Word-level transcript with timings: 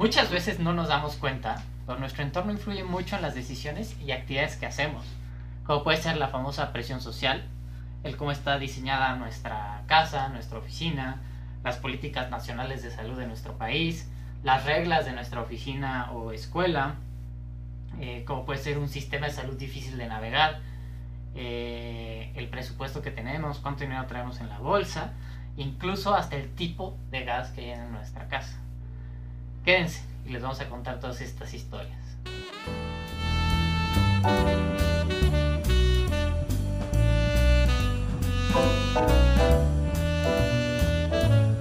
Muchas 0.00 0.30
veces 0.30 0.60
no 0.60 0.72
nos 0.72 0.88
damos 0.88 1.16
cuenta, 1.16 1.62
pero 1.84 1.98
nuestro 1.98 2.22
entorno 2.22 2.52
influye 2.52 2.84
mucho 2.84 3.16
en 3.16 3.20
las 3.20 3.34
decisiones 3.34 3.94
y 4.00 4.12
actividades 4.12 4.56
que 4.56 4.64
hacemos, 4.64 5.04
como 5.66 5.84
puede 5.84 5.98
ser 5.98 6.16
la 6.16 6.28
famosa 6.28 6.72
presión 6.72 7.02
social, 7.02 7.44
el 8.02 8.16
cómo 8.16 8.32
está 8.32 8.58
diseñada 8.58 9.14
nuestra 9.16 9.82
casa, 9.88 10.30
nuestra 10.30 10.56
oficina, 10.56 11.20
las 11.62 11.76
políticas 11.76 12.30
nacionales 12.30 12.82
de 12.82 12.90
salud 12.90 13.18
de 13.18 13.26
nuestro 13.26 13.58
país, 13.58 14.10
las 14.42 14.64
reglas 14.64 15.04
de 15.04 15.12
nuestra 15.12 15.42
oficina 15.42 16.10
o 16.12 16.32
escuela, 16.32 16.94
eh, 18.00 18.24
como 18.26 18.46
puede 18.46 18.58
ser 18.58 18.78
un 18.78 18.88
sistema 18.88 19.26
de 19.26 19.34
salud 19.34 19.58
difícil 19.58 19.98
de 19.98 20.06
navegar, 20.06 20.60
eh, 21.34 22.32
el 22.36 22.48
presupuesto 22.48 23.02
que 23.02 23.10
tenemos, 23.10 23.58
cuánto 23.58 23.82
dinero 23.82 24.06
traemos 24.06 24.40
en 24.40 24.48
la 24.48 24.60
bolsa, 24.60 25.12
incluso 25.58 26.14
hasta 26.14 26.36
el 26.36 26.54
tipo 26.54 26.96
de 27.10 27.26
gas 27.26 27.50
que 27.50 27.74
hay 27.74 27.78
en 27.78 27.92
nuestra 27.92 28.28
casa. 28.28 28.58
Quédense 29.64 30.02
y 30.26 30.30
les 30.30 30.42
vamos 30.42 30.60
a 30.60 30.68
contar 30.68 31.00
todas 31.00 31.20
estas 31.20 31.52
historias. 31.52 31.98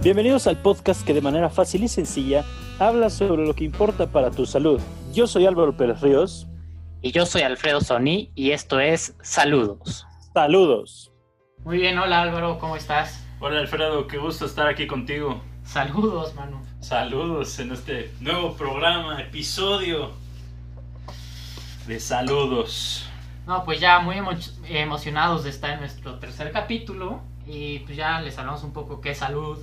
Bienvenidos 0.02 0.48
al 0.48 0.58
podcast 0.58 1.06
que 1.06 1.14
de 1.14 1.22
manera 1.22 1.50
fácil 1.50 1.84
y 1.84 1.90
sencilla 1.90 2.46
habla 2.80 3.09
sobre 3.09 3.46
lo 3.46 3.54
que 3.54 3.66
importa 3.66 4.08
para 4.08 4.31
tu 4.31 4.45
salud. 4.45 4.80
Yo 5.14 5.28
soy 5.28 5.45
Álvaro 5.45 5.76
Pérez 5.76 6.00
Ríos. 6.00 6.48
Y 7.02 7.12
yo 7.12 7.26
soy 7.26 7.42
Alfredo 7.42 7.81
Sony 7.81 8.30
y 8.34 8.52
esto 8.52 8.80
es 8.80 9.16
Saludos. 9.22 10.06
Saludos. 10.34 11.12
Muy 11.66 11.78
bien, 11.78 11.98
hola 11.98 12.22
Álvaro, 12.22 12.59
¿cómo 12.59 12.78
estás? 12.78 13.26
Hola 13.42 13.59
Alfredo, 13.59 14.08
qué 14.08 14.18
gusto 14.18 14.45
estar 14.45 14.68
aquí 14.68 14.88
contigo. 14.88 15.42
Saludos, 15.64 16.34
mano. 16.36 16.69
Saludos 16.82 17.60
en 17.60 17.74
este 17.74 18.12
nuevo 18.22 18.56
programa, 18.56 19.22
episodio 19.22 20.14
de 21.86 22.00
saludos. 22.00 23.06
No, 23.45 23.66
pues 23.66 23.81
ya 23.81 24.00
muy 24.00 24.16
emocionados 24.70 25.44
de 25.44 25.50
estar 25.50 25.72
en 25.72 25.81
nuestro 25.81 26.20
tercer 26.20 26.53
capítulo 26.53 27.22
y 27.45 27.80
pues 27.80 27.98
ya 27.98 28.22
les 28.22 28.38
hablamos 28.40 28.64
un 28.64 28.72
poco 28.72 29.02
qué 29.02 29.12
es 29.12 29.18
salud, 29.18 29.59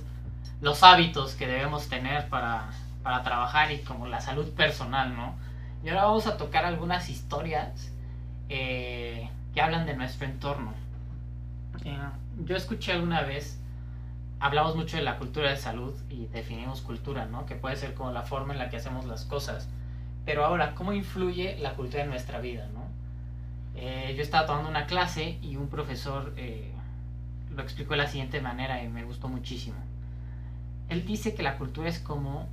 los 0.61 0.83
hábitos 0.83 1.33
que 1.33 1.47
debemos 1.47 1.89
tener 1.89 2.29
para, 2.29 2.69
para 3.01 3.23
trabajar 3.23 3.71
y 3.71 3.79
como 3.79 4.05
la 4.07 4.21
salud 4.21 4.49
personal, 4.53 5.15
¿no? 5.15 5.35
Y 5.83 5.89
ahora 5.89 6.05
vamos 6.05 6.27
a 6.27 6.37
tocar 6.37 6.65
algunas 6.65 7.09
historias 7.09 7.91
eh, 8.47 9.27
que 9.55 9.61
hablan 9.61 9.87
de 9.87 9.95
nuestro 9.95 10.27
entorno. 10.27 10.73
Eh, 11.83 11.97
yo 12.45 12.55
escuché 12.55 12.91
alguna 12.91 13.21
vez, 13.21 13.59
hablamos 14.39 14.75
mucho 14.75 14.97
de 14.97 15.03
la 15.03 15.17
cultura 15.17 15.49
de 15.49 15.57
salud 15.57 15.93
y 16.09 16.27
definimos 16.27 16.81
cultura, 16.81 17.25
¿no? 17.25 17.45
Que 17.45 17.55
puede 17.55 17.75
ser 17.75 17.93
como 17.93 18.11
la 18.11 18.23
forma 18.23 18.53
en 18.53 18.59
la 18.59 18.69
que 18.69 18.77
hacemos 18.77 19.05
las 19.05 19.25
cosas. 19.25 19.67
Pero 20.25 20.45
ahora, 20.45 20.75
¿cómo 20.75 20.93
influye 20.93 21.57
la 21.59 21.73
cultura 21.73 22.03
en 22.03 22.09
nuestra 22.09 22.39
vida, 22.39 22.67
¿no? 22.73 22.85
Eh, 23.75 24.13
yo 24.15 24.23
estaba 24.23 24.45
tomando 24.45 24.69
una 24.69 24.87
clase 24.87 25.37
y 25.41 25.55
un 25.55 25.69
profesor 25.69 26.33
lo 27.55 27.63
explicó 27.63 27.91
de 27.91 27.97
la 27.97 28.07
siguiente 28.07 28.41
manera 28.41 28.83
y 28.83 28.87
me 28.89 29.03
gustó 29.03 29.27
muchísimo. 29.29 29.77
Él 30.89 31.05
dice 31.05 31.33
que 31.33 31.43
la 31.43 31.57
cultura 31.57 31.89
es 31.89 31.99
como 31.99 32.47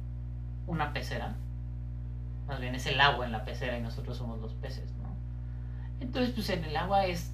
una 0.67 0.93
pecera 0.93 1.35
más 2.47 2.61
bien 2.61 2.75
es 2.75 2.87
el 2.87 3.01
agua 3.01 3.25
en 3.25 3.33
la 3.33 3.45
pecera 3.45 3.79
y 3.79 3.83
nosotros 3.83 4.17
somos 4.17 4.41
los 4.41 4.53
peces, 4.55 4.93
¿no? 5.03 5.09
Entonces, 6.01 6.35
pues 6.35 6.51
en 6.51 6.65
el 6.65 6.77
agua 6.77 7.07
es 7.07 7.31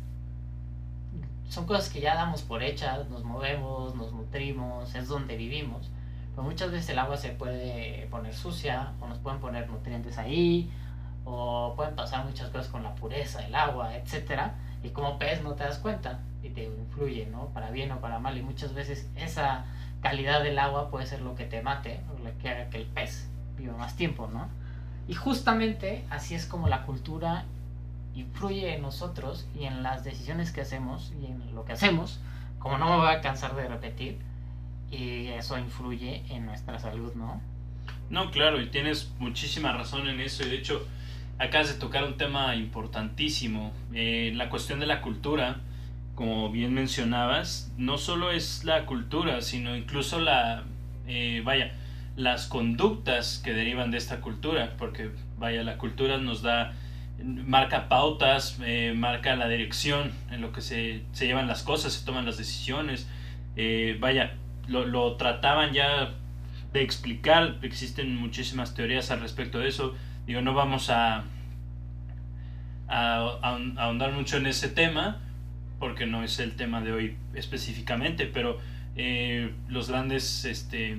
son 1.50 1.66
cosas 1.66 1.88
que 1.88 2.00
ya 2.00 2.14
damos 2.14 2.42
por 2.42 2.62
hechas, 2.62 3.08
nos 3.08 3.24
movemos, 3.24 3.96
nos 3.96 4.12
nutrimos, 4.12 4.94
es 4.94 5.08
donde 5.08 5.36
vivimos. 5.36 5.90
Pero 6.30 6.44
muchas 6.44 6.70
veces 6.70 6.90
el 6.90 6.98
agua 7.00 7.16
se 7.16 7.30
puede 7.30 8.06
poner 8.08 8.34
sucia, 8.34 8.92
o 9.00 9.08
nos 9.08 9.18
pueden 9.18 9.40
poner 9.40 9.68
nutrientes 9.68 10.16
ahí, 10.16 10.70
o 11.24 11.74
pueden 11.74 11.96
pasar 11.96 12.24
muchas 12.24 12.50
cosas 12.50 12.68
con 12.68 12.84
la 12.84 12.94
pureza 12.94 13.40
del 13.40 13.56
agua, 13.56 13.96
etc. 13.96 14.52
Y 14.84 14.90
como 14.90 15.18
pez 15.18 15.42
no 15.42 15.54
te 15.54 15.64
das 15.64 15.78
cuenta 15.78 16.20
y 16.40 16.50
te 16.50 16.64
influye, 16.64 17.26
¿no? 17.26 17.46
Para 17.46 17.72
bien 17.72 17.90
o 17.90 17.98
para 17.98 18.20
mal. 18.20 18.38
Y 18.38 18.42
muchas 18.42 18.72
veces 18.72 19.10
esa 19.16 19.64
calidad 20.00 20.44
del 20.44 20.56
agua 20.56 20.88
puede 20.88 21.06
ser 21.06 21.20
lo 21.20 21.34
que 21.34 21.46
te 21.46 21.62
mate, 21.62 22.00
o 22.14 22.18
lo 22.24 22.38
que 22.38 22.48
haga 22.48 22.70
que 22.70 22.76
el 22.76 22.86
pez 22.86 23.28
viva 23.56 23.76
más 23.76 23.96
tiempo, 23.96 24.28
¿no? 24.32 24.48
Y 25.08 25.14
justamente 25.14 26.04
así 26.10 26.36
es 26.36 26.46
como 26.46 26.68
la 26.68 26.86
cultura 26.86 27.44
influye 28.14 28.74
en 28.74 28.82
nosotros 28.82 29.46
y 29.58 29.64
en 29.64 29.82
las 29.82 30.04
decisiones 30.04 30.52
que 30.52 30.60
hacemos 30.60 31.12
y 31.20 31.26
en 31.26 31.54
lo 31.54 31.64
que 31.64 31.72
hacemos, 31.72 32.20
como 32.58 32.78
no 32.78 32.90
me 32.90 32.96
voy 32.96 33.08
a 33.08 33.20
cansar 33.20 33.54
de 33.56 33.68
repetir, 33.68 34.18
y 34.90 35.28
eso 35.28 35.58
influye 35.58 36.24
en 36.30 36.46
nuestra 36.46 36.78
salud, 36.78 37.14
¿no? 37.14 37.40
No, 38.10 38.30
claro, 38.30 38.60
y 38.60 38.66
tienes 38.66 39.12
muchísima 39.18 39.72
razón 39.72 40.08
en 40.08 40.20
eso, 40.20 40.44
de 40.44 40.56
hecho 40.56 40.86
acabas 41.38 41.72
de 41.72 41.74
tocar 41.78 42.04
un 42.04 42.18
tema 42.18 42.54
importantísimo, 42.54 43.72
eh, 43.94 44.32
la 44.34 44.50
cuestión 44.50 44.78
de 44.78 44.86
la 44.86 45.00
cultura, 45.00 45.56
como 46.14 46.50
bien 46.50 46.74
mencionabas, 46.74 47.72
no 47.78 47.96
solo 47.96 48.30
es 48.30 48.64
la 48.64 48.84
cultura, 48.84 49.40
sino 49.40 49.74
incluso 49.74 50.20
la, 50.20 50.64
eh, 51.06 51.40
vaya, 51.42 51.72
las 52.14 52.46
conductas 52.46 53.40
que 53.42 53.54
derivan 53.54 53.90
de 53.90 53.96
esta 53.96 54.20
cultura, 54.20 54.74
porque 54.76 55.10
vaya, 55.38 55.62
la 55.62 55.78
cultura 55.78 56.18
nos 56.18 56.42
da, 56.42 56.74
marca 57.24 57.88
pautas, 57.88 58.58
eh, 58.64 58.92
marca 58.96 59.36
la 59.36 59.48
dirección 59.48 60.12
en 60.30 60.40
lo 60.40 60.52
que 60.52 60.60
se, 60.60 61.02
se, 61.12 61.26
llevan 61.26 61.46
las 61.46 61.62
cosas, 61.62 61.92
se 61.92 62.04
toman 62.04 62.26
las 62.26 62.38
decisiones, 62.38 63.08
eh, 63.56 63.96
vaya, 64.00 64.34
lo, 64.68 65.16
trataban 65.16 65.72
ya 65.72 66.14
de 66.72 66.82
explicar, 66.82 67.58
existen 67.62 68.16
muchísimas 68.16 68.74
teorías 68.74 69.10
al 69.10 69.20
respecto 69.20 69.58
de 69.58 69.68
eso, 69.68 69.94
digo, 70.26 70.40
no 70.40 70.54
vamos 70.54 70.90
a, 70.90 71.24
a, 72.88 73.38
ahondar 73.76 74.12
mucho 74.12 74.36
en 74.36 74.46
ese 74.46 74.68
tema, 74.68 75.20
porque 75.78 76.06
no 76.06 76.22
es 76.22 76.38
el 76.38 76.56
tema 76.56 76.80
de 76.80 76.92
hoy 76.92 77.16
específicamente, 77.34 78.26
pero 78.26 78.58
eh, 78.96 79.52
los 79.68 79.88
grandes, 79.88 80.44
este, 80.44 80.98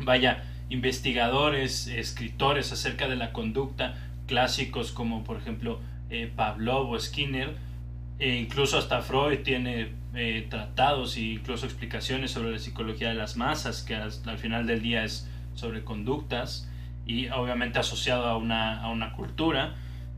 vaya, 0.00 0.44
investigadores, 0.68 1.86
escritores 1.88 2.72
acerca 2.72 3.08
de 3.08 3.16
la 3.16 3.32
conducta, 3.32 3.94
clásicos 4.26 4.92
como 4.92 5.24
por 5.24 5.38
ejemplo 5.38 5.80
eh, 6.10 6.30
Pavlov 6.34 6.90
o 6.90 6.98
Skinner, 6.98 7.56
e 8.18 8.36
incluso 8.36 8.78
hasta 8.78 9.02
Freud 9.02 9.40
tiene 9.40 9.92
eh, 10.14 10.46
tratados 10.48 11.16
e 11.16 11.22
incluso 11.22 11.66
explicaciones 11.66 12.30
sobre 12.30 12.52
la 12.52 12.58
psicología 12.58 13.08
de 13.08 13.14
las 13.14 13.36
masas, 13.36 13.82
que 13.82 13.94
al, 13.94 14.38
final 14.38 14.66
del 14.66 14.82
día 14.82 15.04
es 15.04 15.28
sobre 15.54 15.84
conductas 15.84 16.70
y 17.06 17.28
obviamente 17.28 17.78
asociado 17.78 18.26
a 18.26 18.36
una, 18.36 18.80
a 18.80 18.88
una 18.90 19.12
cultura. 19.12 19.74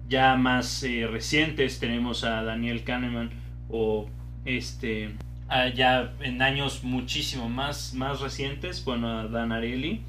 Ya 0.08 0.36
más 0.36 0.82
eh, 0.84 1.06
recientes 1.06 1.80
tenemos 1.80 2.24
a 2.24 2.42
Daniel 2.42 2.84
Kahneman 2.84 3.30
o 3.68 4.08
este 4.44 5.14
ya 5.74 6.12
en 6.20 6.42
años 6.42 6.84
muchísimo 6.84 7.48
más, 7.48 7.94
más 7.94 8.20
recientes, 8.20 8.84
bueno, 8.84 9.18
a 9.18 9.28
Dan 9.28 9.50
Ariely, 9.50 10.02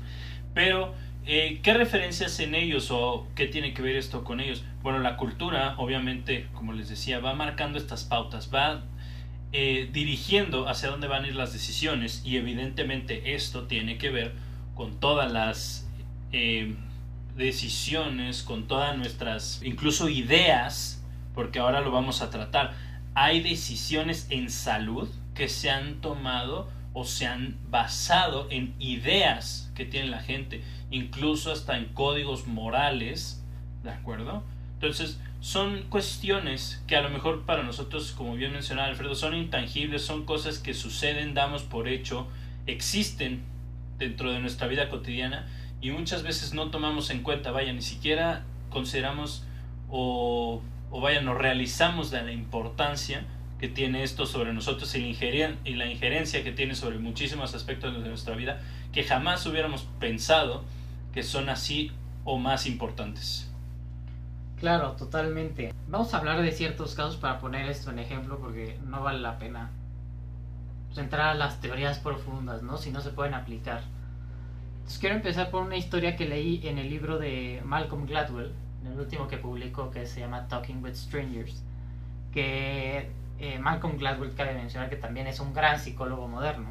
pero 0.54 0.94
eh, 1.32 1.60
¿qué 1.62 1.76
referencias 1.76 2.40
en 2.40 2.56
ellos 2.56 2.90
o 2.90 3.28
qué 3.36 3.46
tiene 3.46 3.76
que 3.76 3.84
ver 3.84 3.96
esto 3.96 4.24
con 4.24 4.40
ellos? 4.40 4.64
Bueno, 4.82 4.98
la 4.98 5.16
cultura, 5.16 5.76
obviamente, 5.78 6.48
como 6.56 6.74
les 6.74 6.90
decía, 6.90 7.20
va 7.20 7.36
marcando 7.36 7.78
estas 7.78 8.04
pautas, 8.04 8.50
va 8.52 8.82
eh, 9.52 9.88
dirigiendo 9.94 10.68
hacia 10.68 10.90
dónde 10.90 11.08
van 11.08 11.26
a 11.26 11.28
ir 11.28 11.36
las 11.36 11.54
decisiones 11.54 12.24
y 12.26 12.38
evidentemente 12.38 13.36
esto 13.36 13.68
tiene 13.68 14.00
que 14.00 14.10
ver 14.10 14.34
con 14.74 15.00
todas 15.00 15.32
las 15.32 15.88
eh, 16.32 16.74
decisiones, 17.38 18.42
con 18.42 18.68
todas 18.68 18.98
nuestras, 18.98 19.62
incluso 19.64 20.10
ideas, 20.10 21.04
porque 21.36 21.60
ahora 21.60 21.82
lo 21.82 21.92
vamos 21.92 22.24
a 22.24 22.32
tratar. 22.32 22.74
Hay 23.14 23.42
decisiones 23.42 24.26
en 24.32 24.50
salud 24.50 25.08
que 25.36 25.48
se 25.48 25.70
han 25.70 26.02
tomado 26.02 26.70
o 27.00 27.06
se 27.06 27.26
han 27.26 27.58
basado 27.70 28.48
en 28.50 28.76
ideas 28.78 29.72
que 29.74 29.86
tiene 29.86 30.10
la 30.10 30.22
gente, 30.22 30.62
incluso 30.92 31.52
hasta 31.52 31.78
en 31.78 31.86
códigos 31.86 32.46
morales, 32.46 33.42
¿de 33.84 33.92
acuerdo? 33.92 34.44
Entonces, 34.74 35.18
son 35.40 35.84
cuestiones 35.84 36.84
que 36.88 36.98
a 36.98 37.02
lo 37.02 37.10
mejor 37.10 37.46
para 37.46 37.64
nosotros, 37.64 38.12
como 38.12 38.36
bien 38.36 38.52
mencionaba 38.52 38.90
Alfredo, 38.90 39.16
son 39.16 39.34
intangibles, 39.34 40.02
son 40.02 40.26
cosas 40.26 40.60
que 40.60 40.74
suceden, 40.74 41.34
damos 41.34 41.64
por 41.64 41.88
hecho, 41.88 42.28
existen 42.68 43.44
dentro 43.98 44.34
de 44.34 44.40
nuestra 44.40 44.68
vida 44.68 44.90
cotidiana 44.90 45.48
y 45.80 45.92
muchas 45.92 46.24
veces 46.24 46.54
no 46.54 46.70
tomamos 46.70 47.10
en 47.12 47.24
cuenta, 47.24 47.52
vaya, 47.52 47.72
ni 47.72 47.82
siquiera 47.82 48.44
consideramos 48.70 49.46
o, 49.90 50.62
vaya, 50.92 51.22
nos 51.22 51.38
realizamos 51.38 52.12
de 52.12 52.24
la 52.24 52.34
importancia 52.34 53.24
que 53.60 53.68
tiene 53.68 54.04
esto 54.04 54.26
sobre 54.26 54.54
nosotros 54.54 54.94
y 54.96 55.14
la, 55.14 55.56
y 55.66 55.74
la 55.76 55.86
injerencia 55.88 56.44
que 56.44 56.52
tiene 56.52 56.76
sobre 56.76 56.98
muchísimos 56.98 57.54
aspectos 57.54 58.02
de 58.02 58.08
nuestra 58.08 58.36
vida 58.36 58.62
que 58.94 59.04
jamás 59.04 59.46
hubiéramos 59.46 59.84
pensado 60.00 60.64
que 61.14 61.24
son 61.24 61.50
así 61.50 61.92
o 62.24 62.38
más 62.38 62.66
importantes. 62.66 63.52
Claro, 64.60 64.92
totalmente. 64.94 65.74
Vamos 65.88 66.14
a 66.14 66.18
hablar 66.18 66.42
de 66.42 66.52
ciertos 66.52 66.96
casos 66.96 67.18
para 67.18 67.40
poner 67.40 67.70
esto 67.70 67.92
en 67.92 68.00
ejemplo 68.00 68.40
porque 68.40 68.78
no 68.86 69.02
vale 69.02 69.20
la 69.20 69.38
pena 69.40 69.72
entrar 70.98 71.30
a 71.30 71.34
las 71.34 71.62
teorías 71.62 72.00
profundas, 72.00 72.62
¿no? 72.62 72.78
Si 72.78 72.92
no 72.92 73.02
se 73.02 73.12
pueden 73.12 73.34
aplicar. 73.34 73.84
Entonces 74.78 75.00
quiero 75.00 75.16
empezar 75.16 75.50
por 75.52 75.64
una 75.64 75.78
historia 75.78 76.16
que 76.16 76.28
leí 76.28 76.68
en 76.68 76.78
el 76.78 76.90
libro 76.90 77.18
de 77.18 77.62
Malcolm 77.64 78.06
Gladwell, 78.06 78.52
en 78.82 78.92
el 78.92 79.00
último 79.00 79.28
que 79.28 79.38
publicó, 79.38 79.92
que 79.92 80.06
se 80.06 80.20
llama 80.20 80.48
Talking 80.48 80.84
with 80.84 80.96
Strangers, 80.96 81.64
que 82.32 83.10
eh, 83.40 83.58
Malcolm 83.58 83.98
Gladwell 83.98 84.34
cabe 84.36 84.54
mencionar 84.54 84.90
que 84.90 84.98
también 84.98 85.28
es 85.28 85.40
un 85.40 85.54
gran 85.54 85.80
psicólogo 85.80 86.28
moderno. 86.28 86.70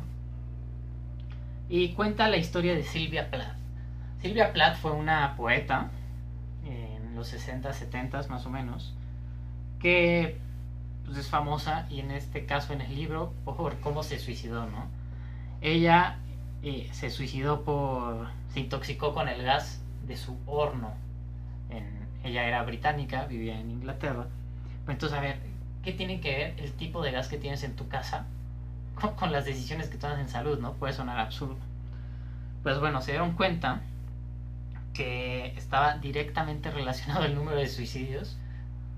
Y 1.69 1.93
cuenta 1.94 2.29
la 2.29 2.37
historia 2.37 2.75
de 2.75 2.82
Sylvia 2.82 3.31
Plath. 3.31 3.56
Sylvia 4.20 4.53
Plath 4.53 4.76
fue 4.76 4.93
una 4.93 5.35
poeta 5.37 5.91
en 6.65 7.15
los 7.15 7.29
60, 7.29 7.73
70 7.73 8.26
más 8.29 8.44
o 8.47 8.50
menos, 8.50 8.94
que 9.79 10.38
pues, 11.06 11.19
es 11.19 11.29
famosa 11.29 11.87
y 11.88 12.00
en 12.00 12.11
este 12.11 12.44
caso 12.47 12.73
en 12.73 12.81
el 12.81 12.94
libro 12.94 13.32
por 13.44 13.81
cómo 13.81 14.03
se 14.03 14.19
suicidó, 14.19 14.67
¿no? 14.67 14.87
Ella 15.61 16.19
eh, 16.62 16.88
se 16.93 17.11
suicidó 17.11 17.65
por... 17.65 18.29
se 18.53 18.61
intoxicó 18.61 19.15
con 19.15 19.29
el 19.29 19.43
gas 19.43 19.82
de 20.06 20.17
su 20.17 20.37
horno. 20.47 20.93
ella 22.25 22.44
era 22.47 22.62
británica, 22.62 23.25
vivía 23.25 23.59
en 23.59 23.70
Inglaterra. 23.70 24.26
entonces, 24.87 25.17
a 25.17 25.20
ver, 25.20 25.47
¿qué 25.88 25.94
tiene 25.94 26.20
que 26.20 26.37
ver 26.37 26.55
el 26.58 26.73
tipo 26.75 27.02
de 27.02 27.12
gas 27.12 27.29
que 27.29 27.38
tienes 27.38 27.62
en 27.62 27.75
tu 27.75 27.88
casa 27.88 28.26
con, 29.17 29.32
las 29.32 29.46
decisiones 29.46 29.88
que 29.88 29.96
tomas 29.96 30.19
en 30.19 30.29
salud, 30.29 30.58
¿no? 30.58 30.75
Puede 30.75 30.93
sonar 30.93 31.19
absurdo. 31.19 31.56
Pues 32.62 32.79
bueno, 32.79 33.00
se 33.00 33.12
dieron 33.12 33.32
cuenta 33.32 33.81
que 34.93 35.46
estaba 35.56 35.96
directamente 35.96 36.70
relacionado 36.70 37.25
el 37.25 37.35
número 37.35 37.56
de 37.56 37.69
suicidios 37.69 38.37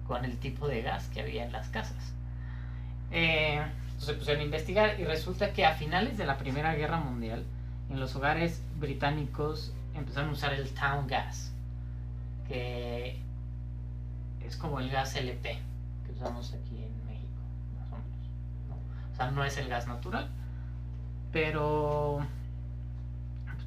con 0.08 0.24
el 0.24 0.36
tipo 0.38 0.66
de 0.66 0.82
gas 0.82 1.08
que 1.10 1.20
había 1.20 1.44
en 1.44 1.52
las 1.52 1.68
casas. 1.68 2.12
Eh, 3.12 3.62
se 3.98 4.14
pusieron 4.14 4.40
a 4.40 4.44
investigar 4.46 4.98
y 4.98 5.04
resulta 5.04 5.52
que 5.52 5.64
a 5.64 5.74
finales 5.74 6.18
de 6.18 6.26
la 6.26 6.38
Primera 6.38 6.74
Guerra 6.74 6.96
Mundial, 6.96 7.44
en 7.88 8.00
los 8.00 8.16
hogares 8.16 8.64
británicos 8.80 9.72
empezaron 9.94 10.30
a 10.30 10.32
usar 10.32 10.54
el 10.54 10.68
town 10.74 11.06
gas, 11.06 11.52
que 12.48 13.20
es 14.44 14.56
como 14.56 14.80
el 14.80 14.90
gas 14.90 15.14
LP 15.14 15.70
que 16.10 16.12
usamos 16.12 16.52
aquí 16.52 16.82
en 16.82 17.06
México, 17.06 17.40
más 17.78 17.92
o 17.92 17.96
menos. 17.96 19.09
O 19.09 19.09
no 19.30 19.44
es 19.44 19.56
el 19.58 19.68
gas 19.68 19.86
natural, 19.86 20.28
pero 21.32 22.20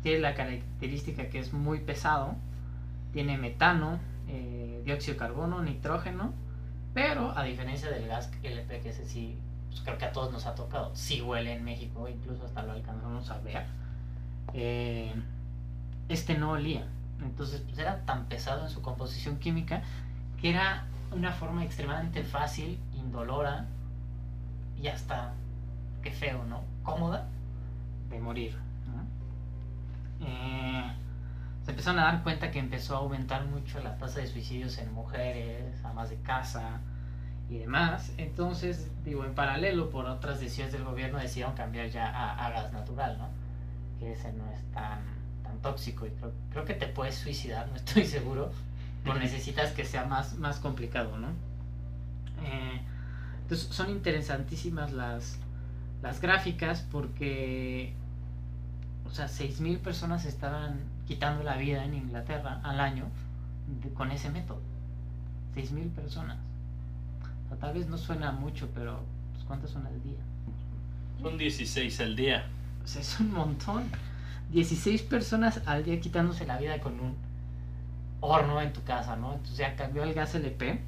tiene 0.02 0.20
la 0.20 0.34
característica 0.34 1.30
que 1.30 1.40
es 1.40 1.54
muy 1.54 1.80
pesado, 1.80 2.36
tiene 3.14 3.38
metano, 3.38 4.00
eh, 4.28 4.82
dióxido 4.86 5.14
de 5.14 5.20
carbono, 5.20 5.62
nitrógeno, 5.62 6.34
pero 6.94 7.38
a 7.38 7.44
diferencia 7.44 7.90
del 7.90 8.08
gas 8.08 8.32
LP, 8.44 8.82
que 8.82 8.90
ese 8.90 9.06
sí, 9.06 9.38
pues 9.70 9.82
creo 9.82 9.98
que 9.98 10.06
a 10.06 10.12
todos 10.12 10.32
nos 10.32 10.46
ha 10.46 10.56
tocado, 10.56 10.96
sí 10.96 11.22
huele 11.22 11.54
en 11.54 11.64
México, 11.64 12.08
incluso 12.10 12.46
hasta 12.46 12.64
lo 12.64 12.74
alcanzamos 12.74 13.30
a 13.30 13.40
ver, 13.40 13.66
eh, 14.54 15.14
este 16.10 16.38
no 16.38 16.52
olía. 16.52 16.86
Entonces 17.22 17.62
pues 17.62 17.78
era 17.78 18.02
tan 18.06 18.26
pesado 18.26 18.64
en 18.64 18.70
su 18.70 18.82
composición 18.82 19.38
química 19.38 19.82
que 20.42 20.50
era 20.50 20.86
una 21.12 21.32
forma 21.32 21.64
extremadamente 21.64 22.24
fácil, 22.24 22.78
indolora 22.94 23.68
y 24.82 24.88
hasta, 24.88 25.34
qué 26.04 26.12
feo, 26.12 26.44
¿no? 26.44 26.62
Cómoda 26.84 27.28
de 28.10 28.20
morir. 28.20 28.56
Eh, 30.22 30.92
se 31.66 31.72
empezaron 31.72 32.00
a 32.00 32.04
dar 32.06 32.24
cuenta 32.24 32.52
que 32.52 32.60
empezó 32.60 32.96
a 32.96 33.00
aumentar 33.00 33.46
mucho 33.46 33.80
la 33.80 33.98
tasa 33.98 34.20
de 34.20 34.28
suicidios 34.28 34.78
en 34.78 34.94
mujeres, 34.94 35.84
amas 35.84 36.10
de 36.10 36.18
casa 36.18 36.82
y 37.50 37.58
demás. 37.58 38.12
Entonces, 38.18 38.90
digo, 39.04 39.26
en 39.26 39.34
paralelo, 39.34 39.90
por 39.90 40.06
otras 40.06 40.40
decisiones 40.40 40.74
del 40.74 40.84
gobierno, 40.84 41.20
decidieron 41.20 41.56
cambiar 41.56 41.90
ya 41.90 42.08
a, 42.08 42.50
gas 42.50 42.72
natural, 42.74 43.18
¿no? 43.18 43.30
Que 44.00 44.14
ese 44.14 44.32
no 44.34 44.50
es 44.52 44.62
tan, 44.74 45.00
tan 45.44 45.58
tóxico 45.62 46.06
y 46.06 46.10
creo, 46.12 46.34
creo 46.52 46.66
que 46.66 46.74
te 46.74 46.88
puedes 46.88 47.16
suicidar, 47.16 47.68
no 47.70 47.76
estoy 47.76 48.06
seguro, 48.06 48.52
pero 49.04 49.16
necesitas 49.20 49.72
que 49.72 49.86
sea 49.86 50.06
más, 50.06 50.36
más 50.36 50.60
complicado, 50.60 51.18
¿no? 51.18 51.30
Eh, 52.44 52.82
entonces, 53.44 53.68
son 53.70 53.90
interesantísimas 53.90 54.92
las, 54.92 55.38
las 56.04 56.22
gráficas 56.22 56.86
porque 56.92 57.94
o 59.06 59.10
sea, 59.10 59.28
6.000 59.28 59.80
personas 59.80 60.26
estaban 60.26 60.80
quitando 61.08 61.44
la 61.44 61.56
vida 61.58 61.86
en 61.86 61.94
Inglaterra 61.94 62.60
al 62.64 62.80
año 62.80 63.06
con 63.94 64.12
ese 64.12 64.30
método. 64.30 64.60
6.000 65.56 65.92
personas. 65.92 66.38
O 67.46 67.50
sea, 67.50 67.58
tal 67.58 67.74
vez 67.74 67.88
no 67.88 67.98
suena 67.98 68.32
mucho, 68.32 68.70
pero 68.74 69.00
pues, 69.34 69.46
¿cuántas 69.46 69.70
son 69.70 69.86
al 69.86 70.02
día? 70.04 70.20
Son 71.22 71.38
16 71.38 72.00
al 72.02 72.16
día. 72.16 72.46
O 72.84 72.88
sea, 72.88 73.02
es 73.02 73.20
un 73.20 73.32
montón. 73.32 73.84
16 74.52 75.04
personas 75.04 75.62
al 75.66 75.84
día 75.84 76.00
quitándose 76.00 76.46
la 76.46 76.58
vida 76.58 76.80
con 76.80 77.00
un 77.00 77.16
horno 78.20 78.62
en 78.62 78.74
tu 78.74 78.84
casa, 78.84 79.16
¿no? 79.16 79.34
Entonces 79.34 79.58
ya 79.58 79.76
cambió 79.76 80.04
el 80.04 80.14
gas 80.14 80.36
LP 80.36 80.82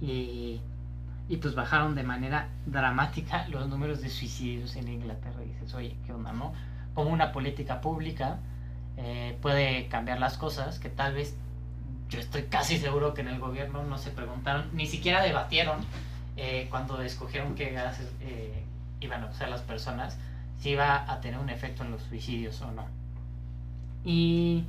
y, 0.00 0.60
y 1.28 1.36
pues 1.36 1.54
bajaron 1.54 1.94
de 1.94 2.02
manera 2.02 2.48
dramática 2.66 3.46
los 3.48 3.68
números 3.68 4.02
de 4.02 4.08
suicidios 4.08 4.76
en 4.76 4.88
Inglaterra. 4.88 5.42
Y 5.44 5.48
dices, 5.48 5.74
oye, 5.74 5.96
¿qué 6.04 6.12
onda, 6.12 6.32
no? 6.32 6.52
Como 6.94 7.10
una 7.10 7.32
política 7.32 7.80
pública 7.80 8.38
eh, 8.96 9.38
puede 9.40 9.88
cambiar 9.88 10.18
las 10.18 10.36
cosas, 10.36 10.78
que 10.78 10.88
tal 10.88 11.14
vez 11.14 11.36
yo 12.08 12.20
estoy 12.20 12.42
casi 12.42 12.78
seguro 12.78 13.14
que 13.14 13.22
en 13.22 13.28
el 13.28 13.38
gobierno 13.38 13.82
no 13.84 13.96
se 13.96 14.10
preguntaron, 14.10 14.68
ni 14.74 14.86
siquiera 14.86 15.22
debatieron 15.22 15.78
eh, 16.36 16.66
cuando 16.70 17.00
escogieron 17.00 17.54
qué 17.54 17.70
gases 17.70 18.10
eh, 18.20 18.62
iban 19.00 19.22
a 19.24 19.26
usar 19.28 19.48
las 19.48 19.62
personas, 19.62 20.18
si 20.58 20.70
iba 20.70 21.10
a 21.10 21.20
tener 21.20 21.40
un 21.40 21.48
efecto 21.48 21.82
en 21.82 21.90
los 21.90 22.02
suicidios 22.02 22.60
o 22.60 22.70
no. 22.70 22.84
Y 24.04 24.64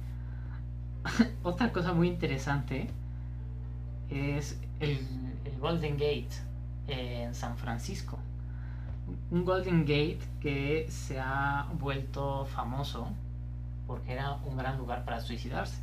otra 1.43 1.71
cosa 1.73 1.93
muy 1.93 2.07
interesante 2.07 2.89
es 4.09 4.57
el, 4.79 4.99
Golden 5.63 5.93
Gate 5.93 6.27
en 6.89 7.33
San 7.33 7.57
Francisco. 7.57 8.19
Un 9.31 9.45
Golden 9.45 9.85
Gate 9.85 10.19
que 10.41 10.87
se 10.89 11.21
ha 11.21 11.69
vuelto 11.79 12.45
famoso 12.47 13.07
porque 13.87 14.11
era 14.11 14.33
un 14.43 14.57
gran 14.57 14.77
lugar 14.77 15.05
para 15.05 15.21
suicidarse. 15.21 15.77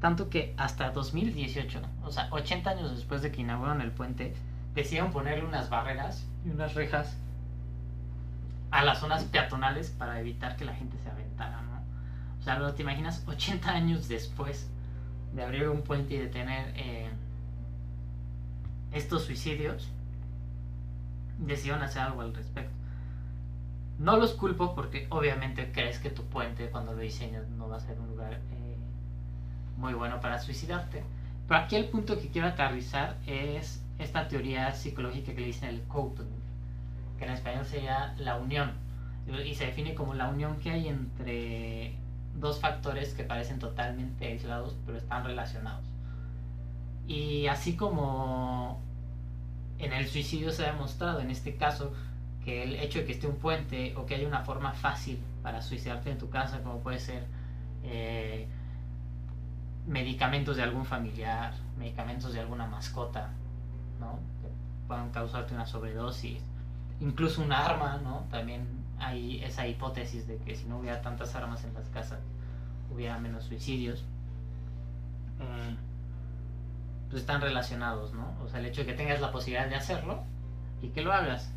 Tanto 0.00 0.28
que 0.30 0.52
hasta 0.56 0.90
2018, 0.90 1.80
o 2.02 2.10
sea, 2.10 2.26
80 2.32 2.70
años 2.70 2.90
después 2.90 3.22
de 3.22 3.30
que 3.30 3.42
inauguraron 3.42 3.82
el 3.82 3.92
puente, 3.92 4.34
decidieron 4.74 5.12
ponerle 5.12 5.44
unas 5.44 5.70
barreras 5.70 6.26
y 6.44 6.50
unas 6.50 6.74
rejas 6.74 7.16
a 8.72 8.82
las 8.82 8.98
zonas 8.98 9.22
peatonales 9.22 9.90
para 9.90 10.18
evitar 10.18 10.56
que 10.56 10.64
la 10.64 10.74
gente 10.74 10.98
se 10.98 11.08
aventara, 11.08 11.62
¿no? 11.62 11.80
O 12.40 12.42
sea, 12.42 12.58
¿no 12.58 12.74
te 12.74 12.82
imaginas 12.82 13.22
80 13.28 13.70
años 13.70 14.08
después 14.08 14.68
de 15.36 15.44
abrir 15.44 15.68
un 15.68 15.82
puente 15.82 16.14
y 16.14 16.18
de 16.18 16.26
tener 16.26 16.72
eh, 16.74 17.08
estos 18.94 19.24
suicidios, 19.24 19.90
decidieron 21.38 21.82
hacer 21.82 22.02
algo 22.02 22.22
al 22.22 22.34
respecto. 22.34 22.72
No 23.98 24.16
los 24.16 24.32
culpo 24.32 24.74
porque 24.74 25.06
obviamente 25.10 25.70
crees 25.72 25.98
que 25.98 26.10
tu 26.10 26.24
puente 26.24 26.70
cuando 26.70 26.94
lo 26.94 27.00
diseñas 27.00 27.48
no 27.48 27.68
va 27.68 27.76
a 27.76 27.80
ser 27.80 27.98
un 28.00 28.08
lugar 28.08 28.34
eh, 28.34 28.76
muy 29.76 29.94
bueno 29.94 30.20
para 30.20 30.38
suicidarte. 30.38 31.04
Pero 31.46 31.60
aquí 31.60 31.76
el 31.76 31.88
punto 31.88 32.18
que 32.18 32.28
quiero 32.28 32.48
aterrizar 32.48 33.16
es 33.26 33.82
esta 33.98 34.26
teoría 34.28 34.72
psicológica 34.72 35.34
que 35.34 35.40
le 35.40 35.46
dicen 35.48 35.68
el 35.68 35.82
coping, 35.82 36.24
que 37.18 37.24
en 37.24 37.30
español 37.30 37.64
sería 37.64 38.14
la 38.18 38.36
unión. 38.36 38.72
Y 39.44 39.54
se 39.54 39.66
define 39.66 39.94
como 39.94 40.14
la 40.14 40.28
unión 40.28 40.56
que 40.56 40.70
hay 40.70 40.88
entre 40.88 41.94
dos 42.34 42.60
factores 42.60 43.14
que 43.14 43.24
parecen 43.24 43.58
totalmente 43.58 44.26
aislados 44.26 44.76
pero 44.84 44.98
están 44.98 45.24
relacionados. 45.24 45.84
Y 47.06 47.46
así 47.46 47.76
como 47.76 48.80
en 49.84 49.92
el 49.92 50.06
suicidio 50.08 50.50
se 50.50 50.64
ha 50.64 50.72
demostrado, 50.72 51.20
en 51.20 51.30
este 51.30 51.56
caso, 51.56 51.92
que 52.44 52.62
el 52.62 52.74
hecho 52.74 53.00
de 53.00 53.06
que 53.06 53.12
esté 53.12 53.26
un 53.26 53.36
puente 53.36 53.94
o 53.96 54.06
que 54.06 54.14
haya 54.14 54.26
una 54.26 54.40
forma 54.40 54.72
fácil 54.72 55.18
para 55.42 55.62
suicidarte 55.62 56.10
en 56.10 56.18
tu 56.18 56.30
casa, 56.30 56.62
como 56.62 56.80
puede 56.80 56.98
ser 56.98 57.24
eh, 57.82 58.46
medicamentos 59.86 60.56
de 60.56 60.62
algún 60.62 60.84
familiar, 60.84 61.54
medicamentos 61.78 62.32
de 62.32 62.40
alguna 62.40 62.66
mascota, 62.66 63.30
¿no? 64.00 64.18
que 64.42 64.48
puedan 64.86 65.10
causarte 65.10 65.54
una 65.54 65.66
sobredosis, 65.66 66.42
incluso 67.00 67.42
un 67.42 67.52
arma, 67.52 68.00
¿no? 68.02 68.26
También 68.30 68.66
hay 68.98 69.42
esa 69.42 69.66
hipótesis 69.66 70.26
de 70.26 70.36
que 70.38 70.54
si 70.54 70.66
no 70.66 70.78
hubiera 70.78 71.00
tantas 71.02 71.34
armas 71.34 71.64
en 71.64 71.74
las 71.74 71.88
casas, 71.88 72.20
hubiera 72.92 73.18
menos 73.18 73.44
suicidios. 73.44 74.04
Eh, 75.40 75.76
pues 77.14 77.22
están 77.22 77.40
relacionados, 77.40 78.12
¿no? 78.12 78.34
O 78.42 78.48
sea, 78.48 78.58
el 78.58 78.66
hecho 78.66 78.80
de 78.80 78.88
que 78.88 78.94
tengas 78.94 79.20
la 79.20 79.30
posibilidad 79.30 79.68
de 79.68 79.76
hacerlo 79.76 80.24
y 80.82 80.88
que 80.88 81.00
lo 81.00 81.12
hagas. 81.12 81.48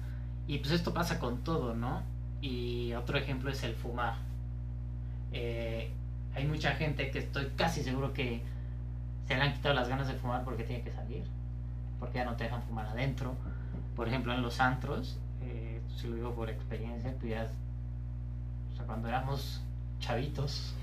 Y 0.46 0.60
pues 0.60 0.72
esto 0.72 0.94
pasa 0.94 1.18
con 1.18 1.44
todo, 1.44 1.74
¿no? 1.74 2.04
Y 2.42 2.94
otro 2.94 3.18
ejemplo 3.18 3.50
es 3.50 3.64
el 3.64 3.74
fumar. 3.74 4.18
Eh, 5.32 5.92
hay 6.36 6.46
mucha 6.46 6.74
gente 6.76 7.10
que 7.10 7.18
estoy 7.18 7.48
casi 7.56 7.82
seguro 7.82 8.14
que 8.14 8.44
se 9.28 9.36
le 9.36 9.42
han 9.42 9.54
quitado 9.56 9.74
las 9.74 9.90
ganas 9.90 10.08
de 10.08 10.14
fumar 10.14 10.44
porque 10.44 10.64
tiene 10.64 10.84
que 10.84 10.92
salir, 10.92 11.24
porque 12.00 12.20
ya 12.20 12.26
no 12.26 12.36
te 12.36 12.44
dejan 12.44 12.62
fumar 12.62 12.86
adentro. 12.86 13.34
Por 13.96 14.08
ejemplo, 14.08 14.34
en 14.34 14.44
los 14.44 14.60
antros, 14.60 15.18
eh, 15.42 15.82
si 16.00 16.08
lo 16.08 16.18
digo 16.18 16.36
por 16.36 16.52
experiencia, 16.52 17.18
tú 17.18 17.26
ya, 17.26 17.48
cuando 18.86 19.08
éramos 19.08 19.64
chavitos, 20.00 20.76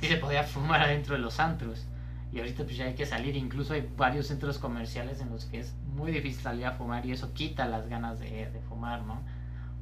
sí 0.00 0.06
se 0.06 0.16
podía 0.16 0.44
fumar 0.44 0.80
adentro 0.80 1.14
de 1.14 1.20
los 1.20 1.38
antros. 1.38 1.84
Y 2.32 2.38
ahorita 2.38 2.64
pues 2.64 2.76
ya 2.76 2.84
hay 2.84 2.94
que 2.94 3.06
salir, 3.06 3.36
incluso 3.36 3.72
hay 3.72 3.88
varios 3.96 4.26
centros 4.26 4.58
comerciales 4.58 5.20
en 5.20 5.30
los 5.30 5.46
que 5.46 5.60
es 5.60 5.74
muy 5.96 6.12
difícil 6.12 6.42
salir 6.42 6.66
a 6.66 6.72
fumar 6.72 7.06
y 7.06 7.12
eso 7.12 7.32
quita 7.32 7.66
las 7.66 7.88
ganas 7.88 8.18
de, 8.18 8.50
de 8.50 8.60
fumar, 8.68 9.02
¿no? 9.02 9.22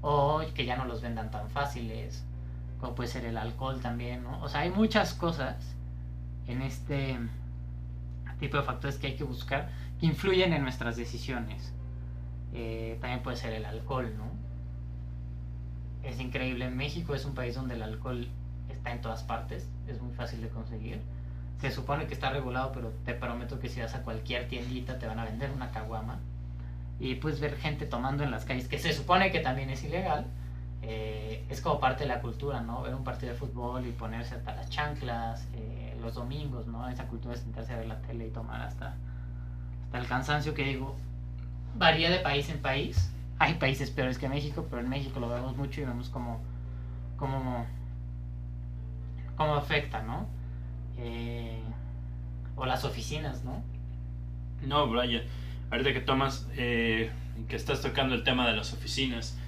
O 0.01 0.43
que 0.55 0.65
ya 0.65 0.77
no 0.77 0.85
los 0.85 1.03
vendan 1.03 1.31
tan 1.31 1.49
fáciles, 1.51 2.25
como 2.79 2.95
puede 2.95 3.09
ser 3.09 3.25
el 3.25 3.37
alcohol 3.37 3.81
también, 3.81 4.23
¿no? 4.23 4.41
O 4.43 4.49
sea, 4.49 4.61
hay 4.61 4.71
muchas 4.71 5.15
cosas 5.15 5.57
en 6.47 6.63
este 6.63 7.19
tipo 8.39 8.57
de 8.57 8.63
factores 8.63 8.99
que 8.99 9.09
hay 9.09 9.17
que 9.17 9.25
buscar 9.25 9.71
que 9.99 10.07
influyen 10.07 10.53
en 10.53 10.63
nuestras 10.63 10.97
decisiones. 10.97 11.73
Eh, 12.53 12.99
también 13.01 13.23
puede 13.23 13.37
ser 13.37 13.53
el 13.55 13.65
alcohol, 13.65 14.13
¿no? 14.17 14.31
Es 16.09 16.21
increíble, 16.21 16.71
México 16.71 17.15
es 17.15 17.25
un 17.25 17.35
país 17.35 17.55
donde 17.55 17.75
el 17.75 17.83
alcohol 17.83 18.29
está 18.69 18.93
en 18.93 19.01
todas 19.01 19.25
partes, 19.25 19.69
es 19.89 20.01
muy 20.01 20.15
fácil 20.15 20.41
de 20.41 20.49
conseguir. 20.49 21.01
Se 21.61 21.71
supone 21.71 22.07
que 22.07 22.15
está 22.15 22.31
regulado, 22.31 22.73
pero 22.73 22.93
te 23.05 23.15
prometo 23.15 23.59
que 23.59 23.69
si 23.69 23.81
vas 23.81 23.95
a 23.95 24.03
cualquier 24.03 24.49
tiendita 24.49 24.99
te 24.99 25.07
van 25.07 25.19
a 25.19 25.25
vender 25.25 25.51
una 25.51 25.71
caguama. 25.71 26.19
Y 26.99 27.17
puedes 27.17 27.41
ver 27.41 27.57
gente 27.57 27.87
tomando 27.87 28.25
en 28.25 28.31
las 28.31 28.45
calles, 28.45 28.69
que 28.69 28.79
se 28.79 28.93
supone 28.93 29.31
que 29.31 29.41
también 29.41 29.71
es 29.71 29.83
ilegal. 29.85 30.27
Eh, 30.83 31.45
es 31.49 31.61
como 31.61 31.81
parte 31.81 32.05
de 32.05 32.09
la 32.09 32.21
cultura, 32.21 32.61
¿no? 32.61 32.83
Ver 32.83 32.95
un 32.95 33.05
partido 33.05 33.33
de 33.33 33.39
fútbol 33.39 33.87
y 33.87 33.93
ponerse 33.93 34.35
hasta 34.35 34.55
las 34.55 34.71
chanclas 34.71 35.49
eh, 35.55 35.97
los 36.01 36.15
domingos, 36.15 36.67
¿no? 36.67 36.89
Esa 36.89 37.07
cultura 37.07 37.35
de 37.35 37.41
sentarse 37.41 37.73
a 37.73 37.77
ver 37.79 37.87
la 37.87 38.01
tele 38.03 38.29
y 38.29 38.31
tomar 38.31 38.61
hasta, 38.61 38.95
hasta 39.85 39.99
el 39.99 40.07
cansancio 40.07 40.55
que 40.55 40.65
digo. 40.65 40.97
Varía 41.77 42.11
de 42.11 42.19
país 42.21 42.49
en 42.49 42.61
país. 42.61 43.13
Hay 43.39 43.55
países 43.55 43.91
peores 43.91 44.19
que 44.19 44.29
México, 44.29 44.67
pero 44.71 44.81
en 44.81 44.89
México 44.89 45.21
lo 45.21 45.29
vemos 45.29 45.57
mucho 45.57 45.81
y 45.81 45.85
vemos 45.85 46.09
como, 46.09 46.41
como, 47.19 47.67
cómo 49.37 49.57
afecta, 49.57 50.03
¿no? 50.03 50.27
Eh, 50.99 51.61
o 52.57 52.65
las 52.67 52.85
oficinas, 52.85 53.45
¿no? 53.45 53.63
No, 54.67 54.89
Brian, 54.89 55.23
ahorita 55.71 55.93
que 55.93 56.01
tomas, 56.01 56.49
eh, 56.57 57.11
que 57.49 57.57
estás 57.57 57.83
tocando 57.83 58.15
el 58.15 58.25
tema 58.25 58.49
de 58.49 58.57
las 58.57 58.73
oficinas, 58.73 59.39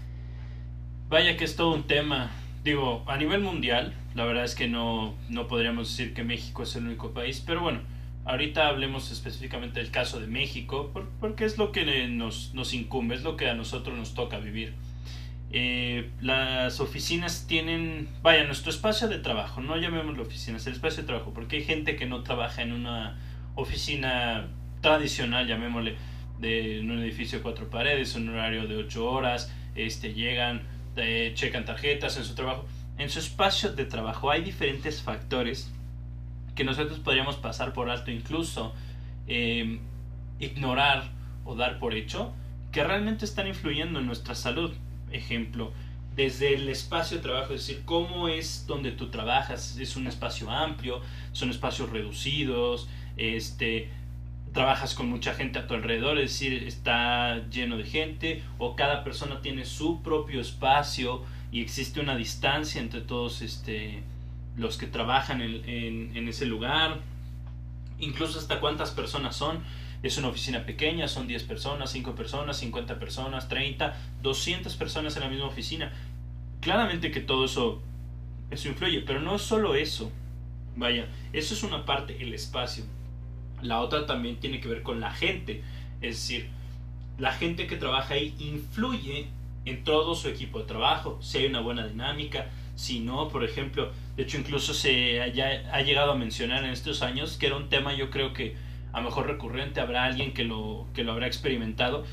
vaya 1.09 1.37
que 1.37 1.45
es 1.45 1.57
todo 1.57 1.75
un 1.75 1.85
tema. 1.85 2.31
Digo, 2.65 3.03
a 3.07 3.17
nivel 3.17 3.41
mundial, 3.41 3.95
la 4.15 4.25
verdad 4.25 4.45
es 4.45 4.55
que 4.55 4.69
no, 4.69 5.15
no 5.29 5.47
podríamos 5.49 5.89
decir 5.89 6.13
que 6.13 6.23
México 6.23 6.65
es 6.65 6.77
el 6.77 6.87
único 6.87 7.13
país, 7.13 7.43
pero 7.45 7.63
bueno, 7.63 7.81
ahorita 8.27 8.69
hablemos 8.69 9.11
específicamente 9.11 9.81
del 9.81 9.91
caso 9.91 10.21
de 10.21 10.27
México, 10.27 10.93
porque 11.21 11.45
es 11.45 11.57
lo 11.57 11.73
que 11.73 12.09
nos, 12.09 12.53
nos 12.53 12.75
incumbe, 12.75 13.15
es 13.15 13.23
lo 13.23 13.37
que 13.37 13.49
a 13.49 13.55
nosotros 13.55 13.97
nos 13.97 14.15
toca 14.15 14.39
vivir. 14.39 14.75
Eh, 15.51 16.11
las 16.21 16.79
oficinas 16.81 17.47
tienen, 17.47 18.09
vaya, 18.23 18.45
nuestro 18.45 18.71
espacio 18.71 19.09
de 19.09 19.19
trabajo, 19.19 19.63
no 19.63 19.77
llamémoslo 19.79 20.23
oficinas, 20.23 20.67
el 20.67 20.75
espacio 20.75 21.03
de 21.03 21.07
trabajo, 21.07 21.33
porque 21.33 21.57
hay 21.57 21.65
gente 21.65 21.97
que 21.97 22.05
no 22.05 22.23
trabaja 22.23 22.63
en 22.63 22.73
una 22.73 23.17
oficina 23.55 24.47
tradicional, 24.83 25.47
llamémosle, 25.47 25.97
de 26.39 26.81
en 26.81 26.91
un 26.91 27.01
edificio 27.01 27.39
de 27.39 27.43
cuatro 27.43 27.71
paredes, 27.71 28.15
un 28.15 28.29
horario 28.29 28.67
de 28.67 28.77
ocho 28.77 29.11
horas, 29.11 29.53
este, 29.75 30.13
llegan, 30.13 30.63
eh, 30.97 31.33
checan 31.35 31.65
tarjetas 31.65 32.17
en 32.19 32.25
su 32.25 32.35
trabajo. 32.35 32.67
En 32.99 33.09
su 33.11 33.19
espacio 33.19 33.73
de 33.73 33.85
trabajo 33.85 34.31
hay 34.31 34.43
diferentes 34.43 35.03
factores 35.03 35.73
que 36.55 36.65
nosotros 36.65 36.99
podríamos 36.99 37.37
pasar 37.37 37.73
por 37.73 37.89
alto, 37.89 38.11
incluso 38.11 38.75
eh, 39.27 39.79
ignorar 40.41 41.05
o 41.45 41.55
dar 41.55 41.79
por 41.79 41.95
hecho, 41.95 42.33
que 42.71 42.85
realmente 42.85 43.25
están 43.25 43.47
influyendo 43.47 44.01
en 44.01 44.07
nuestra 44.07 44.35
salud 44.35 44.73
ejemplo, 45.13 45.73
desde 46.19 46.55
el 46.55 46.69
espacio 46.69 47.19
de 47.19 47.23
trabajo, 47.23 47.55
es 47.55 47.67
decir, 47.67 47.83
cómo 47.85 48.29
es 48.29 48.67
donde 48.67 48.91
tú 48.91 49.09
trabajas, 49.09 49.77
es 49.79 49.95
un 49.95 50.09
espacio 50.09 50.51
amplio, 50.51 51.01
son 51.33 51.51
espacios 51.51 51.91
reducidos, 51.91 52.89
este, 53.17 53.89
trabajas 54.53 54.95
con 54.95 55.09
mucha 55.09 55.35
gente 55.35 55.61
a 55.61 55.69
tu 55.69 55.75
alrededor, 55.75 56.19
es 56.19 56.33
decir, 56.33 56.65
está 56.65 57.49
lleno 57.51 57.77
de 57.77 57.85
gente, 57.85 58.43
o 58.59 58.75
cada 58.75 59.05
persona 59.05 59.41
tiene 59.41 59.65
su 59.65 60.03
propio 60.03 60.41
espacio 60.41 61.23
y 61.53 61.61
existe 61.61 62.01
una 62.01 62.17
distancia 62.17 62.81
entre 62.81 63.01
todos 63.01 63.41
este, 63.41 64.03
los 64.57 64.77
que 64.77 64.89
trabajan 64.89 65.41
en, 65.41 66.17
en 66.17 66.29
ese 66.29 66.47
lugar, 66.47 66.99
incluso 68.01 68.41
hasta 68.41 68.59
cuántas 68.59 68.91
personas 68.91 69.37
son 69.37 69.63
es 70.03 70.17
una 70.19 70.29
oficina 70.29 70.65
pequeña, 70.65 71.09
son 71.09 71.27
10 71.27 71.43
personas, 71.45 71.91
5 71.91 72.15
personas, 72.15 72.59
50 72.59 72.99
personas, 72.99 73.49
30, 73.49 73.97
200 74.23 74.77
personas 74.77 75.17
en 75.17 75.23
la 75.23 75.29
misma 75.29 75.47
oficina. 75.47 75.93
Claramente 76.61 77.11
que 77.11 77.21
todo 77.21 77.45
eso, 77.45 77.83
eso 78.51 78.69
influye, 78.69 79.01
pero 79.01 79.21
no 79.21 79.37
es 79.37 79.43
solo 79.43 79.75
eso. 79.75 80.13
Vaya, 80.77 81.09
eso 81.33 81.55
es 81.55 81.63
una 81.63 81.85
parte, 81.85 82.23
el 82.23 82.33
espacio. 82.33 82.85
La 83.63 83.81
otra 83.81 84.07
también 84.07 84.37
tiene 84.37 84.61
que 84.61 84.69
ver 84.69 84.83
con 84.83 85.01
la 85.01 85.11
gente. 85.11 85.63
Es 86.01 86.17
decir, 86.17 86.49
la 87.19 87.33
gente 87.33 87.67
que 87.67 87.77
trabaja 87.77 88.15
ahí 88.15 88.35
influye 88.39 89.27
en 89.65 89.83
todo 89.83 90.15
su 90.15 90.29
equipo 90.29 90.61
de 90.61 90.67
trabajo. 90.67 91.19
Si 91.21 91.39
hay 91.39 91.47
una 91.47 91.61
buena 91.61 91.87
dinámica, 91.87 92.47
si 92.77 93.01
no, 93.01 93.29
por 93.29 93.43
ejemplo, 93.43 93.91
de 94.17 94.23
hecho 94.23 94.39
incluso 94.39 94.73
se 94.73 95.21
ha 95.21 95.83
llegado 95.83 96.13
a 96.13 96.15
mencionar 96.15 96.65
en 96.65 96.71
estos 96.71 97.03
años 97.03 97.37
que 97.37 97.47
era 97.47 97.57
un 97.57 97.69
tema 97.69 97.93
yo 97.95 98.11
creo 98.11 98.33
que 98.33 98.55
a 98.93 99.01
lo 99.01 99.07
mejor 99.07 99.27
recurrente, 99.27 99.81
habrá 99.81 100.05
alguien 100.05 100.33
que 100.33 100.45
lo, 100.45 100.87
que 100.95 101.05
lo 101.05 101.13
habrá 101.13 101.27
experimentado. 101.27 102.05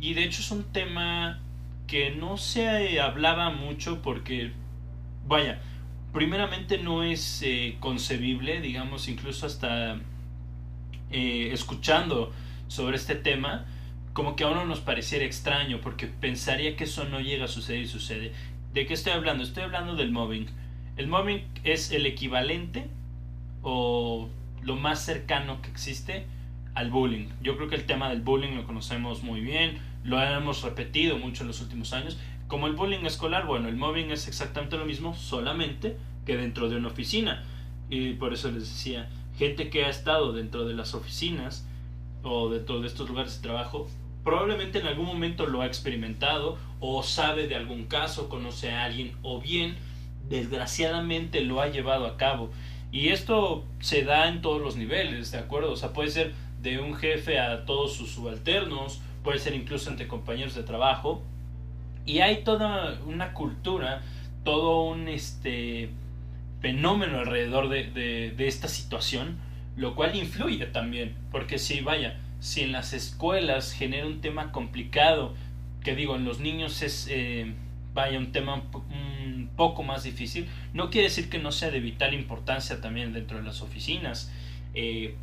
Y 0.00 0.14
de 0.14 0.24
hecho 0.24 0.40
es 0.40 0.50
un 0.50 0.64
tema 0.64 1.40
que 1.86 2.10
no 2.10 2.36
se 2.36 3.00
hablaba 3.00 3.50
mucho 3.50 4.02
porque, 4.02 4.52
vaya, 5.26 5.60
primeramente 6.12 6.78
no 6.78 7.02
es 7.02 7.42
eh, 7.42 7.76
concebible, 7.80 8.60
digamos, 8.60 9.08
incluso 9.08 9.46
hasta 9.46 9.98
eh, 11.10 11.50
escuchando 11.52 12.32
sobre 12.68 12.96
este 12.96 13.14
tema, 13.14 13.66
como 14.12 14.36
que 14.36 14.44
a 14.44 14.48
uno 14.48 14.64
nos 14.64 14.80
pareciera 14.80 15.24
extraño, 15.24 15.80
porque 15.80 16.06
pensaría 16.06 16.76
que 16.76 16.84
eso 16.84 17.04
no 17.04 17.20
llega 17.20 17.44
a 17.44 17.48
suceder 17.48 17.82
y 17.82 17.88
sucede. 17.88 18.32
¿De 18.72 18.86
qué 18.86 18.94
estoy 18.94 19.12
hablando? 19.12 19.44
Estoy 19.44 19.64
hablando 19.64 19.96
del 19.96 20.10
mobbing. 20.10 20.46
El 20.96 21.08
mobbing 21.08 21.44
es 21.64 21.90
el 21.90 22.06
equivalente 22.06 22.88
o 23.62 24.28
lo 24.64 24.76
más 24.76 25.04
cercano 25.04 25.60
que 25.62 25.70
existe 25.70 26.26
al 26.74 26.90
bullying. 26.90 27.28
Yo 27.42 27.56
creo 27.56 27.68
que 27.68 27.76
el 27.76 27.86
tema 27.86 28.08
del 28.08 28.22
bullying 28.22 28.56
lo 28.56 28.66
conocemos 28.66 29.22
muy 29.22 29.40
bien, 29.40 29.78
lo 30.02 30.20
hemos 30.22 30.62
repetido 30.62 31.18
mucho 31.18 31.42
en 31.42 31.48
los 31.48 31.60
últimos 31.60 31.92
años. 31.92 32.18
Como 32.48 32.66
el 32.66 32.74
bullying 32.74 33.04
escolar, 33.04 33.46
bueno, 33.46 33.68
el 33.68 33.76
mobbing 33.76 34.10
es 34.10 34.28
exactamente 34.28 34.76
lo 34.76 34.84
mismo, 34.84 35.14
solamente 35.14 35.96
que 36.26 36.36
dentro 36.36 36.68
de 36.68 36.76
una 36.76 36.88
oficina. 36.88 37.44
Y 37.90 38.14
por 38.14 38.32
eso 38.32 38.50
les 38.50 38.68
decía, 38.68 39.08
gente 39.36 39.70
que 39.70 39.84
ha 39.84 39.88
estado 39.88 40.32
dentro 40.32 40.64
de 40.64 40.74
las 40.74 40.94
oficinas 40.94 41.66
o 42.22 42.50
dentro 42.50 42.80
de 42.80 42.88
estos 42.88 43.08
lugares 43.08 43.36
de 43.36 43.42
trabajo, 43.42 43.88
probablemente 44.24 44.78
en 44.78 44.86
algún 44.86 45.06
momento 45.06 45.46
lo 45.46 45.62
ha 45.62 45.66
experimentado 45.66 46.58
o 46.80 47.02
sabe 47.02 47.46
de 47.46 47.54
algún 47.54 47.84
caso, 47.84 48.28
conoce 48.28 48.72
a 48.72 48.84
alguien 48.84 49.12
o 49.22 49.40
bien 49.40 49.76
desgraciadamente 50.28 51.42
lo 51.42 51.60
ha 51.60 51.68
llevado 51.68 52.06
a 52.06 52.16
cabo. 52.16 52.50
Y 52.94 53.08
esto 53.08 53.64
se 53.80 54.04
da 54.04 54.28
en 54.28 54.40
todos 54.40 54.62
los 54.62 54.76
niveles, 54.76 55.32
¿de 55.32 55.38
acuerdo? 55.38 55.72
O 55.72 55.76
sea, 55.76 55.92
puede 55.92 56.10
ser 56.10 56.32
de 56.62 56.78
un 56.78 56.94
jefe 56.94 57.40
a 57.40 57.64
todos 57.64 57.96
sus 57.96 58.10
subalternos, 58.10 59.02
puede 59.24 59.40
ser 59.40 59.52
incluso 59.52 59.90
entre 59.90 60.06
compañeros 60.06 60.54
de 60.54 60.62
trabajo. 60.62 61.20
Y 62.06 62.20
hay 62.20 62.44
toda 62.44 63.00
una 63.04 63.32
cultura, 63.32 64.00
todo 64.44 64.84
un 64.84 65.08
este, 65.08 65.88
fenómeno 66.60 67.18
alrededor 67.18 67.68
de, 67.68 67.90
de, 68.30 68.46
esta 68.46 68.68
situación, 68.68 69.38
lo 69.76 69.96
cual 69.96 70.14
influye 70.14 70.66
también, 70.66 71.16
porque 71.32 71.58
si 71.58 71.80
vaya, 71.80 72.20
si 72.38 72.60
en 72.60 72.70
las 72.70 72.92
escuelas 72.92 73.72
genera 73.72 74.06
un 74.06 74.20
tema 74.20 74.52
complicado, 74.52 75.34
que 75.82 75.96
digo, 75.96 76.14
en 76.14 76.24
los 76.24 76.38
niños 76.38 76.80
es, 76.80 77.08
eh, 77.10 77.54
vaya, 77.92 78.20
un 78.20 78.30
tema 78.30 78.54
un 78.72 79.13
poco 79.56 79.82
más 79.82 80.02
difícil, 80.02 80.48
no 80.72 80.90
quiere 80.90 81.08
decir 81.08 81.30
que 81.30 81.38
no 81.38 81.52
sea 81.52 81.70
de 81.70 81.80
vital 81.80 82.14
importancia 82.14 82.80
también 82.80 83.12
dentro 83.12 83.38
de 83.38 83.44
las 83.44 83.60
oficinas. 83.60 84.32
Eh, 84.74 85.14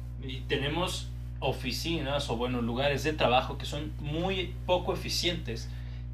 tenemos 0.47 1.09
oficinas 1.39 2.29
o 2.29 2.37
buenos 2.37 2.63
lugares 2.63 3.03
de 3.03 3.13
trabajo 3.13 3.57
que 3.57 3.65
son 3.65 3.91
muy 3.99 4.53
poco 4.65 4.93
eficientes, 4.93 5.69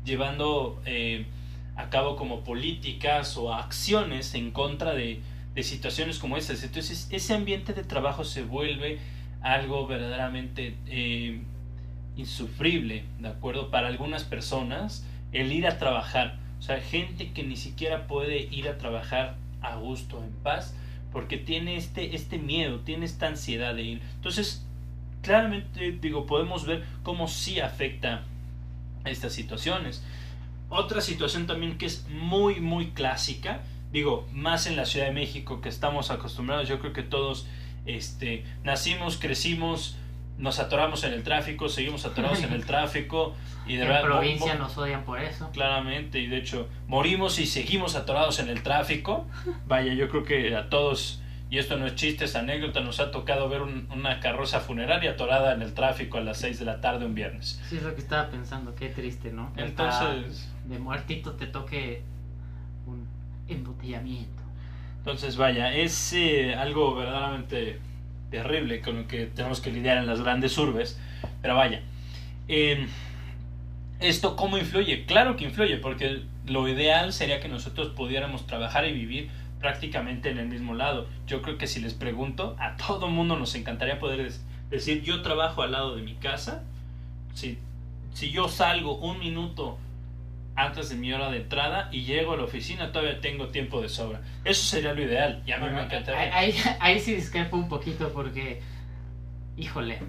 llevando 0.05 0.81
eh, 0.85 1.25
a 1.75 1.89
cabo 1.89 2.15
como 2.15 2.41
políticas 2.43 3.37
o 3.37 3.53
acciones 3.53 4.33
en 4.33 4.51
contra 4.51 4.93
de, 4.93 5.21
de 5.53 5.63
situaciones 5.63 6.17
como 6.17 6.37
estas. 6.37 6.63
Entonces 6.63 7.07
ese 7.11 7.33
ambiente 7.33 7.73
de 7.73 7.83
trabajo 7.83 8.23
se 8.23 8.43
vuelve 8.43 8.99
algo 9.41 9.85
verdaderamente 9.85 10.75
eh, 10.87 11.41
insufrible, 12.15 13.03
¿de 13.19 13.27
acuerdo? 13.27 13.69
Para 13.69 13.87
algunas 13.87 14.23
personas, 14.23 15.05
el 15.31 15.51
ir 15.51 15.67
a 15.67 15.77
trabajar 15.77 16.39
o 16.59 16.61
sea, 16.61 16.81
gente 16.81 17.31
que 17.31 17.43
ni 17.43 17.55
siquiera 17.55 18.07
puede 18.07 18.39
ir 18.51 18.67
a 18.67 18.77
trabajar 18.77 19.35
a 19.61 19.75
gusto, 19.75 20.23
en 20.23 20.31
paz, 20.43 20.75
porque 21.11 21.37
tiene 21.37 21.77
este, 21.77 22.15
este 22.15 22.37
miedo, 22.37 22.79
tiene 22.81 23.05
esta 23.05 23.27
ansiedad 23.27 23.75
de 23.75 23.83
ir. 23.83 24.01
Entonces, 24.15 24.65
claramente, 25.21 25.91
digo, 25.93 26.25
podemos 26.25 26.65
ver 26.65 26.83
cómo 27.03 27.27
sí 27.27 27.59
afecta 27.59 28.23
a 29.03 29.09
estas 29.09 29.33
situaciones. 29.33 30.03
Otra 30.69 31.01
situación 31.01 31.47
también 31.47 31.77
que 31.77 31.85
es 31.85 32.05
muy, 32.09 32.59
muy 32.59 32.91
clásica 32.91 33.61
digo, 33.91 34.27
más 34.33 34.67
en 34.67 34.75
la 34.75 34.85
Ciudad 34.85 35.07
de 35.07 35.13
México 35.13 35.61
que 35.61 35.69
estamos 35.69 36.11
acostumbrados, 36.11 36.67
yo 36.67 36.79
creo 36.79 36.93
que 36.93 37.03
todos 37.03 37.47
este, 37.85 38.45
nacimos, 38.63 39.17
crecimos, 39.17 39.95
nos 40.37 40.59
atoramos 40.59 41.03
en 41.03 41.13
el 41.13 41.23
tráfico, 41.23 41.67
seguimos 41.69 42.05
atorados 42.05 42.43
en 42.43 42.53
el 42.53 42.65
tráfico 42.71 43.35
y 43.65 43.75
de 43.75 43.81
en 43.83 43.87
verdad 43.89 44.03
provincia 44.03 44.55
nos 44.55 44.77
odian 44.77 45.03
por 45.03 45.19
eso. 45.19 45.49
claramente 45.51 46.19
y 46.19 46.27
de 46.27 46.37
hecho 46.37 46.67
morimos 46.87 47.39
y 47.39 47.45
seguimos 47.47 47.95
atorados 47.95 48.39
en 48.39 48.49
el 48.49 48.61
tráfico. 48.63 49.25
Vaya, 49.67 49.93
yo 49.93 50.07
creo 50.09 50.23
que 50.23 50.55
a 50.55 50.69
todos 50.69 51.21
y 51.49 51.59
esto 51.59 51.77
no 51.77 51.87
es 51.87 51.95
chiste, 51.95 52.25
es 52.25 52.35
anécdota, 52.35 52.81
nos 52.81 52.99
ha 52.99 53.09
tocado 53.09 53.47
ver 53.47 53.61
un- 53.61 53.87
una 53.91 54.19
carroza 54.19 54.59
funeraria 54.59 55.11
atorada 55.11 55.53
en 55.53 55.61
el 55.61 55.73
tráfico 55.73 56.17
a 56.17 56.21
las 56.21 56.39
6 56.39 56.59
de 56.59 56.65
la 56.65 56.81
tarde 56.81 57.05
un 57.05 57.15
viernes. 57.15 57.61
Sí, 57.69 57.77
es 57.77 57.83
lo 57.83 57.95
que 57.95 58.01
estaba 58.01 58.29
pensando, 58.29 58.75
qué 58.75 58.89
triste, 58.89 59.31
¿no? 59.31 59.53
Entonces, 59.55 60.41
hasta 60.41 60.67
de 60.67 60.77
muertito 60.79 61.31
te 61.33 61.47
toque 61.47 62.01
un 62.85 63.07
embotellamiento. 63.47 64.43
entonces 64.97 65.37
vaya, 65.37 65.73
es 65.73 66.11
eh, 66.13 66.53
algo 66.53 66.95
verdaderamente 66.95 67.79
terrible 68.29 68.81
con 68.81 68.97
lo 68.97 69.07
que 69.07 69.25
tenemos 69.25 69.61
que 69.61 69.71
lidiar 69.71 69.97
en 69.97 70.07
las 70.07 70.21
grandes 70.21 70.57
urbes, 70.57 70.99
pero 71.41 71.55
vaya, 71.55 71.81
eh, 72.47 72.87
¿esto 73.99 74.35
cómo 74.35 74.57
influye? 74.57 75.05
Claro 75.05 75.35
que 75.35 75.45
influye, 75.45 75.77
porque 75.77 76.21
lo 76.45 76.67
ideal 76.67 77.13
sería 77.13 77.39
que 77.39 77.47
nosotros 77.47 77.89
pudiéramos 77.89 78.47
trabajar 78.47 78.85
y 78.87 78.93
vivir 78.93 79.29
prácticamente 79.59 80.29
en 80.29 80.37
el 80.37 80.47
mismo 80.47 80.75
lado. 80.75 81.07
Yo 81.25 81.41
creo 81.41 81.57
que 81.57 81.67
si 81.67 81.79
les 81.79 81.93
pregunto, 81.93 82.55
a 82.59 82.75
todo 82.77 83.07
mundo 83.07 83.37
nos 83.37 83.55
encantaría 83.55 83.99
poder 83.99 84.31
decir, 84.69 85.01
yo 85.03 85.21
trabajo 85.21 85.61
al 85.61 85.71
lado 85.71 85.95
de 85.95 86.01
mi 86.03 86.15
casa, 86.15 86.63
si, 87.33 87.57
si 88.13 88.31
yo 88.31 88.49
salgo 88.49 88.97
un 88.97 89.19
minuto 89.19 89.77
antes 90.57 90.89
de 90.89 90.95
mi 90.95 91.13
hora 91.13 91.29
de 91.29 91.37
entrada 91.37 91.87
y 91.91 92.03
llego 92.03 92.33
a 92.33 92.37
la 92.37 92.43
oficina, 92.43 92.91
todavía 92.91 93.21
tengo 93.21 93.47
tiempo 93.49 93.79
de 93.79 93.89
sobra. 93.89 94.21
Eso 94.43 94.63
sería 94.63 94.93
lo 94.93 95.03
ideal 95.03 95.43
y 95.45 95.51
a 95.51 95.57
mí 95.57 95.61
Bueno, 95.61 95.77
me 95.77 95.83
encantaría. 95.83 96.35
Ahí, 96.35 96.53
ahí, 96.79 96.99
sí 96.99 97.13
discrepo 97.13 97.55
un 97.57 97.69
poquito 97.69 98.11
porque, 98.11 98.61
híjole, 99.55 99.99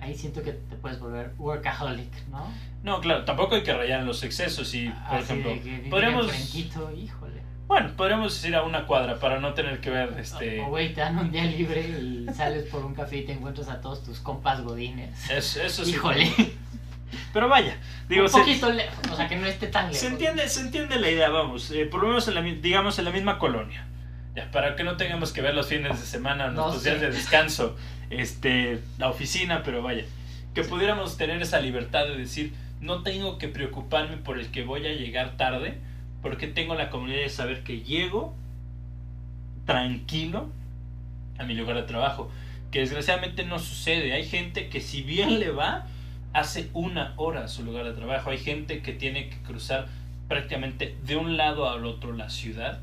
ahí 0.00 0.14
siento 0.16 0.42
que 0.42 0.52
te 0.52 0.74
puedes 0.76 0.98
volver 0.98 1.32
workaholic, 1.38 2.12
¿no? 2.30 2.52
No, 2.82 3.00
claro, 3.00 3.24
tampoco 3.24 3.54
hay 3.54 3.62
que 3.62 3.72
rayar 3.72 4.00
en 4.00 4.06
los 4.06 4.24
excesos 4.24 4.74
y, 4.74 4.88
por 4.88 5.18
Así 5.18 5.32
ejemplo, 5.34 5.52
podríamos, 5.88 6.54
híjole. 6.56 7.42
bueno, 7.68 7.92
podríamos 7.96 8.44
ir 8.44 8.56
a 8.56 8.64
una 8.64 8.86
cuadra 8.86 9.20
para 9.20 9.38
no 9.38 9.54
tener 9.54 9.80
que 9.80 9.90
ver 9.90 10.16
este... 10.18 10.60
O 10.62 10.66
güey, 10.70 10.92
te 10.92 11.00
dan 11.00 11.16
un 11.16 11.30
día 11.30 11.44
libre 11.44 11.80
y 11.80 12.26
sales 12.34 12.64
por 12.64 12.84
un 12.84 12.92
café 12.92 13.18
y 13.18 13.24
te 13.24 13.34
encuentras 13.34 13.68
a 13.68 13.80
todos 13.80 14.02
tus 14.02 14.18
compas 14.18 14.62
godines. 14.62 15.30
Eso, 15.30 15.62
eso 15.62 15.84
sí. 15.84 15.92
Híjole, 15.92 16.28
Pero 17.32 17.48
vaya, 17.48 17.76
digo, 18.08 18.24
un 18.24 18.28
se, 18.30 18.38
poquito 18.38 18.70
lejos, 18.72 18.98
o 19.10 19.16
sea 19.16 19.28
que 19.28 19.36
no 19.36 19.46
esté 19.46 19.66
tan 19.68 19.84
lejos. 19.86 19.98
se 19.98 20.06
entiende, 20.08 20.48
se 20.48 20.60
entiende 20.60 20.98
la 20.98 21.10
idea, 21.10 21.28
vamos, 21.30 21.70
eh, 21.70 21.86
por 21.86 22.00
lo 22.02 22.08
menos 22.08 22.26
en 22.28 22.34
la, 22.34 22.40
mi- 22.42 22.56
digamos 22.56 22.98
en 22.98 23.04
la 23.06 23.10
misma 23.10 23.38
colonia. 23.38 23.86
Ya, 24.34 24.50
para 24.50 24.76
que 24.76 24.84
no 24.84 24.96
tengamos 24.96 25.32
que 25.32 25.42
ver 25.42 25.54
los 25.54 25.66
fines 25.68 26.00
de 26.00 26.06
semana, 26.06 26.46
No 26.48 26.62
nuestros 26.62 26.84
días 26.84 27.00
de 27.00 27.10
descanso, 27.10 27.76
este, 28.10 28.80
la 28.98 29.08
oficina, 29.10 29.62
pero 29.62 29.82
vaya, 29.82 30.04
que 30.54 30.62
pudiéramos 30.64 31.16
tener 31.18 31.40
esa 31.42 31.60
libertad 31.60 32.06
de 32.06 32.16
decir, 32.16 32.52
no 32.80 33.02
tengo 33.02 33.36
que 33.38 33.48
preocuparme 33.48 34.16
por 34.16 34.38
el 34.38 34.50
que 34.50 34.62
voy 34.64 34.86
a 34.86 34.92
llegar 34.92 35.36
tarde, 35.36 35.78
porque 36.22 36.46
tengo 36.46 36.74
la 36.74 36.88
comunidad 36.88 37.20
de 37.20 37.28
saber 37.28 37.62
que 37.62 37.80
llego 37.82 38.34
tranquilo 39.66 40.48
a 41.38 41.44
mi 41.44 41.54
lugar 41.54 41.76
de 41.76 41.82
trabajo, 41.82 42.30
que 42.70 42.80
desgraciadamente 42.80 43.44
no 43.44 43.58
sucede. 43.58 44.12
Hay 44.12 44.24
gente 44.26 44.68
que 44.68 44.80
si 44.80 45.02
bien 45.02 45.38
le 45.40 45.50
va, 45.50 45.86
hace 46.32 46.70
una 46.72 47.14
hora 47.16 47.44
a 47.44 47.48
su 47.48 47.62
lugar 47.64 47.84
de 47.84 47.92
trabajo. 47.92 48.30
Hay 48.30 48.38
gente 48.38 48.82
que 48.82 48.92
tiene 48.92 49.28
que 49.28 49.36
cruzar 49.42 49.86
prácticamente 50.28 50.96
de 51.04 51.16
un 51.16 51.36
lado 51.36 51.68
al 51.68 51.84
otro 51.84 52.12
la 52.12 52.30
ciudad. 52.30 52.80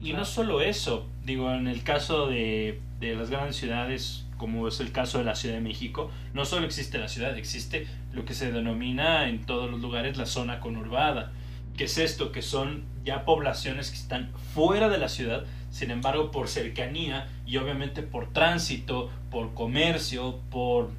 Y 0.00 0.12
no 0.12 0.24
solo 0.24 0.60
eso, 0.60 1.06
digo, 1.24 1.52
en 1.52 1.66
el 1.66 1.82
caso 1.82 2.26
de, 2.26 2.80
de 3.00 3.14
las 3.14 3.30
grandes 3.30 3.56
ciudades, 3.56 4.24
como 4.36 4.68
es 4.68 4.80
el 4.80 4.92
caso 4.92 5.18
de 5.18 5.24
la 5.24 5.34
Ciudad 5.34 5.54
de 5.54 5.60
México, 5.60 6.10
no 6.34 6.44
solo 6.44 6.66
existe 6.66 6.98
la 6.98 7.08
ciudad, 7.08 7.36
existe 7.38 7.86
lo 8.12 8.24
que 8.24 8.34
se 8.34 8.52
denomina 8.52 9.28
en 9.28 9.44
todos 9.44 9.70
los 9.70 9.80
lugares 9.80 10.16
la 10.16 10.26
zona 10.26 10.60
conurbada. 10.60 11.32
¿Qué 11.76 11.84
es 11.84 11.98
esto? 11.98 12.32
Que 12.32 12.42
son 12.42 12.84
ya 13.04 13.24
poblaciones 13.24 13.90
que 13.90 13.96
están 13.96 14.30
fuera 14.54 14.88
de 14.88 14.98
la 14.98 15.08
ciudad, 15.08 15.44
sin 15.70 15.90
embargo, 15.90 16.30
por 16.30 16.48
cercanía 16.48 17.26
y 17.46 17.56
obviamente 17.56 18.02
por 18.02 18.32
tránsito, 18.32 19.10
por 19.30 19.54
comercio, 19.54 20.38
por 20.50 20.90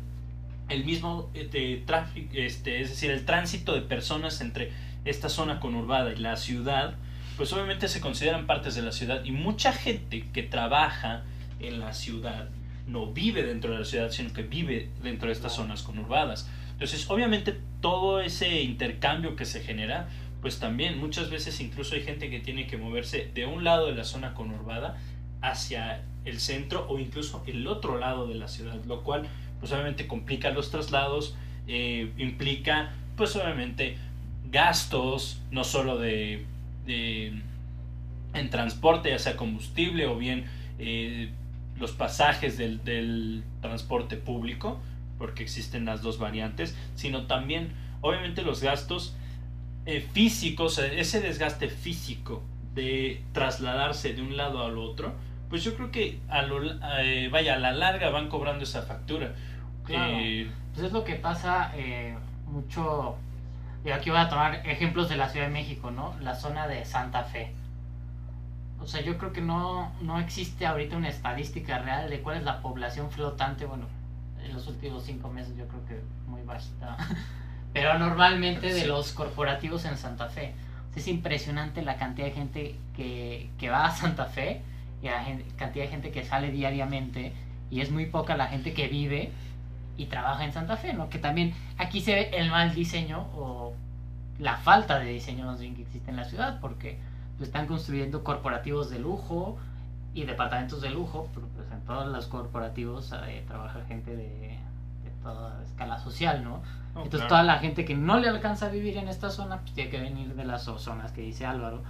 el 0.70 0.86
mismo 0.86 1.30
eh, 1.34 1.48
de 1.52 1.84
tráfico, 1.86 2.30
este, 2.34 2.82
es 2.82 2.90
decir, 2.90 3.12
el 3.12 3.26
tránsito 3.26 3.74
de 3.74 3.82
personas 3.82 4.42
entre 4.42 4.72
esta 5.06 5.30
zona 5.30 5.60
conurbada 5.60 6.12
y 6.14 6.18
la 6.18 6.36
ciudad, 6.36 6.96
pues 7.38 7.52
obviamente 7.54 7.88
se 7.88 8.02
consideran 8.02 8.48
partes 8.48 8.76
de 8.76 8.82
la 8.82 8.92
ciudad 8.92 9.24
y 9.24 9.32
mucha 9.32 9.74
gente 9.74 10.26
que 10.34 10.44
trabaja 10.44 11.24
en 11.60 11.80
la 11.80 11.94
ciudad 11.94 12.50
no 12.88 13.08
vive 13.08 13.44
dentro 13.44 13.74
de 13.74 13.80
la 13.80 13.86
ciudad, 13.86 14.12
sino 14.12 14.32
que 14.34 14.44
vive 14.44 14.90
dentro 15.02 15.28
de 15.28 15.34
estas 15.34 15.54
zonas 15.54 15.84
conurbadas. 15.84 16.50
Entonces, 16.74 17.10
obviamente, 17.10 17.58
todo 17.82 18.22
ese 18.22 18.62
intercambio 18.62 19.36
que 19.36 19.46
se 19.46 19.62
genera, 19.62 20.10
pues 20.42 20.60
también 20.60 21.00
muchas 21.00 21.30
veces 21.30 21.60
incluso 21.62 21.96
hay 21.96 22.04
gente 22.04 22.30
que 22.30 22.40
tiene 22.40 22.68
que 22.68 22.78
moverse 22.78 23.32
de 23.34 23.46
un 23.46 23.64
lado 23.64 23.88
de 23.88 23.96
la 23.96 24.04
zona 24.04 24.34
conurbada 24.34 24.98
hacia 25.42 26.04
el 26.26 26.40
centro 26.40 26.86
o 26.90 27.00
incluso 27.00 27.44
el 27.48 27.66
otro 27.68 27.98
lado 27.98 28.28
de 28.28 28.36
la 28.36 28.48
ciudad, 28.48 28.84
lo 28.86 29.04
cual 29.04 29.28
pues 29.60 29.72
obviamente 29.72 30.08
complica 30.08 30.52
los 30.52 30.72
traslados, 30.72 31.36
eh, 31.68 32.12
implica 32.18 32.94
pues 33.16 33.36
obviamente 33.36 33.98
gastos, 34.52 35.42
no 35.52 35.64
solo 35.64 35.98
de, 35.98 36.46
en 36.86 38.50
transporte, 38.50 39.10
ya 39.10 39.20
sea 39.20 39.36
combustible 39.38 40.06
o 40.06 40.18
bien 40.18 40.46
eh, 40.80 41.30
los 41.78 41.92
pasajes 41.92 42.58
del, 42.58 42.84
del 42.84 43.44
transporte 43.62 44.18
público, 44.18 44.80
porque 45.18 45.44
existen 45.44 45.86
las 45.86 46.02
dos 46.02 46.20
variantes, 46.20 46.76
sino 46.96 47.26
también 47.28 47.72
obviamente 48.02 48.42
los 48.42 48.62
gastos 48.62 49.16
eh, 49.86 50.06
físicos, 50.14 50.80
ese 50.80 51.22
desgaste 51.22 51.70
físico 51.70 52.44
de 52.74 53.22
trasladarse 53.34 54.14
de 54.14 54.22
un 54.22 54.36
lado 54.36 54.64
al 54.64 54.78
otro, 54.78 55.14
pues 55.50 55.64
yo 55.64 55.76
creo 55.76 55.92
que 55.92 56.20
a 56.30 56.42
lo, 56.42 56.62
eh, 57.00 57.30
vaya, 57.32 57.56
a 57.56 57.60
la 57.60 57.72
larga 57.72 58.10
van 58.10 58.30
cobrando 58.30 58.64
esa 58.64 58.82
factura. 58.82 59.34
Claro. 59.84 60.18
Eh, 60.18 60.50
Pues 60.74 60.88
es 60.88 60.92
lo 60.94 61.04
que 61.04 61.16
pasa 61.16 61.72
eh, 61.76 62.16
mucho. 62.48 63.16
Y 63.84 63.92
aquí 63.92 64.10
voy 64.10 64.20
a 64.20 64.30
tomar 64.30 64.68
ejemplos 64.68 65.10
de 65.10 65.16
la 65.16 65.30
Ciudad 65.30 65.48
de 65.48 65.54
México, 65.54 65.92
¿no? 65.92 66.16
La 66.22 66.34
zona 66.36 66.68
de 66.68 66.84
Santa 66.86 67.24
Fe. 67.24 67.54
O 68.80 68.88
sea, 68.88 69.02
yo 69.02 69.18
creo 69.18 69.32
que 69.32 69.42
no, 69.42 69.92
no 70.02 70.20
existe 70.20 70.66
ahorita 70.66 70.98
una 70.98 71.10
estadística 71.10 71.80
real 71.80 72.10
de 72.10 72.22
cuál 72.22 72.38
es 72.38 72.44
la 72.44 72.62
población 72.62 73.12
flotante. 73.12 73.66
Bueno, 73.66 73.86
en 74.44 74.54
los 74.54 74.68
últimos 74.68 75.04
cinco 75.04 75.30
meses 75.30 75.56
yo 75.56 75.68
creo 75.68 75.86
que 75.86 76.02
muy 76.28 76.42
bajita. 76.42 76.98
Pero 77.74 77.98
normalmente 78.00 78.74
de 78.74 78.88
los 78.88 79.12
corporativos 79.12 79.86
en 79.86 79.98
Santa 79.98 80.30
Fe. 80.30 80.56
O 80.90 80.94
sea, 80.94 81.02
es 81.02 81.08
impresionante 81.08 81.82
la 81.84 81.98
cantidad 81.98 82.28
de 82.28 82.34
gente 82.34 82.76
que, 82.96 83.50
que 83.60 83.70
va 83.70 83.86
a 83.86 83.92
Santa 83.92 84.26
Fe 84.26 84.62
y 85.06 85.12
la 85.12 85.24
gen- 85.24 85.44
cantidad 85.56 85.86
de 85.86 85.92
gente 85.92 86.12
que 86.12 86.24
sale 86.24 86.52
diariamente. 86.52 87.34
Y 87.70 87.82
es 87.82 87.92
muy 87.92 88.06
poca 88.06 88.36
la 88.38 88.48
gente 88.48 88.74
que 88.74 88.88
vive 88.88 89.32
y 89.98 90.06
trabaja 90.06 90.44
en 90.46 90.54
Santa 90.54 90.78
Fe, 90.78 90.94
¿no? 90.94 91.10
Que 91.10 91.20
también 91.20 91.54
aquí 91.78 92.02
se 92.02 92.14
ve 92.14 92.30
el 92.34 92.50
mal 92.50 92.74
diseño 92.76 93.28
o 93.36 93.74
la 94.40 94.58
falta 94.58 95.00
de 95.00 95.12
diseño 95.12 95.46
más 95.46 95.60
bien 95.60 95.76
que 95.76 95.84
existe 95.84 96.10
en 96.12 96.18
la 96.18 96.26
ciudad, 96.26 96.60
porque 96.60 96.98
pues, 97.38 97.50
están 97.50 97.68
construyendo 97.68 98.24
corporativos 98.24 98.90
de 98.90 99.00
lujo 99.00 99.58
y 100.14 100.24
departamentos 100.26 100.82
de 100.82 100.90
lujo, 100.90 101.30
pero 101.34 101.48
pues 101.56 101.72
en 101.72 101.82
todos 101.86 102.08
los 102.08 102.28
corporativos 102.28 103.14
eh, 103.28 103.44
trabaja 103.48 103.82
gente 103.88 104.16
de, 104.16 104.24
de 105.04 105.10
toda 105.24 105.62
escala 105.64 105.98
social, 106.00 106.44
¿no? 106.44 106.62
no, 106.94 107.04
Entonces 107.04 107.28
claro. 107.28 107.28
toda 107.30 107.44
la 107.44 107.60
gente 107.60 107.86
que 107.86 107.96
no 107.96 108.20
le 108.20 108.30
alcanza 108.30 108.68
a 108.68 108.70
vivir 108.70 108.98
en 108.98 109.08
esta 109.08 109.30
zona, 109.30 109.60
pues 109.62 109.74
tiene 109.74 109.90
que 109.90 110.00
venir 110.00 110.36
de 110.36 110.46
las 110.46 110.64
zonas 110.64 111.12
que 111.12 111.22
dice 111.22 111.46
Álvaro. 111.46 111.82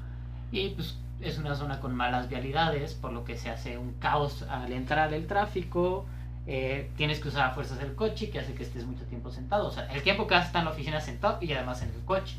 Y 0.52 0.70
pues 0.70 0.98
es 1.22 1.38
una 1.38 1.56
zona 1.56 1.80
con 1.80 1.96
malas 1.96 2.30
vialidades, 2.30 2.94
por 2.94 3.12
lo 3.14 3.24
que 3.24 3.38
se 3.38 3.50
hace 3.50 3.78
un 3.78 3.94
caos 3.94 4.44
al 4.44 4.72
entrar 4.72 5.14
el 5.14 5.28
tráfico. 5.28 6.06
eh, 6.48 6.92
tienes 6.96 7.20
que 7.20 7.30
usar 7.30 7.50
a 7.50 7.52
fuerzas 7.56 7.80
el 7.82 7.96
coche, 7.96 8.30
que 8.30 8.40
hace 8.40 8.54
que 8.54 8.62
estés 8.64 8.86
mucho 8.86 9.04
tiempo 9.06 9.32
sentado. 9.32 9.68
O 9.68 9.72
sea, 9.72 9.86
el 9.92 10.04
tiempo 10.04 10.28
que 10.28 10.36
vas 10.36 10.44
a 10.44 10.48
estar 10.48 10.60
en 10.60 10.66
la 10.66 10.72
oficina 10.72 11.02
sentado 11.02 11.40
y 11.42 11.52
además 11.54 11.82
en 11.82 11.90
el 11.90 12.02
coche. 12.06 12.36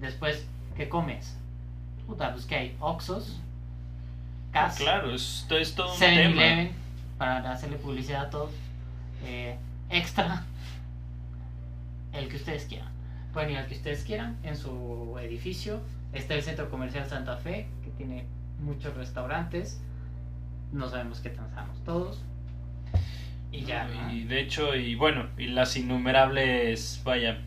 Después, 0.00 0.44
¿qué 0.76 0.88
comes? 0.90 1.34
Puta, 2.06 2.32
pues 2.34 2.44
que 2.44 2.54
hay 2.56 2.76
Oxos, 2.80 3.40
Ah, 4.52 4.64
Cas, 4.66 4.76
claro, 4.78 5.14
esto 5.14 5.56
es 5.58 5.74
todo 5.74 5.92
un 5.92 5.98
tema. 5.98 6.20
7-Eleven, 6.42 6.72
para 7.18 7.50
hacerle 7.52 7.76
publicidad 7.76 8.26
a 8.26 8.30
todos. 8.30 8.50
eh, 9.24 9.56
extra, 9.90 10.44
el 12.12 12.28
que 12.28 12.36
ustedes 12.36 12.64
quieran. 12.64 12.88
Pueden 13.32 13.50
ir 13.50 13.58
al 13.58 13.66
que 13.66 13.74
ustedes 13.74 14.04
quieran 14.04 14.36
en 14.42 14.56
su 14.56 15.16
edificio. 15.20 15.80
Está 16.12 16.34
el 16.34 16.42
Centro 16.42 16.70
Comercial 16.70 17.06
Santa 17.08 17.36
Fe, 17.36 17.66
tiene 17.98 18.24
muchos 18.60 18.96
restaurantes. 18.96 19.82
No 20.72 20.88
sabemos 20.88 21.20
qué 21.20 21.30
transamos 21.30 21.82
todos. 21.84 22.22
Y 23.52 23.62
ya, 23.62 23.86
¿no? 23.88 24.12
Y 24.12 24.24
de 24.24 24.40
hecho, 24.40 24.74
y 24.74 24.94
bueno, 24.94 25.26
y 25.36 25.48
las 25.48 25.76
innumerables, 25.76 27.02
vaya, 27.04 27.38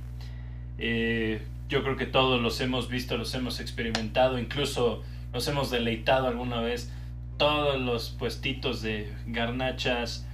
eh, 0.78 1.46
yo 1.70 1.84
creo 1.84 1.96
que 1.96 2.06
todos 2.06 2.42
los 2.42 2.60
hemos 2.62 2.90
visto, 2.90 3.18
los 3.18 3.34
hemos 3.34 3.60
experimentado, 3.60 4.38
incluso 4.40 5.04
nos 5.32 5.48
hemos 5.48 5.72
deleitado 5.72 6.28
alguna 6.28 6.60
vez 6.60 6.92
todos 7.38 7.80
los 7.80 8.10
puestitos 8.10 8.82
de 8.82 9.14
garnachas, 9.28 10.28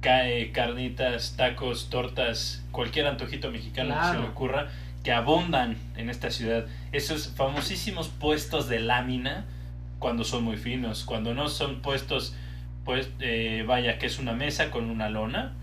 cae, 0.00 0.52
carnitas, 0.52 1.36
tacos, 1.36 1.90
tortas, 1.90 2.64
cualquier 2.70 3.06
antojito 3.06 3.50
mexicano 3.50 3.94
que 3.98 4.06
se 4.06 4.22
le 4.22 4.28
ocurra, 4.28 4.68
que 5.08 5.14
abundan 5.14 5.78
en 5.96 6.10
esta 6.10 6.30
ciudad. 6.30 6.66
Esos 6.92 7.28
famosísimos 7.28 8.08
puestos 8.08 8.68
de 8.68 8.78
lámina, 8.78 9.46
cuando 9.98 10.22
son 10.22 10.44
muy 10.44 10.58
finos, 10.58 11.04
cuando 11.04 11.32
no 11.32 11.48
son 11.48 11.80
puestos, 11.80 12.36
pues, 12.84 13.08
eh, 13.18 13.64
vaya, 13.66 13.96
que 13.96 14.04
es 14.04 14.18
una 14.18 14.34
mesa 14.34 14.70
con 14.70 14.90
una 14.90 15.08
lona, 15.08 15.54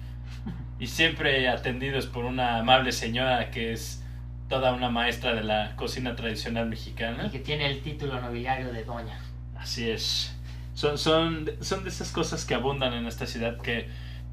y 0.80 0.88
siempre 0.88 1.48
atendidos 1.48 2.08
por 2.08 2.26
una 2.26 2.58
amable 2.58 2.92
señora 2.92 3.52
que 3.52 3.72
es 3.72 4.04
toda 4.50 4.74
una 4.74 4.90
maestra 4.90 5.36
de 5.36 5.44
la 5.44 5.76
cocina 5.76 6.16
tradicional 6.16 6.68
mexicana. 6.68 7.28
Y 7.28 7.30
que 7.30 7.38
tiene 7.38 7.68
el 7.68 7.82
título 7.84 8.20
nobiliario 8.20 8.74
de 8.74 8.84
doña. 8.84 9.20
Así 9.56 9.88
es. 9.88 10.36
Son, 10.74 10.98
son, 10.98 11.52
son 11.62 11.84
de 11.84 11.92
esas 11.92 12.12
cosas 12.12 12.46
que 12.46 12.56
abundan 12.56 12.94
en 12.94 13.06
esta 13.06 13.28
ciudad 13.28 13.62
que, 13.62 13.90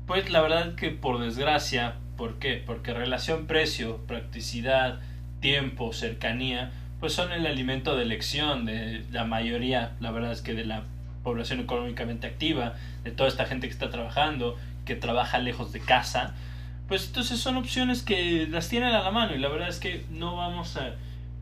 pues 0.06 0.30
la 0.30 0.40
verdad 0.40 0.74
que 0.74 0.88
por 0.88 1.20
desgracia, 1.20 1.96
¿por 2.16 2.38
qué? 2.38 2.62
Porque 2.64 2.92
relación 2.92 3.46
precio, 3.46 3.98
practicidad, 4.06 5.00
tiempo, 5.40 5.92
cercanía, 5.92 6.70
pues 7.00 7.12
son 7.12 7.32
el 7.32 7.46
alimento 7.46 7.96
de 7.96 8.02
elección 8.02 8.64
de 8.64 9.04
la 9.10 9.24
mayoría, 9.24 9.92
la 10.00 10.10
verdad 10.12 10.32
es 10.32 10.40
que 10.40 10.54
de 10.54 10.64
la 10.64 10.84
población 11.22 11.60
económicamente 11.60 12.26
activa, 12.26 12.74
de 13.04 13.10
toda 13.10 13.28
esta 13.28 13.44
gente 13.46 13.66
que 13.66 13.72
está 13.72 13.90
trabajando, 13.90 14.56
que 14.84 14.94
trabaja 14.94 15.38
lejos 15.38 15.72
de 15.72 15.80
casa, 15.80 16.34
pues 16.88 17.06
entonces 17.06 17.40
son 17.40 17.56
opciones 17.56 18.02
que 18.02 18.46
las 18.48 18.68
tienen 18.68 18.90
a 18.90 19.02
la 19.02 19.10
mano 19.10 19.34
y 19.34 19.38
la 19.38 19.48
verdad 19.48 19.68
es 19.68 19.78
que 19.78 20.04
no 20.10 20.36
vamos 20.36 20.76
a, 20.76 20.94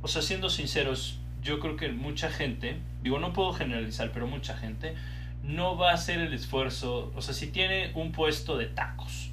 o 0.02 0.08
sea, 0.08 0.22
siendo 0.22 0.48
sinceros, 0.50 1.18
yo 1.42 1.58
creo 1.60 1.76
que 1.76 1.90
mucha 1.90 2.30
gente, 2.30 2.78
digo, 3.02 3.18
no 3.18 3.32
puedo 3.32 3.52
generalizar, 3.52 4.12
pero 4.12 4.26
mucha 4.26 4.56
gente 4.56 4.94
no 5.42 5.76
va 5.76 5.90
a 5.90 5.94
hacer 5.94 6.20
el 6.20 6.32
esfuerzo, 6.32 7.12
o 7.14 7.22
sea, 7.22 7.34
si 7.34 7.48
tiene 7.48 7.92
un 7.94 8.12
puesto 8.12 8.56
de 8.56 8.66
tacos 8.66 9.29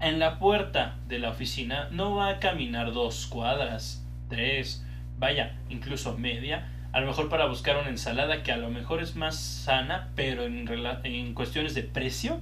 en 0.00 0.18
la 0.18 0.38
puerta 0.38 0.96
de 1.08 1.18
la 1.18 1.30
oficina, 1.30 1.88
no 1.90 2.14
va 2.16 2.28
a 2.30 2.38
caminar 2.38 2.92
dos 2.92 3.26
cuadras, 3.26 4.02
tres, 4.28 4.84
vaya, 5.18 5.56
incluso 5.68 6.16
media, 6.16 6.68
a 6.92 7.00
lo 7.00 7.06
mejor 7.06 7.28
para 7.28 7.46
buscar 7.46 7.76
una 7.76 7.88
ensalada 7.90 8.42
que 8.42 8.50
a 8.52 8.56
lo 8.56 8.70
mejor 8.70 9.02
es 9.02 9.14
más 9.14 9.36
sana, 9.36 10.08
pero 10.16 10.44
en, 10.44 11.34
cuestiones 11.34 11.74
de 11.74 11.82
precio 11.82 12.40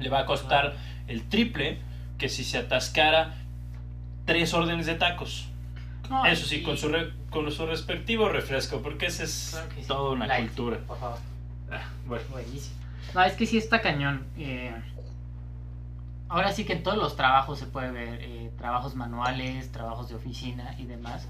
le 0.00 0.08
va 0.10 0.20
a 0.20 0.26
costar 0.26 0.74
el 1.06 1.22
triple 1.28 1.78
que 2.18 2.28
si 2.28 2.44
se 2.44 2.58
atascara 2.58 3.34
tres 4.26 4.52
órdenes 4.54 4.86
de 4.86 4.94
tacos. 4.94 5.48
Eso 6.26 6.46
sí, 6.46 6.56
y- 6.56 6.62
con 6.62 6.76
su, 6.76 6.88
re- 6.88 7.12
con 7.30 7.50
su 7.50 7.64
respectivo 7.66 8.28
refresco, 8.28 8.82
porque 8.82 9.06
esa 9.06 9.22
es 9.24 9.50
Claro 9.52 9.70
sí. 9.80 9.86
toda 9.88 10.10
una 10.12 10.26
Light, 10.26 10.46
cultura. 10.48 10.78
Por 10.86 10.98
favor. 10.98 11.18
Ah, 11.70 11.82
bueno, 12.06 12.24
Buenísimo. 12.30 12.76
No, 13.14 13.22
es 13.22 13.32
que 13.34 13.46
sí 13.46 13.56
está 13.56 13.80
cañón. 13.80 14.24
eh, 14.36 14.72
ahora 16.28 16.52
sí 16.52 16.64
que 16.64 16.74
en 16.74 16.82
todos 16.82 16.98
los 16.98 17.16
trabajos 17.16 17.58
se 17.58 17.66
puede 17.66 17.90
ver, 17.90 18.18
eh, 18.22 18.52
trabajos 18.56 18.94
manuales, 18.94 19.70
trabajos 19.72 20.08
de 20.08 20.14
oficina 20.14 20.74
y 20.78 20.86
demás. 20.86 21.28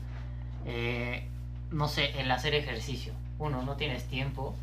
Eh, 0.67 1.29
no 1.71 1.89
sé, 1.89 2.21
el 2.21 2.31
hacer 2.31 2.55
ejercicio. 2.55 3.13
Uno, 3.39 3.63
no 3.63 3.77
tienes 3.77 4.05
tiempo 4.05 4.55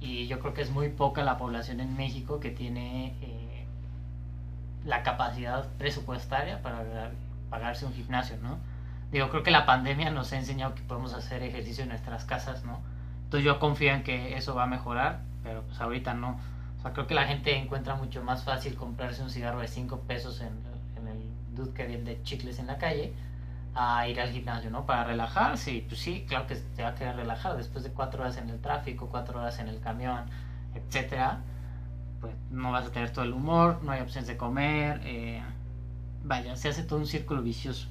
y 0.00 0.26
yo 0.26 0.38
creo 0.38 0.54
que 0.54 0.62
es 0.62 0.70
muy 0.70 0.88
poca 0.90 1.24
la 1.24 1.38
población 1.38 1.80
en 1.80 1.96
México 1.96 2.40
que 2.40 2.50
tiene 2.50 3.14
eh, 3.22 3.66
la 4.84 5.02
capacidad 5.02 5.66
presupuestaria 5.78 6.62
para 6.62 7.10
pagarse 7.50 7.86
un 7.86 7.94
gimnasio, 7.94 8.36
¿no? 8.42 8.58
Digo, 9.10 9.30
creo 9.30 9.42
que 9.42 9.50
la 9.50 9.64
pandemia 9.64 10.10
nos 10.10 10.32
ha 10.32 10.38
enseñado 10.38 10.74
que 10.74 10.82
podemos 10.82 11.14
hacer 11.14 11.42
ejercicio 11.42 11.84
en 11.84 11.90
nuestras 11.90 12.24
casas, 12.24 12.64
¿no? 12.64 12.80
Entonces 13.24 13.44
yo 13.44 13.58
confío 13.58 13.92
en 13.92 14.02
que 14.02 14.36
eso 14.36 14.54
va 14.54 14.64
a 14.64 14.66
mejorar, 14.66 15.20
pero 15.42 15.62
pues 15.62 15.80
ahorita 15.80 16.14
no. 16.14 16.38
Sea, 16.84 16.92
creo 16.92 17.06
que 17.06 17.14
la 17.14 17.24
gente 17.26 17.56
encuentra 17.56 17.94
mucho 17.96 18.22
más 18.22 18.44
fácil 18.44 18.76
comprarse 18.76 19.22
un 19.22 19.30
cigarro 19.30 19.60
de 19.60 19.68
5 19.68 20.00
pesos 20.02 20.40
en, 20.40 20.52
en 20.96 21.08
el 21.08 21.18
dude 21.54 21.72
que 21.72 21.86
vende 21.86 22.22
chicles 22.22 22.58
en 22.58 22.66
la 22.66 22.78
calle 22.78 23.12
a 23.74 24.06
ir 24.06 24.20
al 24.20 24.30
gimnasio, 24.30 24.70
¿no? 24.70 24.86
Para 24.86 25.04
relajarse. 25.04 25.72
Y 25.72 25.80
pues 25.80 26.00
sí, 26.00 26.24
claro 26.28 26.46
que 26.46 26.56
te 26.56 26.82
va 26.82 26.90
a 26.90 26.94
querer 26.94 27.16
relajar 27.16 27.56
después 27.56 27.82
de 27.84 27.90
4 27.90 28.22
horas 28.22 28.36
en 28.36 28.50
el 28.50 28.60
tráfico, 28.60 29.08
4 29.10 29.40
horas 29.40 29.58
en 29.58 29.68
el 29.68 29.80
camión, 29.80 30.24
etcétera. 30.74 31.40
Pues 32.20 32.34
no 32.50 32.70
vas 32.72 32.86
a 32.86 32.90
tener 32.90 33.10
todo 33.10 33.24
el 33.24 33.32
humor, 33.32 33.80
no 33.82 33.92
hay 33.92 34.00
opciones 34.00 34.28
de 34.28 34.36
comer. 34.36 35.00
eh, 35.04 35.42
vaya, 36.24 36.56
se 36.56 36.68
hace 36.68 36.82
todo 36.82 36.98
un 36.98 37.06
círculo 37.06 37.42
vicioso. 37.42 37.88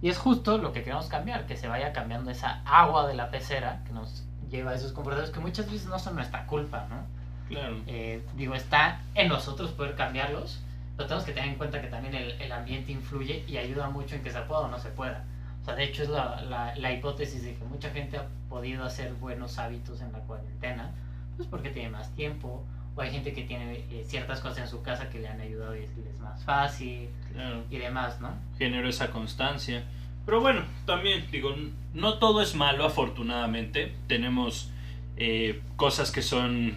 Y 0.00 0.08
es 0.08 0.18
justo 0.18 0.58
lo 0.58 0.72
que 0.72 0.82
queremos 0.82 1.06
cambiar, 1.06 1.46
que 1.46 1.56
se 1.56 1.68
vaya 1.68 1.92
cambiando 1.92 2.30
esa 2.30 2.60
agua 2.64 3.06
de 3.06 3.14
la 3.14 3.30
pecera 3.30 3.82
que 3.86 3.92
nos 3.92 4.24
lleva 4.50 4.72
a 4.72 4.74
esos 4.74 4.92
comportamientos 4.92 5.34
que 5.34 5.40
muchas 5.40 5.70
veces 5.70 5.88
no 5.88 5.98
son 5.98 6.16
nuestra 6.16 6.46
culpa, 6.46 6.86
¿no? 6.90 7.21
Claro. 7.52 7.76
Eh, 7.86 8.22
digo, 8.36 8.54
está 8.54 9.00
en 9.14 9.28
nosotros 9.28 9.70
poder 9.72 9.94
cambiarlos, 9.94 10.60
pero 10.96 11.06
tenemos 11.08 11.24
que 11.24 11.32
tener 11.32 11.50
en 11.50 11.56
cuenta 11.56 11.80
que 11.80 11.88
también 11.88 12.14
el, 12.14 12.32
el 12.40 12.52
ambiente 12.52 12.92
influye 12.92 13.44
y 13.46 13.56
ayuda 13.56 13.88
mucho 13.88 14.16
en 14.16 14.22
que 14.22 14.30
se 14.30 14.40
pueda 14.40 14.62
o 14.62 14.68
no 14.68 14.78
se 14.78 14.88
pueda. 14.90 15.24
O 15.62 15.64
sea, 15.64 15.74
de 15.74 15.84
hecho 15.84 16.02
es 16.02 16.08
la, 16.08 16.40
la, 16.42 16.74
la 16.76 16.92
hipótesis 16.92 17.44
de 17.44 17.54
que 17.54 17.64
mucha 17.64 17.90
gente 17.90 18.16
ha 18.16 18.26
podido 18.48 18.84
hacer 18.84 19.12
buenos 19.14 19.58
hábitos 19.58 20.00
en 20.00 20.10
la 20.12 20.18
cuarentena, 20.20 20.90
pues 21.36 21.48
porque 21.48 21.70
tiene 21.70 21.90
más 21.90 22.12
tiempo, 22.16 22.64
o 22.94 23.00
hay 23.00 23.10
gente 23.10 23.32
que 23.32 23.44
tiene 23.44 23.84
eh, 23.90 24.04
ciertas 24.06 24.40
cosas 24.40 24.58
en 24.58 24.68
su 24.68 24.82
casa 24.82 25.08
que 25.08 25.20
le 25.20 25.28
han 25.28 25.40
ayudado 25.40 25.76
y 25.76 25.84
es 25.84 25.90
más 26.20 26.44
fácil 26.44 27.08
claro. 27.32 27.62
y 27.70 27.78
demás, 27.78 28.20
¿no? 28.20 28.30
Generó 28.58 28.88
esa 28.88 29.10
constancia. 29.10 29.84
Pero 30.26 30.40
bueno, 30.40 30.64
también 30.84 31.26
digo, 31.30 31.54
no 31.94 32.18
todo 32.18 32.42
es 32.42 32.54
malo, 32.54 32.84
afortunadamente. 32.84 33.94
Tenemos 34.06 34.70
eh, 35.16 35.62
cosas 35.76 36.10
que 36.10 36.22
son 36.22 36.76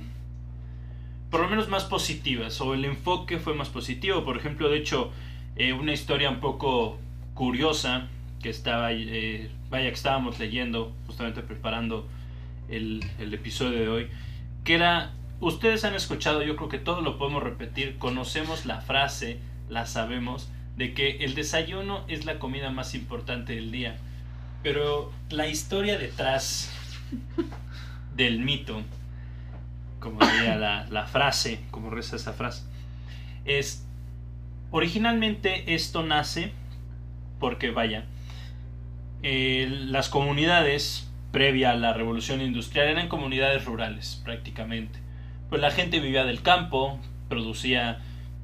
por 1.36 1.44
lo 1.44 1.50
menos 1.50 1.68
más 1.68 1.84
positivas, 1.84 2.62
o 2.62 2.74
el 2.74 2.86
enfoque 2.86 3.40
fue 3.40 3.54
más 3.54 3.68
positivo. 3.68 4.24
Por 4.24 4.38
ejemplo, 4.38 4.70
de 4.70 4.78
hecho, 4.78 5.12
eh, 5.58 5.74
una 5.74 5.92
historia 5.92 6.30
un 6.30 6.40
poco 6.40 6.98
curiosa 7.34 8.08
que 8.42 8.48
estaba, 8.48 8.94
eh, 8.94 9.52
vaya, 9.70 9.90
que 9.90 9.96
estábamos 9.96 10.40
leyendo, 10.40 10.94
justamente 11.08 11.42
preparando 11.42 12.08
el, 12.70 13.04
el 13.20 13.34
episodio 13.34 13.80
de 13.80 13.90
hoy, 13.90 14.08
que 14.64 14.76
era, 14.76 15.12
ustedes 15.42 15.84
han 15.84 15.94
escuchado, 15.94 16.42
yo 16.42 16.56
creo 16.56 16.70
que 16.70 16.80
todo 16.80 17.02
lo 17.02 17.18
podemos 17.18 17.44
repetir, 17.44 17.98
conocemos 17.98 18.66
la 18.66 18.80
frase, 18.80 19.38
la 19.68 19.86
sabemos, 19.88 20.50
de 20.78 20.94
que 20.94 21.18
el 21.18 21.36
desayuno 21.36 22.06
es 22.08 22.24
la 22.24 22.40
comida 22.40 22.70
más 22.70 22.96
importante 22.96 23.56
del 23.56 23.74
día. 23.74 23.98
Pero 24.64 25.12
la 25.30 25.50
historia 25.50 25.98
detrás 25.98 26.72
del 28.16 28.40
mito, 28.40 28.84
como 30.06 30.24
diría 30.24 30.56
la, 30.56 31.06
frase, 31.08 31.60
como 31.72 31.90
reza 31.90 32.16
esa 32.16 32.32
frase, 32.32 32.64
es, 33.44 33.88
originalmente 34.70 35.74
esto 35.74 36.04
nace 36.04 36.52
porque, 37.40 37.72
vaya, 37.72 38.06
eh, 39.24 39.68
las 39.88 40.10
comunidades 40.10 41.10
previa 41.32 41.72
a 41.72 41.76
la 41.76 41.92
revolución 41.94 42.40
industrial 42.40 42.88
eran 42.88 43.08
comunidades 43.08 43.66
rurales 43.66 44.22
prácticamente. 44.24 45.00
Pues 45.50 45.60
la 45.60 45.72
gente 45.72 46.00
vivía 46.00 46.24
del 46.24 46.44
campo, 46.44 47.00
producía 47.28 48.00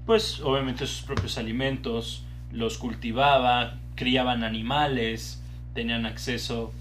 pues 0.08 0.41
obviamente 0.41 0.88
sus 0.88 1.04
propios 1.04 1.38
alimentos, 1.38 2.26
los 2.52 2.80
cultivaba, 2.80 3.78
criaban 3.93 4.43
animales, 4.43 5.43
tenían 5.76 6.08
acceso 6.08 6.74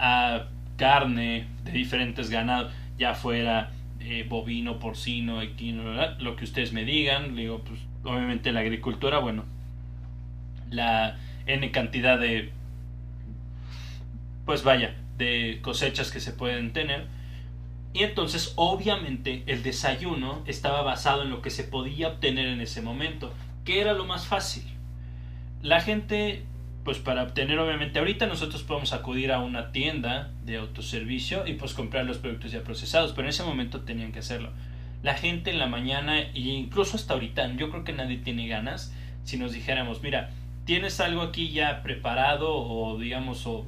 a 0.00 0.48
carne 0.76 1.46
de 1.62 1.70
diferentes 1.70 2.28
ganados, 2.28 2.72
ya 2.98 3.14
fuera 3.14 3.70
eh, 4.04 4.26
bovino, 4.28 4.78
porcino, 4.78 5.40
equino, 5.42 5.84
lo 6.18 6.36
que 6.36 6.44
ustedes 6.44 6.72
me 6.72 6.84
digan, 6.84 7.34
pues 7.34 7.80
obviamente 8.04 8.52
la 8.52 8.60
agricultura, 8.60 9.18
bueno, 9.18 9.44
la 10.70 11.18
n 11.46 11.70
cantidad 11.70 12.18
de 12.18 12.52
pues 14.44 14.62
vaya, 14.62 14.94
de 15.16 15.60
cosechas 15.62 16.10
que 16.10 16.20
se 16.20 16.32
pueden 16.32 16.72
tener. 16.72 17.06
Y 17.92 18.02
entonces, 18.02 18.52
obviamente, 18.56 19.42
el 19.46 19.62
desayuno 19.62 20.42
estaba 20.46 20.82
basado 20.82 21.22
en 21.22 21.30
lo 21.30 21.40
que 21.42 21.50
se 21.50 21.64
podía 21.64 22.08
obtener 22.08 22.48
en 22.48 22.60
ese 22.60 22.82
momento, 22.82 23.32
que 23.64 23.80
era 23.80 23.92
lo 23.92 24.04
más 24.04 24.26
fácil. 24.26 24.64
La 25.62 25.80
gente, 25.80 26.44
pues 26.84 26.98
para 26.98 27.22
obtener, 27.22 27.58
obviamente, 27.58 27.98
ahorita 27.98 28.26
nosotros 28.26 28.62
podemos 28.62 28.92
acudir 28.92 29.32
a 29.32 29.40
una 29.40 29.72
tienda 29.72 30.30
de 30.44 30.58
autoservicio 30.58 31.46
y 31.46 31.54
pues 31.54 31.72
comprar 31.72 32.04
los 32.04 32.18
productos 32.18 32.52
ya 32.52 32.62
procesados, 32.62 33.12
pero 33.12 33.22
en 33.22 33.30
ese 33.30 33.42
momento 33.42 33.80
tenían 33.80 34.12
que 34.12 34.18
hacerlo. 34.18 34.50
La 35.02 35.14
gente 35.14 35.50
en 35.50 35.58
la 35.58 35.66
mañana, 35.66 36.20
e 36.20 36.30
incluso 36.34 36.96
hasta 36.96 37.14
ahorita, 37.14 37.56
yo 37.56 37.70
creo 37.70 37.84
que 37.84 37.92
nadie 37.92 38.18
tiene 38.18 38.48
ganas, 38.48 38.94
si 39.24 39.38
nos 39.38 39.52
dijéramos, 39.52 40.02
mira, 40.02 40.30
tienes 40.64 41.00
algo 41.00 41.22
aquí 41.22 41.50
ya 41.50 41.82
preparado 41.82 42.54
o 42.54 42.98
digamos, 42.98 43.46
o 43.46 43.66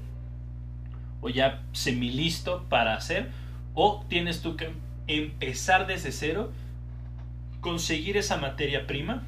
o 1.21 1.29
ya 1.29 1.63
semilisto 1.73 2.65
para 2.69 2.95
hacer, 2.95 3.31
o 3.75 4.05
tienes 4.09 4.43
tú 4.43 4.57
que 4.57 4.71
empezar 5.07 5.87
desde 5.87 6.13
cero, 6.13 6.53
conseguir 7.61 8.17
esa 8.17 8.37
materia 8.37 8.87
prima 8.87 9.23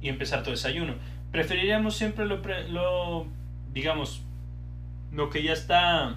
y 0.00 0.08
empezar 0.08 0.42
tu 0.42 0.50
desayuno. 0.50 0.94
Preferiríamos 1.32 1.96
siempre 1.96 2.26
lo, 2.26 2.40
lo 2.68 3.26
digamos, 3.72 4.22
lo 5.12 5.30
que 5.30 5.42
ya 5.42 5.52
está 5.52 6.16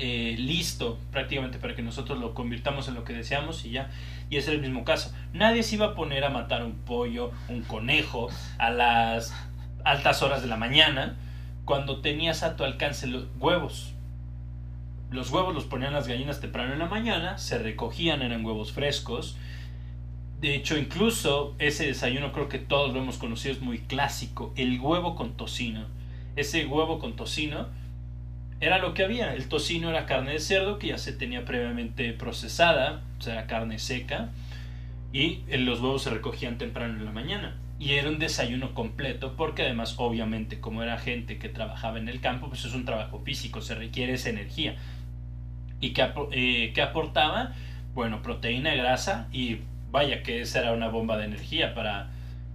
eh, 0.00 0.36
listo 0.38 0.96
prácticamente 1.10 1.58
para 1.58 1.74
que 1.74 1.82
nosotros 1.82 2.20
lo 2.20 2.32
convirtamos 2.32 2.86
en 2.86 2.94
lo 2.94 3.04
que 3.04 3.12
deseamos 3.12 3.64
y 3.64 3.70
ya. 3.70 3.90
Y 4.30 4.36
es 4.36 4.46
el 4.46 4.60
mismo 4.60 4.84
caso. 4.84 5.12
Nadie 5.32 5.62
se 5.62 5.74
iba 5.74 5.86
a 5.86 5.94
poner 5.94 6.24
a 6.24 6.30
matar 6.30 6.64
un 6.64 6.74
pollo, 6.74 7.32
un 7.48 7.62
conejo 7.62 8.28
a 8.58 8.70
las 8.70 9.34
altas 9.84 10.22
horas 10.22 10.42
de 10.42 10.48
la 10.48 10.56
mañana 10.56 11.16
cuando 11.64 12.00
tenías 12.00 12.44
a 12.44 12.56
tu 12.56 12.64
alcance 12.64 13.06
los 13.08 13.26
huevos. 13.40 13.92
Los 15.10 15.30
huevos 15.30 15.54
los 15.54 15.64
ponían 15.64 15.94
las 15.94 16.06
gallinas 16.06 16.40
temprano 16.40 16.74
en 16.74 16.78
la 16.78 16.86
mañana, 16.86 17.38
se 17.38 17.58
recogían, 17.58 18.22
eran 18.22 18.44
huevos 18.44 18.72
frescos. 18.72 19.36
De 20.40 20.54
hecho, 20.54 20.78
incluso 20.78 21.56
ese 21.58 21.86
desayuno 21.86 22.32
creo 22.32 22.48
que 22.48 22.58
todos 22.58 22.94
lo 22.94 23.00
hemos 23.00 23.18
conocido, 23.18 23.54
es 23.54 23.60
muy 23.60 23.78
clásico, 23.78 24.52
el 24.56 24.78
huevo 24.78 25.16
con 25.16 25.36
tocino. 25.36 25.86
Ese 26.36 26.66
huevo 26.66 27.00
con 27.00 27.16
tocino 27.16 27.66
era 28.60 28.78
lo 28.78 28.94
que 28.94 29.04
había. 29.04 29.34
El 29.34 29.48
tocino 29.48 29.90
era 29.90 30.06
carne 30.06 30.32
de 30.32 30.40
cerdo 30.40 30.78
que 30.78 30.88
ya 30.88 30.98
se 30.98 31.12
tenía 31.12 31.44
previamente 31.44 32.12
procesada, 32.12 33.02
o 33.18 33.22
sea, 33.22 33.48
carne 33.48 33.80
seca, 33.80 34.30
y 35.12 35.40
los 35.48 35.80
huevos 35.80 36.02
se 36.02 36.10
recogían 36.10 36.58
temprano 36.58 36.94
en 36.94 37.04
la 37.04 37.12
mañana. 37.12 37.56
Y 37.80 37.92
era 37.92 38.08
un 38.08 38.18
desayuno 38.20 38.74
completo, 38.74 39.34
porque 39.36 39.62
además, 39.62 39.94
obviamente, 39.98 40.60
como 40.60 40.84
era 40.84 40.98
gente 40.98 41.38
que 41.38 41.48
trabajaba 41.48 41.98
en 41.98 42.08
el 42.08 42.20
campo, 42.20 42.48
pues 42.48 42.64
es 42.64 42.74
un 42.74 42.84
trabajo 42.84 43.20
físico, 43.20 43.60
se 43.60 43.74
requiere 43.74 44.14
esa 44.14 44.30
energía. 44.30 44.76
¿Y 45.80 45.90
qué, 45.90 46.08
eh, 46.32 46.82
aportaba? 46.82 47.54
Bueno, 47.94 48.22
proteína, 48.22 48.74
grasa 48.74 49.28
y 49.32 49.58
vaya 49.90 50.22
que 50.22 50.40
esa 50.40 50.60
era 50.60 50.72
una 50.72 50.88
bomba 50.88 51.16
de 51.16 51.24
energía 51.24 51.74
para, 51.74 52.10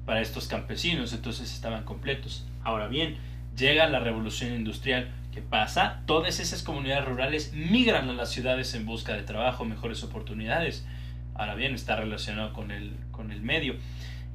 para 0.06 0.22
estos 0.22 0.48
campesinos, 0.48 1.14
entonces 1.14 1.54
estaban 1.54 1.84
completos. 1.84 2.46
Ahora 2.64 2.88
bien, 2.88 3.18
llega 3.56 3.88
la 3.88 4.00
revolución 4.00 4.54
industrial, 4.54 5.10
¿Qué 5.34 5.42
pasa? 5.42 6.04
Todas 6.06 6.40
esas 6.40 6.62
comunidades 6.62 7.06
rurales 7.06 7.54
migran 7.54 8.08
a 8.08 8.14
las 8.14 8.30
ciudades 8.30 8.76
en 8.76 8.86
busca 8.86 9.14
de 9.14 9.24
trabajo, 9.24 9.66
mejores 9.66 10.04
oportunidades. 10.04 10.86
Ahora 11.34 11.56
bien, 11.56 11.74
está 11.74 11.96
relacionado 11.96 12.54
con 12.54 12.70
el, 12.70 12.94
con 13.10 13.32
el 13.32 13.42
medio. 13.42 13.76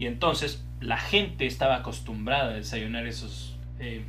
Y 0.01 0.07
entonces 0.07 0.65
la 0.81 0.97
gente 0.97 1.47
estaba 1.47 1.77
acostumbrada 1.77 2.51
a 2.51 2.55
desayunar 2.55 3.07
esos 3.07 3.57
eh, 3.79 4.03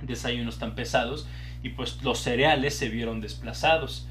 desayunos 0.00 0.58
tan 0.58 0.74
pesados 0.74 1.28
y 1.62 1.70
pues 1.70 2.02
los 2.02 2.18
cereales 2.18 2.74
se 2.74 2.88
vieron 2.88 3.20
desplazados. 3.20 4.08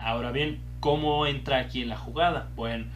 Ahora 0.00 0.32
bien, 0.32 0.58
¿cómo 0.80 1.24
entra 1.24 1.58
aquí 1.58 1.82
en 1.82 1.88
la 1.88 1.96
jugada? 1.96 2.48
Bueno, 2.56 2.86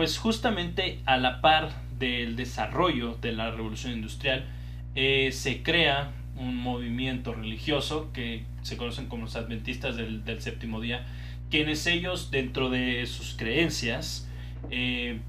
pues 0.00 0.16
justamente 0.16 1.02
a 1.04 1.18
la 1.18 1.42
par 1.42 1.72
del 1.98 2.34
desarrollo 2.34 3.18
de 3.20 3.32
la 3.32 3.50
revolución 3.50 3.92
industrial 3.92 4.46
eh, 4.94 5.28
se 5.30 5.62
crea 5.62 6.14
un 6.36 6.56
movimiento 6.56 7.34
religioso 7.34 8.10
que 8.14 8.46
se 8.62 8.78
conocen 8.78 9.08
como 9.08 9.24
los 9.24 9.36
adventistas 9.36 9.96
del, 9.96 10.22
séptimo 10.40 10.80
día, 10.80 11.04
quienes 11.50 11.86
ellos 11.86 12.30
dentro 12.30 12.70
de 12.70 13.04
sus 13.04 13.34
creencias, 13.36 14.26
eh, 14.70 15.20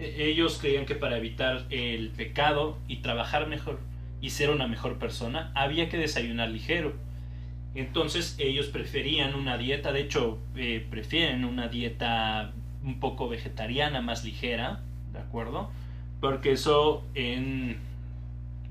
ellos 0.00 0.58
creían 0.60 0.84
que 0.84 0.96
para 0.96 1.16
evitar 1.16 1.66
el 1.70 2.08
pecado 2.08 2.76
y 2.88 2.96
trabajar 2.96 3.46
mejor 3.46 3.78
y 4.20 4.30
ser 4.30 4.50
una 4.50 4.66
mejor 4.66 4.98
persona, 4.98 5.52
había 5.54 5.88
que 5.88 5.96
desayunar 5.96 6.50
ligero. 6.50 6.96
Entonces 7.76 8.34
ellos 8.40 8.66
preferían 8.66 9.36
una 9.36 9.58
dieta, 9.58 9.92
de 9.92 10.00
hecho 10.00 10.40
eh, 10.56 10.84
prefieren 10.90 11.44
una 11.44 11.68
dieta 11.68 12.52
un 12.84 13.00
poco 13.00 13.28
vegetariana, 13.28 14.00
más 14.00 14.24
ligera, 14.24 14.80
¿de 15.12 15.18
acuerdo? 15.18 15.70
Porque 16.20 16.52
eso 16.52 17.04
en 17.14 17.78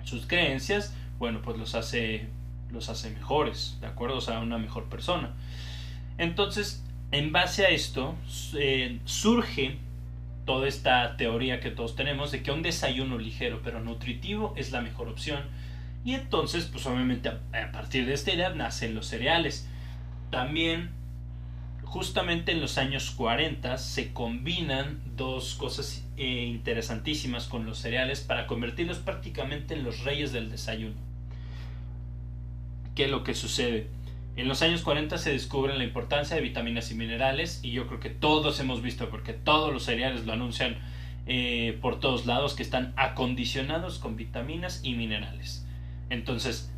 sus 0.03 0.25
creencias 0.25 0.93
bueno, 1.19 1.41
pues 1.41 1.57
los 1.57 1.75
hace, 1.75 2.27
los 2.71 2.89
hace 2.89 3.09
mejores, 3.09 3.77
¿de 3.81 3.87
acuerdo? 3.87 4.17
O 4.17 4.21
sea, 4.21 4.39
una 4.39 4.57
mejor 4.57 4.85
persona. 4.85 5.31
Entonces, 6.17 6.83
en 7.11 7.31
base 7.31 7.65
a 7.65 7.69
esto, 7.69 8.15
eh, 8.57 8.99
surge 9.05 9.77
toda 10.45 10.67
esta 10.67 11.17
teoría 11.17 11.59
que 11.59 11.71
todos 11.71 11.95
tenemos 11.95 12.31
de 12.31 12.41
que 12.41 12.51
un 12.51 12.61
desayuno 12.61 13.17
ligero 13.17 13.61
pero 13.63 13.81
nutritivo 13.81 14.53
es 14.55 14.71
la 14.71 14.81
mejor 14.81 15.07
opción. 15.07 15.43
Y 16.05 16.13
entonces, 16.13 16.65
pues 16.65 16.85
obviamente 16.85 17.29
a, 17.29 17.71
partir 17.71 18.05
de 18.05 18.13
esta 18.13 18.31
idea 18.31 18.49
nacen 18.51 18.95
los 18.95 19.07
cereales. 19.07 19.67
También, 20.29 20.91
justamente 21.87 22.51
en 22.51 22.59
los 22.59 22.77
años 22.77 23.11
40, 23.11 23.77
se 23.77 24.11
combinan 24.11 24.99
dos 25.15 25.55
cosas 25.55 26.05
eh, 26.17 26.43
interesantísimas 26.45 27.47
con 27.47 27.65
los 27.65 27.79
cereales 27.79 28.19
para 28.19 28.45
convertirlos 28.45 28.97
prácticamente 28.97 29.73
en 29.73 29.83
los 29.83 30.03
reyes 30.03 30.33
del 30.33 30.51
desayuno. 30.51 30.97
¿Qué 32.93 33.05
es 33.05 33.11
lo 33.11 33.23
que 33.23 33.33
sucede? 33.33 33.87
En 34.35 34.49
los 34.49 34.61
años 34.61 34.81
40 34.81 35.17
se 35.17 35.31
descubre 35.31 35.77
la 35.77 35.85
importancia 35.85 36.35
de 36.35 36.41
vitaminas 36.41 36.91
y 36.91 36.95
minerales 36.95 37.61
y 37.63 37.71
yo 37.71 37.87
creo 37.87 38.01
que 38.01 38.09
todos 38.09 38.59
hemos 38.59 38.81
visto, 38.81 39.09
porque 39.09 39.31
todos 39.31 39.71
los 39.71 39.83
cereales 39.83 40.25
lo 40.25 40.33
anuncian 40.33 40.77
eh, 41.25 41.77
por 41.81 42.01
todos 42.01 42.25
lados, 42.25 42.53
que 42.53 42.63
están 42.63 42.93
acondicionados 42.97 43.97
con 43.97 44.17
vitaminas 44.17 44.81
y 44.83 44.93
minerales. 44.93 45.65
Entonces, 46.09 46.69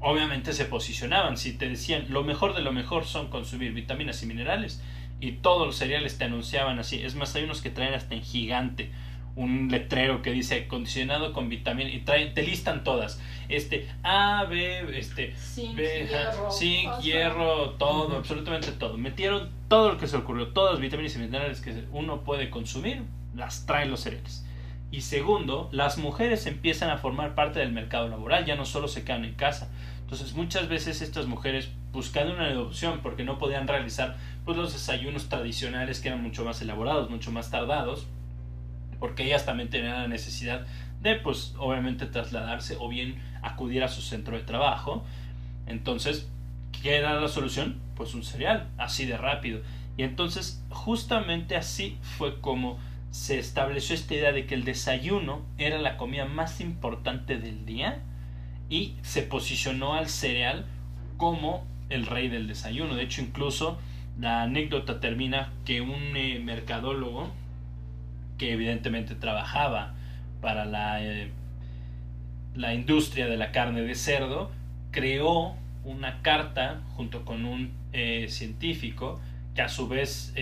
obviamente 0.00 0.52
se 0.52 0.64
posicionaban, 0.64 1.36
si 1.36 1.52
te 1.52 1.68
decían 1.68 2.06
lo 2.08 2.24
mejor 2.24 2.54
de 2.54 2.62
lo 2.62 2.72
mejor 2.72 3.04
son 3.04 3.28
consumir 3.28 3.72
vitaminas 3.72 4.22
y 4.22 4.26
minerales, 4.26 4.82
y 5.20 5.32
todos 5.32 5.66
los 5.66 5.76
cereales 5.76 6.18
te 6.18 6.24
anunciaban 6.24 6.78
así, 6.78 7.02
es 7.02 7.14
más, 7.14 7.34
hay 7.34 7.44
unos 7.44 7.62
que 7.62 7.70
traen 7.70 7.94
hasta 7.94 8.14
en 8.14 8.22
gigante 8.22 8.92
un 9.38 9.68
letrero 9.70 10.20
que 10.20 10.32
dice 10.32 10.64
acondicionado 10.66 11.32
con 11.32 11.48
vitamina 11.48 11.88
y 11.90 12.00
traen, 12.00 12.34
te 12.34 12.42
listan 12.42 12.82
todas. 12.82 13.20
Este 13.48 13.88
A, 14.02 14.44
B, 14.50 14.98
este 14.98 15.34
zinc, 15.36 17.00
hierro, 17.00 17.70
todo, 17.78 18.16
absolutamente 18.16 18.72
todo. 18.72 18.98
Metieron 18.98 19.50
todo 19.68 19.92
lo 19.92 19.98
que 19.98 20.08
se 20.08 20.16
ocurrió, 20.16 20.48
todas 20.48 20.72
las 20.72 20.80
vitaminas 20.80 21.14
y 21.14 21.18
minerales 21.20 21.60
que 21.60 21.84
uno 21.92 22.22
puede 22.22 22.50
consumir, 22.50 23.04
las 23.36 23.64
traen 23.64 23.92
los 23.92 24.00
cereales. 24.00 24.44
Y 24.90 25.02
segundo, 25.02 25.68
las 25.72 25.98
mujeres 25.98 26.46
empiezan 26.46 26.90
a 26.90 26.98
formar 26.98 27.34
parte 27.34 27.58
del 27.60 27.72
mercado 27.72 28.08
laboral, 28.08 28.46
ya 28.46 28.56
no 28.56 28.64
solo 28.64 28.88
se 28.88 29.04
quedan 29.04 29.24
en 29.24 29.34
casa. 29.34 29.70
Entonces 30.00 30.34
muchas 30.34 30.68
veces 30.68 31.02
estas 31.02 31.26
mujeres 31.26 31.70
buscando 31.92 32.32
una 32.32 32.46
adopción 32.46 33.00
porque 33.02 33.24
no 33.24 33.36
podían 33.36 33.68
realizar 33.68 34.16
pues 34.44 34.56
los 34.56 34.72
desayunos 34.72 35.28
tradicionales 35.28 36.00
que 36.00 36.08
eran 36.08 36.22
mucho 36.22 36.44
más 36.44 36.62
elaborados, 36.62 37.10
mucho 37.10 37.30
más 37.30 37.50
tardados, 37.50 38.06
porque 38.98 39.24
ellas 39.24 39.44
también 39.44 39.68
tenían 39.68 39.92
la 39.92 40.08
necesidad 40.08 40.66
de, 41.02 41.14
pues, 41.16 41.54
obviamente 41.58 42.06
trasladarse 42.06 42.76
o 42.80 42.88
bien 42.88 43.22
acudir 43.42 43.84
a 43.84 43.88
su 43.88 44.02
centro 44.02 44.36
de 44.36 44.42
trabajo. 44.42 45.04
Entonces, 45.66 46.28
¿qué 46.82 46.96
era 46.96 47.20
la 47.20 47.28
solución? 47.28 47.80
Pues 47.94 48.14
un 48.14 48.24
cereal, 48.24 48.68
así 48.78 49.06
de 49.06 49.16
rápido. 49.16 49.60
Y 49.96 50.02
entonces, 50.02 50.62
justamente 50.70 51.56
así 51.56 51.98
fue 52.02 52.40
como 52.40 52.78
se 53.10 53.38
estableció 53.38 53.94
esta 53.94 54.14
idea 54.14 54.32
de 54.32 54.46
que 54.46 54.54
el 54.54 54.64
desayuno 54.64 55.42
era 55.56 55.78
la 55.78 55.96
comida 55.96 56.26
más 56.26 56.60
importante 56.60 57.38
del 57.38 57.64
día 57.64 58.02
y 58.68 58.94
se 59.02 59.22
posicionó 59.22 59.94
al 59.94 60.08
cereal 60.08 60.66
como 61.16 61.66
el 61.88 62.06
rey 62.06 62.28
del 62.28 62.46
desayuno. 62.46 62.94
De 62.94 63.04
hecho, 63.04 63.22
incluso 63.22 63.78
la 64.18 64.42
anécdota 64.42 65.00
termina 65.00 65.52
que 65.64 65.80
un 65.80 66.16
eh, 66.16 66.40
mercadólogo 66.40 67.30
que 68.36 68.52
evidentemente 68.52 69.14
trabajaba 69.14 69.94
para 70.40 70.64
la, 70.64 71.02
eh, 71.02 71.30
la 72.54 72.74
industria 72.74 73.26
de 73.26 73.36
la 73.36 73.52
carne 73.52 73.82
de 73.82 73.94
cerdo, 73.94 74.50
creó 74.90 75.56
una 75.84 76.22
carta 76.22 76.82
junto 76.94 77.24
con 77.24 77.44
un 77.44 77.72
eh, 77.92 78.26
científico 78.28 79.20
que 79.54 79.62
a 79.62 79.68
su 79.68 79.88
vez 79.88 80.32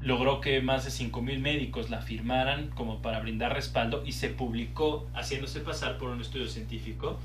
logró 0.00 0.40
que 0.40 0.60
más 0.60 0.84
de 0.84 0.90
5.000 0.90 1.40
médicos 1.40 1.90
la 1.90 2.00
firmaran 2.00 2.70
como 2.70 3.02
para 3.02 3.20
brindar 3.20 3.54
respaldo 3.54 4.02
y 4.06 4.12
se 4.12 4.28
publicó 4.28 5.08
haciéndose 5.14 5.60
pasar 5.60 5.98
por 5.98 6.10
un 6.10 6.20
estudio 6.20 6.46
científico 6.46 7.18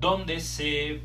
donde 0.00 0.40
se 0.40 1.00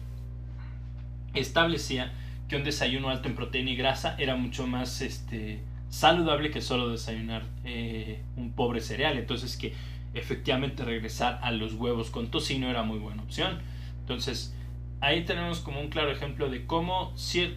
establecía 1.34 2.12
que 2.48 2.56
un 2.56 2.64
desayuno 2.64 3.10
alto 3.10 3.28
en 3.28 3.36
proteína 3.36 3.72
y 3.72 3.76
grasa 3.76 4.16
era 4.18 4.36
mucho 4.36 4.68
más 4.68 5.02
este, 5.02 5.62
saludable 5.90 6.52
que 6.52 6.62
solo 6.62 6.90
desayunar 6.90 7.44
eh, 7.64 8.22
un 8.36 8.52
pobre 8.52 8.82
cereal. 8.82 9.18
Entonces 9.18 9.58
que 9.58 9.74
efectivamente 10.14 10.84
regresar 10.84 11.40
a 11.42 11.52
los 11.52 11.74
huevos 11.74 12.10
con 12.10 12.30
tocino 12.30 12.70
era 12.70 12.84
muy 12.84 13.00
buena 13.00 13.24
opción. 13.24 13.60
Entonces 14.00 14.56
ahí 15.02 15.26
tenemos 15.26 15.60
como 15.60 15.80
un 15.80 15.90
claro 15.90 16.12
ejemplo 16.12 16.50
de 16.50 16.66
cómo 16.66 17.14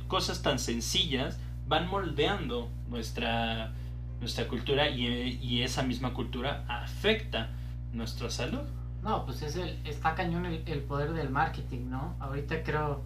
cosas 0.08 0.42
tan 0.42 0.58
sencillas 0.58 1.38
van 1.66 1.88
moldeando 1.88 2.68
nuestra, 2.88 3.72
nuestra 4.20 4.46
cultura 4.48 4.88
y, 4.88 5.62
esa 5.62 5.82
misma 5.82 6.12
cultura 6.14 6.64
afecta 6.68 7.48
nuestra 7.92 8.30
salud. 8.30 8.62
No, 9.02 9.24
pues 9.24 9.42
es 9.42 9.56
el, 9.56 9.78
está 9.86 10.14
cañón 10.14 10.46
el, 10.46 10.62
el 10.66 10.80
poder 10.82 11.12
del 11.12 11.30
marketing, 11.30 11.90
¿no? 11.90 12.14
Ahorita 12.20 12.62
creo, 12.62 13.02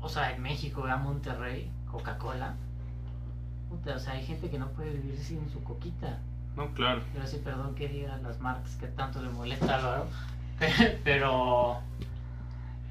o 0.00 0.08
sea, 0.08 0.32
en 0.34 0.42
México, 0.42 0.84
a 0.86 0.96
Monterrey, 0.96 1.70
Coca-Cola, 1.90 2.54
o 3.94 3.98
sea, 3.98 4.12
hay 4.14 4.24
gente 4.24 4.50
que 4.50 4.58
no 4.58 4.68
puede 4.68 4.90
vivir 4.90 5.18
sin 5.18 5.48
su 5.50 5.62
coquita. 5.64 6.18
No, 6.56 6.68
claro. 6.74 7.00
Yo 7.16 7.26
sí, 7.26 7.40
perdón 7.42 7.74
que 7.74 7.88
diga 7.88 8.18
las 8.18 8.38
marcas 8.40 8.76
que 8.76 8.86
tanto 8.88 9.22
le 9.22 9.30
molesta 9.30 9.76
Álvaro. 9.76 10.06
Pero. 11.04 11.78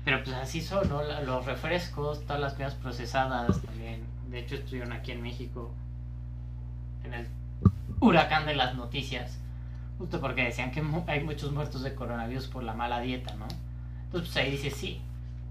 Pero 0.04 0.24
pues 0.24 0.36
así 0.36 0.62
son, 0.62 0.90
¿no? 0.90 1.04
La- 1.04 1.22
Los 1.22 1.46
refrescos, 1.46 2.22
todas 2.26 2.42
las 2.42 2.54
comidas 2.54 2.74
procesadas 2.74 3.62
también. 3.62 4.02
De 4.32 4.40
hecho, 4.40 4.56
estuvieron 4.56 4.94
aquí 4.94 5.12
en 5.12 5.22
México 5.22 5.72
en 7.04 7.14
el 7.14 7.28
huracán 8.00 8.46
de 8.46 8.56
las 8.56 8.76
noticias. 8.76 9.38
Justo 9.98 10.20
porque 10.20 10.44
decían 10.44 10.72
que 10.72 10.82
hay 11.08 11.24
muchos 11.24 11.52
muertos 11.52 11.84
de 11.84 11.94
coronavirus 11.94 12.48
por 12.48 12.64
la 12.64 12.74
mala 12.74 13.00
dieta, 13.02 13.36
¿no? 13.36 13.46
Entonces, 14.06 14.32
pues 14.34 14.38
ahí 14.38 14.52
dice 14.52 14.72
sí, 14.72 15.02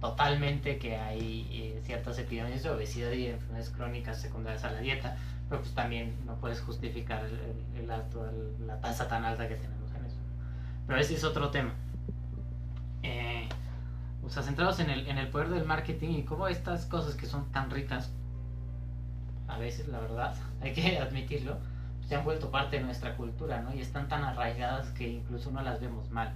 totalmente 0.01 0.79
que 0.79 0.97
hay 0.97 1.47
eh, 1.53 1.81
ciertas 1.85 2.19
epidemias 2.19 2.63
de 2.63 2.71
obesidad 2.71 3.13
y 3.13 3.27
enfermedades 3.27 3.71
crónicas 3.71 4.21
secundarias 4.21 4.65
a 4.65 4.73
la 4.73 4.81
dieta, 4.81 5.17
pero 5.49 5.61
pues 5.61 5.75
también 5.75 6.15
no 6.27 6.35
puedes 6.37 6.61
justificar 6.61 7.23
el- 7.25 7.87
la 8.67 8.81
tasa 8.81 9.07
tan 9.09 9.25
alta 9.25 9.47
que 9.49 9.55
tenemos 9.57 9.91
en 9.95 10.05
eso. 10.07 10.17
Pero 10.87 10.99
ese 10.99 11.15
es 11.15 11.25
otro 11.25 11.51
tema. 11.51 11.73
Eh, 13.03 13.49
o 14.25 14.29
sea, 14.31 14.43
centrados 14.43 14.81
en 14.81 14.91
el, 14.91 15.07
en 15.07 15.19
el 15.19 15.29
poder 15.29 15.49
del 15.49 15.65
marketing 15.65 16.11
y 16.11 16.23
cómo 16.25 16.49
estas 16.49 16.87
cosas 16.87 17.15
que 17.15 17.27
son 17.27 17.51
tan 17.53 17.71
ricas, 17.71 18.11
a 19.55 19.59
veces, 19.59 19.89
la 19.89 20.01
verdad, 20.01 20.35
hay 20.61 20.73
que 20.73 20.99
admitirlo, 20.99 21.59
se 22.07 22.17
han 22.17 22.25
vuelto 22.25 22.51
parte 22.51 22.77
de 22.79 22.83
nuestra 22.85 23.17
cultura, 23.17 23.61
¿no? 23.63 23.75
Y 23.75 23.81
están 23.81 24.09
tan 24.09 24.25
arraigadas 24.25 24.89
que 24.91 25.09
incluso 25.09 25.51
no 25.51 25.63
las 25.63 25.81
vemos 25.81 26.11
mal. 26.11 26.33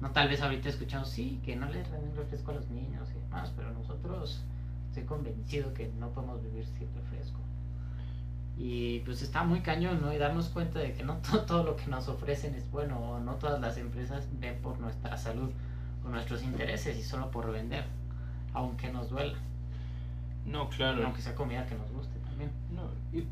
No 0.00 0.10
tal 0.10 0.28
vez 0.28 0.42
ahorita 0.42 0.68
escuchamos, 0.68 1.08
sí, 1.10 1.40
que 1.44 1.54
no 1.54 1.66
les 1.68 1.90
den 1.92 2.16
refresco 2.16 2.50
a 2.50 2.54
los 2.54 2.68
niños 2.70 3.08
y 3.10 3.20
demás, 3.20 3.52
pero 3.56 3.70
nosotros 3.72 4.42
estoy 4.88 5.04
convencido 5.04 5.72
que 5.74 5.92
no 6.00 6.08
podemos 6.10 6.42
vivir 6.42 6.66
sin 6.66 6.92
refresco. 6.94 7.38
Y 8.58 9.00
pues 9.00 9.22
está 9.22 9.44
muy 9.44 9.60
cañón, 9.60 10.00
¿no? 10.02 10.12
Y 10.12 10.18
darnos 10.18 10.48
cuenta 10.48 10.78
de 10.80 10.92
que 10.92 11.02
no 11.04 11.16
to- 11.18 11.40
todo 11.46 11.62
lo 11.64 11.76
que 11.76 11.86
nos 11.86 12.08
ofrecen 12.08 12.54
es 12.54 12.70
bueno, 12.70 12.98
o 12.98 13.20
no 13.20 13.34
todas 13.36 13.60
las 13.60 13.76
empresas 13.78 14.26
ven 14.40 14.60
por 14.60 14.78
nuestra 14.80 15.16
salud 15.16 15.50
o 16.04 16.08
nuestros 16.08 16.42
intereses 16.42 16.98
y 16.98 17.02
solo 17.02 17.30
por 17.30 17.50
vender, 17.52 17.84
aunque 18.54 18.90
nos 18.92 19.08
duela, 19.08 19.38
No, 20.44 20.68
claro. 20.68 21.04
aunque 21.04 21.22
sea 21.22 21.34
comida 21.34 21.64
que 21.66 21.76
nos 21.76 21.86
y- 21.90 22.11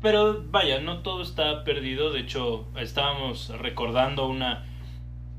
pero 0.01 0.43
vaya, 0.49 0.79
no 0.79 0.99
todo 0.99 1.21
está 1.21 1.63
perdido. 1.63 2.11
De 2.11 2.21
hecho, 2.21 2.67
estábamos 2.77 3.49
recordando 3.49 4.27
una. 4.27 4.65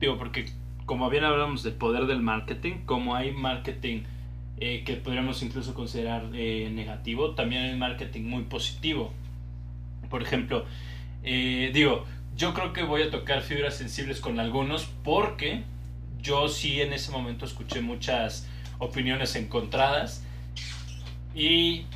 Digo, 0.01 0.19
porque 0.19 0.47
como 0.87 1.09
bien 1.11 1.25
hablamos 1.25 1.63
del 1.63 1.75
poder 1.75 2.07
del 2.07 2.21
marketing, 2.21 2.85
como 2.87 3.15
hay 3.15 3.33
marketing 3.33 4.03
eh, 4.59 4.83
que 4.85 4.95
podríamos 4.95 5.43
incluso 5.43 5.75
considerar 5.75 6.31
eh, 6.35 6.71
negativo, 6.73 7.35
también 7.35 7.63
hay 7.63 7.77
marketing 7.77 8.23
muy 8.23 8.43
positivo. 8.43 9.13
Por 10.11 10.23
ejemplo, 10.23 10.65
eh, 11.23 11.71
digo, 11.73 12.05
yo 12.37 12.53
creo 12.53 12.73
que 12.73 12.83
voy 12.83 13.03
a 13.03 13.11
tocar 13.11 13.43
fibras 13.43 13.77
sensibles 13.77 14.21
con 14.21 14.41
algunos 14.41 14.87
porque 15.05 15.63
yo 16.21 16.49
sí 16.49 16.81
en 16.81 16.93
ese 16.93 17.11
momento 17.11 17.45
escuché 17.45 17.81
muchas 17.81 18.49
opiniones 18.79 19.37
encontradas 19.37 20.25
y 21.35 21.87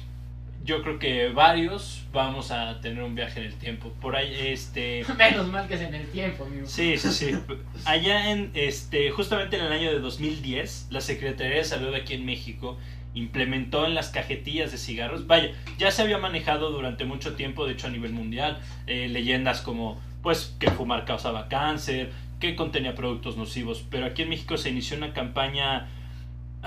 yo 0.67 0.83
creo 0.83 0.99
que 0.99 1.29
varios 1.29 2.05
vamos 2.13 2.51
a 2.51 2.81
tener 2.81 3.03
un 3.03 3.15
viaje 3.15 3.41
en 3.41 3.47
el 3.47 3.55
tiempo. 3.55 3.93
Por 4.01 4.17
ahí, 4.17 4.35
este... 4.49 5.05
Menos 5.17 5.47
mal 5.47 5.69
que 5.69 5.75
es 5.75 5.81
en 5.81 5.95
el 5.95 6.07
tiempo, 6.09 6.45
amigo. 6.45 6.67
Sí, 6.67 6.99
sí, 6.99 7.13
sí. 7.13 7.39
Allá 7.85 8.33
en, 8.33 8.51
este, 8.55 9.11
justamente 9.11 9.57
en 9.57 9.65
el 9.65 9.73
año 9.73 9.91
de 9.91 10.01
2010, 10.01 10.89
la 10.91 11.01
Secretaría 11.01 11.57
de 11.57 11.65
Salud 11.65 11.95
aquí 11.95 12.15
en 12.15 12.27
México 12.27 12.77
implementó 13.15 13.87
en 13.87 13.95
las 13.95 14.11
cajetillas 14.11 14.73
de 14.73 14.79
cigarros, 14.79 15.27
vaya, 15.27 15.53
ya 15.79 15.91
se 15.91 16.03
había 16.03 16.19
manejado 16.19 16.71
durante 16.71 17.07
mucho 17.07 17.35
tiempo, 17.35 17.65
de 17.67 17.73
hecho 17.73 17.87
a 17.87 17.91
nivel 17.91 18.13
mundial, 18.13 18.61
eh, 18.87 19.09
leyendas 19.09 19.63
como, 19.63 19.99
pues, 20.23 20.55
que 20.61 20.71
fumar 20.71 21.07
causaba 21.07 21.49
cáncer, 21.49 22.11
que 22.41 22.57
contenía 22.57 22.95
productos 22.95 23.39
nocivos, 23.39 23.85
pero 23.91 24.05
aquí 24.05 24.23
en 24.23 24.29
México 24.29 24.59
se 24.59 24.69
inició 24.69 24.99
una 24.99 25.15
campaña, 25.15 25.89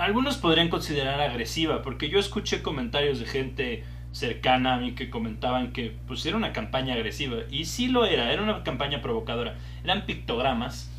algunos 0.00 0.38
podrían 0.38 0.70
considerar 0.70 1.20
agresiva, 1.20 1.82
porque 1.82 2.08
yo 2.08 2.18
escuché 2.18 2.62
comentarios 2.62 3.18
de 3.20 3.26
gente 3.26 3.84
cercana 4.12 4.74
a 4.74 4.78
mí 4.78 4.92
que 4.92 5.10
comentaban 5.10 5.72
que 5.72 5.94
pues 6.08 6.24
era 6.24 6.38
una 6.38 6.52
campaña 6.52 6.94
agresiva 6.94 7.36
y 7.50 7.66
sí 7.66 7.86
lo 7.86 8.06
era, 8.06 8.32
era 8.32 8.42
una 8.42 8.64
campaña 8.64 9.02
provocadora. 9.02 9.56
Eran 9.84 10.06
pictogramas 10.06 10.90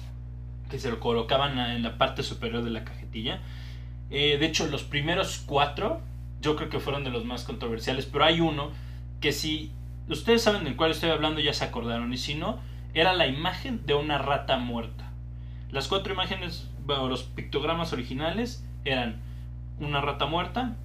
que 0.70 0.78
se 0.78 0.92
lo 0.92 1.00
colocaban 1.00 1.58
en 1.58 1.82
la 1.82 1.98
parte 1.98 2.22
superior 2.22 2.64
de 2.64 2.70
la 2.70 2.84
cajetilla. 2.84 3.42
Eh, 4.12 4.38
de 4.38 4.46
hecho, 4.46 4.68
los 4.68 4.84
primeros 4.84 5.44
cuatro 5.48 6.02
yo 6.40 6.56
creo 6.56 6.70
que 6.70 6.80
fueron 6.80 7.04
de 7.04 7.10
los 7.10 7.26
más 7.26 7.44
controversiales, 7.44 8.06
pero 8.06 8.26
hay 8.26 8.40
uno 8.40 8.72
que 9.20 9.32
si 9.32 9.72
ustedes 10.10 10.44
saben 10.44 10.64
del 10.64 10.76
cual 10.76 10.92
estoy 10.92 11.10
hablando 11.10 11.42
ya 11.42 11.54
se 11.54 11.66
acordaron 11.66 12.14
y 12.14 12.18
si 12.18 12.36
no, 12.36 12.60
era 12.94 13.14
la 13.14 13.26
imagen 13.26 13.84
de 13.86 13.96
una 13.96 14.20
rata 14.20 14.58
muerta. 14.58 15.12
Las 15.72 15.88
cuatro 15.88 16.14
imágenes, 16.14 16.70
bueno, 16.86 17.08
los 17.08 17.24
pictogramas 17.24 17.94
originales 17.94 18.64
eran 18.86 19.16
una 19.80 20.02
rata 20.02 20.26
muerta, 20.26 20.76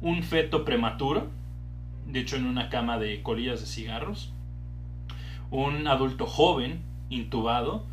un 0.00 0.22
feto 0.22 0.64
prematuro, 0.64 1.28
de 2.06 2.20
hecho 2.20 2.36
en 2.36 2.46
una 2.46 2.68
cama 2.68 2.98
de 2.98 3.22
colillas 3.22 3.60
de 3.60 3.66
cigarros, 3.66 4.32
un 5.50 5.86
adulto 5.86 6.26
joven 6.26 6.80
intubado 7.08 7.84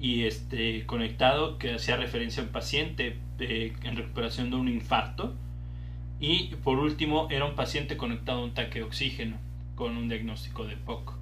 y 0.00 0.24
este 0.24 0.84
conectado 0.86 1.58
que 1.58 1.74
hacía 1.74 1.96
referencia 1.96 2.42
a 2.42 2.46
un 2.46 2.52
paciente 2.52 3.18
eh, 3.38 3.72
en 3.82 3.96
recuperación 3.96 4.50
de 4.50 4.56
un 4.56 4.68
infarto 4.68 5.34
y 6.20 6.54
por 6.62 6.78
último 6.78 7.28
era 7.30 7.44
un 7.44 7.54
paciente 7.54 7.96
conectado 7.96 8.40
a 8.40 8.44
un 8.44 8.54
tanque 8.54 8.78
de 8.78 8.84
oxígeno 8.84 9.36
con 9.74 9.96
un 9.96 10.08
diagnóstico 10.08 10.64
de 10.64 10.76
POC. 10.76 11.14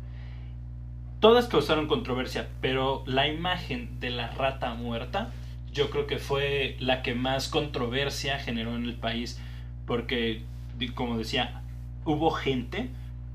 Todas 1.21 1.49
causaron 1.49 1.87
controversia, 1.87 2.49
pero 2.61 3.03
la 3.07 3.29
imagen 3.29 4.01
de 4.01 4.11
la 4.11 4.31
rata 4.31 4.73
muerta 4.75 5.31
yo 5.73 5.91
creo 5.91 6.07
que 6.07 6.19
fue 6.19 6.77
la 6.81 7.03
que 7.03 7.15
más 7.15 7.49
controversia 7.49 8.39
generó 8.39 8.77
en 8.77 8.85
el 8.85 8.95
país 8.95 9.41
porque 9.87 10.43
como 10.95 11.19
decía 11.19 11.63
hubo 12.05 12.31
gente 12.31 12.89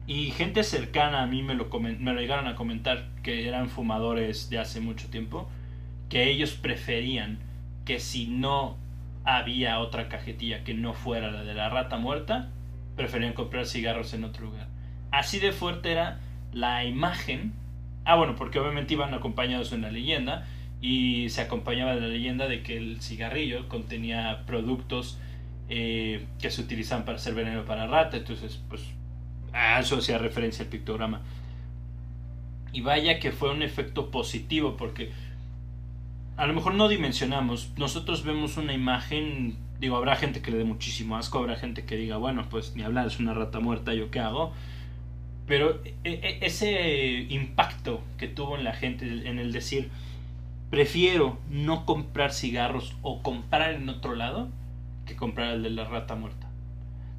y 0.07 0.31
gente 0.31 0.63
cercana 0.63 1.23
a 1.23 1.27
mí 1.27 1.43
me 1.43 1.55
lo, 1.55 1.67
me 1.79 2.13
lo 2.13 2.19
llegaron 2.19 2.47
a 2.47 2.55
comentar 2.55 3.09
que 3.23 3.47
eran 3.47 3.69
fumadores 3.69 4.49
de 4.49 4.59
hace 4.59 4.81
mucho 4.81 5.09
tiempo 5.09 5.49
que 6.09 6.29
ellos 6.29 6.51
preferían 6.51 7.39
que 7.85 7.99
si 7.99 8.27
no 8.27 8.77
había 9.23 9.79
otra 9.79 10.07
cajetilla 10.09 10.63
que 10.63 10.73
no 10.73 10.93
fuera 10.93 11.31
la 11.31 11.43
de 11.43 11.53
la 11.53 11.69
rata 11.69 11.97
muerta 11.97 12.49
preferían 12.95 13.33
comprar 13.33 13.65
cigarros 13.65 14.13
en 14.13 14.23
otro 14.23 14.45
lugar. 14.45 14.67
Así 15.11 15.39
de 15.39 15.51
fuerte 15.51 15.91
era 15.91 16.19
la 16.53 16.85
imagen. 16.85 17.53
Ah 18.05 18.15
bueno 18.15 18.35
porque 18.35 18.59
obviamente 18.59 18.93
iban 18.93 19.13
acompañados 19.13 19.71
de 19.71 19.77
una 19.77 19.89
leyenda 19.89 20.47
y 20.85 21.29
se 21.29 21.41
acompañaba 21.41 21.95
de 21.95 22.01
la 22.01 22.07
leyenda 22.09 22.47
de 22.47 22.61
que 22.61 22.77
el 22.77 23.01
cigarrillo 23.01 23.67
contenía 23.67 24.43
productos 24.45 25.17
eh, 25.67 26.27
que 26.39 26.51
se 26.51 26.61
utilizan 26.61 27.05
para 27.05 27.17
hacer 27.17 27.33
veneno 27.33 27.65
para 27.65 27.87
rata, 27.87 28.17
entonces 28.17 28.61
pues 28.69 28.83
a 29.51 29.79
eso 29.79 29.97
hacía 29.97 30.19
referencia 30.19 30.61
el 30.61 30.69
pictograma. 30.69 31.21
Y 32.71 32.81
vaya 32.81 33.19
que 33.19 33.31
fue 33.31 33.49
un 33.51 33.63
efecto 33.63 34.11
positivo 34.11 34.77
porque 34.77 35.11
a 36.37 36.45
lo 36.45 36.53
mejor 36.53 36.75
no 36.75 36.87
dimensionamos, 36.87 37.71
nosotros 37.77 38.23
vemos 38.23 38.57
una 38.57 38.73
imagen, 38.73 39.57
digo, 39.79 39.97
habrá 39.97 40.15
gente 40.17 40.43
que 40.43 40.51
le 40.51 40.57
dé 40.59 40.65
muchísimo 40.65 41.17
asco, 41.17 41.39
habrá 41.39 41.55
gente 41.55 41.85
que 41.85 41.95
diga, 41.95 42.17
bueno, 42.17 42.45
pues 42.47 42.75
ni 42.75 42.83
hablar, 42.83 43.07
es 43.07 43.17
una 43.17 43.33
rata 43.33 43.59
muerta, 43.59 43.95
¿yo 43.95 44.11
qué 44.11 44.19
hago? 44.19 44.53
Pero 45.47 45.81
e- 45.83 45.95
e- 46.03 46.45
ese 46.45 47.25
impacto 47.29 48.03
que 48.19 48.27
tuvo 48.27 48.55
en 48.55 48.63
la 48.63 48.73
gente, 48.73 49.07
en 49.27 49.39
el 49.39 49.51
decir, 49.51 49.89
prefiero 50.69 51.37
no 51.49 51.85
comprar 51.85 52.33
cigarros 52.33 52.95
o 53.01 53.21
comprar 53.21 53.73
en 53.73 53.89
otro 53.89 54.15
lado 54.15 54.49
que 55.05 55.15
comprar 55.15 55.53
el 55.53 55.63
de 55.63 55.69
la 55.69 55.85
rata 55.85 56.15
muerta. 56.15 56.47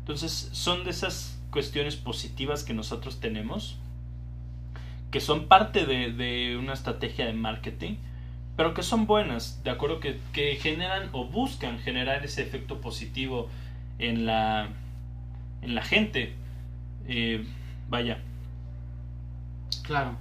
Entonces 0.01 0.51
son 0.53 0.85
de 0.85 0.91
esas 0.91 1.41
cuestiones 1.51 1.97
positivas 1.97 2.65
que 2.65 2.75
nosotros 2.75 3.21
tenemos, 3.21 3.79
que 5.11 5.21
son 5.21 5.47
parte 5.47 5.87
de, 5.87 6.13
de 6.13 6.57
una 6.57 6.73
estrategia 6.73 7.27
de 7.27 7.33
marketing, 7.33 7.97
pero 8.57 8.75
que 8.75 8.83
son 8.83 9.07
buenas, 9.07 9.63
de 9.65 9.71
acuerdo 9.71 10.01
que, 10.01 10.19
que 10.33 10.57
generan 10.57 11.11
o 11.13 11.27
buscan 11.27 11.79
generar 11.79 12.25
ese 12.25 12.43
efecto 12.43 12.81
positivo 12.81 13.49
en 13.99 14.27
la, 14.27 14.69
en 15.63 15.75
la 15.75 15.83
gente. 15.83 16.35
Eh, 17.07 17.47
vaya, 17.89 18.19
Claro. 19.87 20.17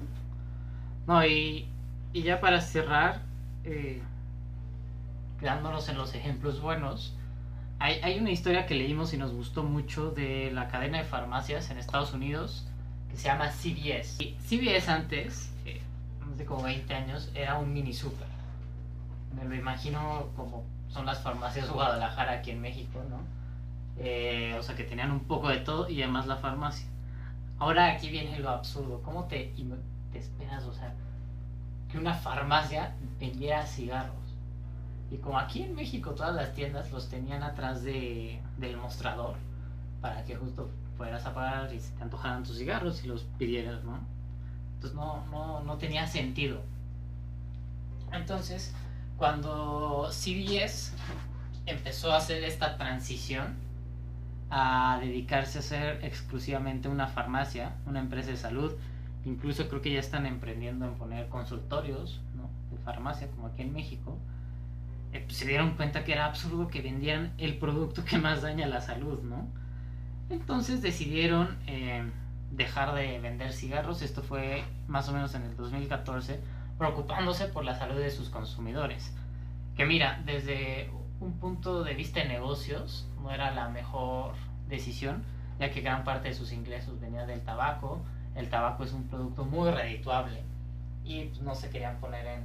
No, 1.08 1.26
y, 1.26 1.68
y 2.16 2.22
ya 2.22 2.40
para 2.40 2.62
cerrar, 2.62 3.24
eh, 3.66 4.02
quedándonos 5.38 5.90
en 5.90 5.98
los 5.98 6.16
ejemplos 6.16 6.62
buenos, 6.62 7.14
hay, 7.78 8.00
hay 8.04 8.18
una 8.20 8.32
historia 8.32 8.66
que 8.66 8.74
leímos 8.74 9.14
y 9.14 9.18
nos 9.18 9.34
gustó 9.34 9.64
mucho 9.64 10.12
de 10.12 10.50
la 10.54 10.70
cadena 10.70 11.00
de 11.00 11.04
farmacias 11.04 11.70
en 11.72 11.78
Estados 11.78 12.14
Unidos 12.14 12.66
que 13.10 13.18
se 13.18 13.26
llama 13.26 13.52
CVS. 13.52 14.24
Y 14.24 14.38
CVS 14.48 14.90
antes, 14.90 15.52
eh, 15.66 15.82
hace 16.34 16.46
como 16.46 16.64
20 16.64 16.94
años, 16.94 17.30
era 17.36 17.58
un 17.58 17.74
mini 17.74 17.94
super. 17.94 18.28
Me 19.36 19.44
lo 19.44 19.54
imagino 19.54 20.30
como 20.38 20.64
son 20.88 21.06
las 21.06 21.20
farmacias 21.20 21.70
Guadalajara 21.70 22.32
aquí 22.32 22.52
en 22.52 22.62
México, 22.62 23.04
¿no? 23.10 23.20
Eh, 23.98 24.56
o 24.58 24.64
sea 24.64 24.74
que 24.78 24.86
tenían 24.86 25.12
un 25.12 25.26
poco 25.26 25.50
de 25.50 25.58
todo 25.58 25.90
y 25.90 26.02
además 26.02 26.28
la 26.28 26.38
farmacia. 26.38 26.88
Ahora 27.60 27.92
aquí 27.92 28.10
viene 28.10 28.40
lo 28.40 28.52
absurdo. 28.52 29.02
¿Cómo 29.04 29.26
te, 29.26 29.54
te 30.14 30.20
esperas, 30.20 30.64
o 30.64 30.74
sea, 30.74 30.94
que 31.96 32.02
una 32.02 32.14
farmacia 32.14 32.94
vendiera 33.20 33.66
cigarros? 33.66 34.16
Y 35.10 35.18
como 35.18 35.40
aquí 35.40 35.64
en 35.64 35.76
México 35.76 36.12
todas 36.12 36.36
las 36.36 36.54
tiendas 36.54 36.92
los 36.92 37.10
tenían 37.10 37.42
atrás 37.42 37.84
de, 37.84 38.42
del 38.58 38.76
mostrador 38.76 39.36
para 40.02 40.24
que 40.26 40.36
justo 40.36 40.70
fueras 40.98 41.26
a 41.26 41.34
pagar 41.34 41.74
y 41.74 41.80
se 41.80 41.92
te 41.94 42.04
antojaran 42.04 42.44
tus 42.44 42.58
cigarros 42.58 43.04
y 43.04 43.08
los 43.08 43.24
pidieras, 43.38 43.84
¿no? 43.84 44.00
Entonces 44.76 44.96
no, 44.96 45.26
no, 45.28 45.62
no 45.62 45.78
tenía 45.78 46.06
sentido. 46.06 46.62
Entonces, 48.12 48.74
cuando 49.18 50.10
CBS 50.12 50.94
empezó 51.66 52.12
a 52.12 52.18
hacer 52.18 52.44
esta 52.44 52.78
transición 52.78 53.56
a 54.50 55.00
dedicarse 55.02 55.60
a 55.60 55.62
ser 55.62 56.04
exclusivamente 56.04 56.90
una 56.90 57.08
farmacia, 57.08 57.76
una 57.86 58.00
empresa 58.00 58.32
de 58.32 58.38
salud, 58.38 58.74
incluso 59.26 59.68
creo 59.68 59.82
que 59.82 59.92
ya 59.92 60.00
están 60.00 60.26
emprendiendo 60.26 60.86
en 60.86 60.96
poner 60.96 61.28
consultorios 61.30 62.22
de 62.72 62.78
farmacia, 62.80 63.28
como 63.30 63.48
aquí 63.48 63.64
en 63.64 63.74
México, 63.74 64.18
eh, 65.14 65.24
pues 65.26 65.38
se 65.38 65.48
dieron 65.48 65.76
cuenta 65.76 66.04
que 66.04 66.14
era 66.14 66.26
absurdo 66.26 66.68
que 66.68 66.82
vendieran 66.82 67.34
el 67.38 67.58
producto 67.58 68.04
que 68.04 68.18
más 68.18 68.42
daña 68.42 68.68
la 68.68 68.82
salud, 68.82 69.22
¿no? 69.24 69.48
Entonces 70.30 70.82
decidieron 70.82 71.58
eh, 71.68 72.04
dejar 72.52 72.96
de 72.96 73.20
vender 73.20 73.54
cigarros, 73.54 74.02
esto 74.02 74.24
fue 74.24 74.64
más 74.88 75.08
o 75.10 75.14
menos 75.14 75.36
en 75.36 75.44
el 75.44 75.56
2014, 75.56 76.40
preocupándose 76.78 77.46
por 77.46 77.64
la 77.64 77.76
salud 77.76 77.96
de 77.96 78.12
sus 78.12 78.30
consumidores. 78.30 79.16
Que 79.76 79.86
mira, 79.86 80.22
desde 80.26 80.90
un 81.20 81.34
punto 81.40 81.84
de 81.84 81.94
vista 81.94 82.22
de 82.22 82.28
negocios, 82.28 83.08
no 83.22 83.32
era 83.32 83.52
la 83.52 83.70
mejor 83.70 84.34
decisión, 84.68 85.24
ya 85.60 85.72
que 85.72 85.82
gran 85.82 86.04
parte 86.04 86.30
de 86.30 86.34
sus 86.34 86.52
ingresos 86.52 87.00
venía 87.00 87.26
del 87.26 87.42
tabaco. 87.42 88.04
El 88.36 88.50
tabaco 88.50 88.84
es 88.84 88.92
un 88.92 89.04
producto 89.08 89.46
muy 89.46 89.72
redituable 89.72 90.44
y 91.06 91.26
pues, 91.26 91.42
no 91.42 91.56
se 91.56 91.70
querían 91.70 91.98
poner 91.98 92.26
en, 92.26 92.44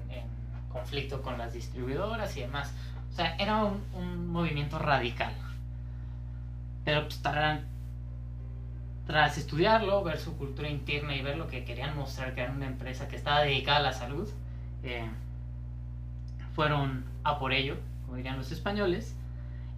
conflicto 0.68 1.20
con 1.20 1.36
las 1.36 1.53
distribuidoras 1.53 2.36
y 2.36 2.43
demás. 2.43 2.72
O 3.11 3.16
sea, 3.16 3.34
era 3.36 3.64
un, 3.64 4.28
movimiento 4.28 4.78
radical. 4.78 5.34
Pero 6.84 7.03
pues, 7.03 7.20
tras 9.07 9.36
estudiarlo, 9.36 10.05
ver 10.05 10.18
su 10.18 10.36
cultura 10.36 10.68
interna 10.68 11.16
y 11.16 11.22
ver 11.22 11.36
lo 11.36 11.49
que 11.49 11.64
querían 11.64 11.97
mostrar, 11.97 12.34
que 12.34 12.43
era 12.43 12.53
una 12.53 12.66
empresa 12.66 13.09
que 13.09 13.16
estaba 13.16 13.41
dedicada 13.41 13.78
a 13.78 13.82
la 13.82 13.93
salud, 13.93 14.28
eh, 14.84 15.09
fueron 16.55 17.05
a 17.24 17.38
por 17.38 17.53
ello, 17.53 17.76
como 18.05 18.16
dirían 18.16 18.38
los 18.38 18.53
españoles. 18.53 19.16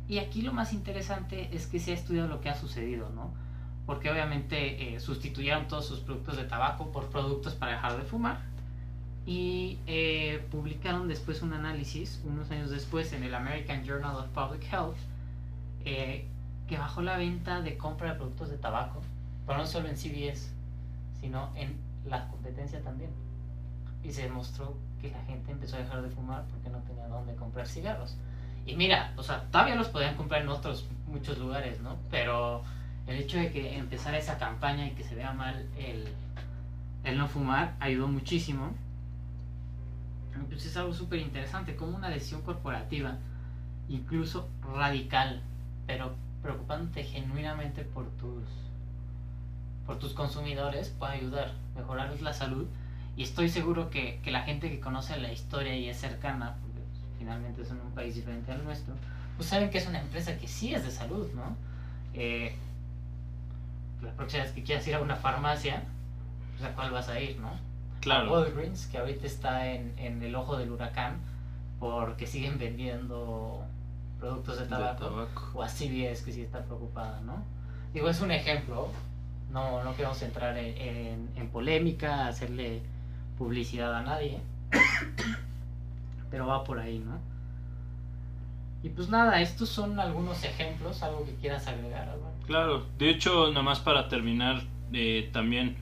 Y 0.09 0.19
aquí 0.19 0.43
lo 0.43 0.53
más 0.53 0.75
interesante 0.75 1.49
es 1.53 1.67
que 1.67 1.79
se 1.79 1.93
ha 1.93 1.95
estudiado 1.95 2.29
lo 2.29 2.43
que 2.43 2.51
ha 2.51 2.55
sucedido, 2.55 3.09
¿no? 3.11 3.31
Porque 3.87 4.11
obviamente 4.11 4.95
eh, 4.95 5.01
sustituyeron 5.01 5.69
todos 5.69 5.87
sus 5.87 6.01
productos 6.01 6.37
de 6.37 6.45
tabaco 6.45 6.93
por 6.93 7.11
productos 7.11 7.55
para 7.55 7.73
dejar 7.73 7.97
de 7.97 8.05
fumar. 8.05 8.41
Y 9.27 9.79
eh, 9.87 10.45
publicaron 10.51 11.09
después 11.09 11.43
un 11.43 11.53
análisis, 11.53 12.21
unos 12.25 12.51
años 12.51 12.71
después, 12.71 13.13
en 13.13 13.23
el 13.23 13.35
American 13.35 13.85
Journal 13.85 14.17
of 14.17 14.27
Public 14.29 14.65
Health, 14.73 14.97
que 15.85 16.79
bajó 16.79 17.03
la 17.03 17.17
venta 17.17 17.61
de 17.61 17.77
compra 17.77 18.13
de 18.13 18.15
productos 18.17 18.51
de 18.51 18.57
tabaco 18.57 19.03
pero 19.47 19.59
no 19.59 19.67
solo 19.67 19.89
en 19.89 19.97
CBS, 19.97 20.51
sino 21.21 21.51
en 21.57 21.77
la 22.09 22.29
competencia 22.29 22.81
también. 22.81 23.11
Y 24.03 24.13
se 24.13 24.23
demostró 24.23 24.77
que 25.01 25.11
la 25.11 25.23
gente 25.25 25.53
empezó 25.53 25.77
a 25.77 25.81
dejar 25.81 26.03
de 26.03 26.11
fumar 26.11 26.45
porque 26.51 26.71
no 26.71 26.79
tenía 26.79 27.07
dónde 27.07 27.35
comprar 27.35 27.67
cigarros. 27.67 28.17
Y 28.67 28.77
mira, 28.77 29.13
o 29.17 29.23
sea, 29.23 29.45
todavía 29.51 29.75
los 29.75 29.89
podían 29.89 30.17
comprar 30.17 30.43
en 30.43 30.49
otros 30.49 30.87
muchos 31.07 31.39
lugares, 31.39 31.81
¿no? 31.81 31.97
Pero 32.11 32.63
el 33.07 33.17
hecho 33.17 33.39
de 33.39 33.51
que 33.53 33.77
empezara 33.77 34.19
esa 34.19 34.39
campaña 34.39 34.87
y 34.87 34.93
que 34.93 35.05
se 35.05 35.15
vea 35.15 35.33
mal 35.33 35.67
el, 35.77 37.17
no 37.17 37.29
fumar 37.29 37.75
ayudó 37.81 38.09
muchísimo. 38.09 38.71
Entonces 40.35 40.71
es 40.71 40.77
algo 40.77 40.95
súper 40.95 41.21
interesante, 41.21 41.77
como 41.77 41.97
una 41.97 42.09
decisión 42.09 42.43
corporativa, 42.43 43.19
incluso 43.89 44.49
radical, 44.75 45.43
pero 45.87 46.15
preocupándote 46.43 47.05
genuinamente 47.05 47.83
por 47.85 48.09
tus 48.13 48.45
por 49.87 49.99
tus 49.99 50.13
consumidores 50.13 50.91
puede 50.91 51.15
ayudar, 51.15 51.53
mejorarles 51.75 52.23
la 52.23 52.33
salud. 52.33 52.67
Y 53.17 53.25
estoy 53.25 53.49
seguro 53.49 53.91
que, 53.91 54.21
que, 54.23 54.31
la 54.31 54.43
gente 54.43 54.71
que 54.71 54.81
conoce 54.81 55.19
la 55.19 55.33
historia 55.33 55.77
y 55.77 55.89
es 55.89 55.99
cercana, 55.99 56.57
porque 56.63 56.81
pues, 56.81 57.01
finalmente 57.19 57.63
es 57.63 57.71
en 57.71 57.81
un 57.81 57.91
país 57.91 58.15
diferente 58.15 58.53
al 58.53 58.65
nuestro, 58.65 58.95
pues 59.37 59.49
saben 59.49 59.71
que 59.71 59.79
es 59.79 59.87
una 59.87 60.01
empresa 60.01 60.39
que 60.39 60.49
sí 60.49 60.73
es 60.73 60.85
de 60.85 60.91
salud, 60.91 61.27
¿no? 61.35 61.57
Eh, 62.15 62.55
la 64.13 64.17
próxima 64.17 64.43
vez 64.43 64.53
que 64.53 64.63
quieras 64.63 64.87
ir 64.87 64.95
a 64.95 65.01
una 65.01 65.17
farmacia, 65.17 65.83
pues 66.53 66.71
a 66.71 66.75
cuál 66.75 66.91
vas 66.91 67.09
a 67.09 67.19
ir, 67.19 67.41
¿no? 67.41 67.51
Claro. 68.01 68.29
A 68.29 68.41
Walgreens, 68.41 68.87
que 68.89 68.99
ahorita 68.99 69.27
está 69.27 69.69
en, 69.69 69.95
en 69.99 70.23
el 70.23 70.35
ojo 70.35 70.59
del 70.59 70.71
huracán, 70.71 71.17
porque 71.81 72.27
siguen 72.27 72.59
vendiendo 72.59 73.65
productos 74.21 74.61
de 74.61 74.67
tabaco, 74.67 75.05
de 75.05 75.11
tabaco, 75.11 75.51
o 75.55 75.63
a 75.63 75.69
CVS, 75.69 76.25
que 76.25 76.33
sí 76.33 76.43
está 76.43 76.63
preocupada, 76.63 77.21
¿no? 77.23 77.43
Digo, 77.95 78.09
es 78.09 78.21
un 78.21 78.31
ejemplo, 78.31 78.89
no, 79.51 79.83
no 79.83 79.97
queremos 79.97 80.21
entrar 80.23 80.57
en, 80.59 81.31
en, 81.35 81.49
polémica, 81.49 82.29
hacerle 82.29 82.83
publicidad 83.39 83.95
a 83.95 84.03
nadie. 84.03 84.41
Pero 86.31 86.47
va 86.47 86.65
por 86.65 86.79
ahí, 86.79 86.99
¿no? 86.99 87.19
Y 88.83 88.91
pues 88.91 89.09
nada, 89.09 89.41
estos 89.41 89.69
son 89.69 89.99
algunos 89.99 90.45
ejemplos, 90.45 91.03
algo 91.03 91.25
que 91.25 91.35
quieras 91.37 91.67
agregar, 91.67 92.09
Álvaro. 92.09 92.32
Claro, 92.47 92.87
de 92.99 93.11
hecho, 93.11 93.49
nada 93.49 93.63
más 93.63 93.81
para 93.81 94.09
terminar, 94.09 94.63
eh, 94.93 95.31
también 95.33 95.77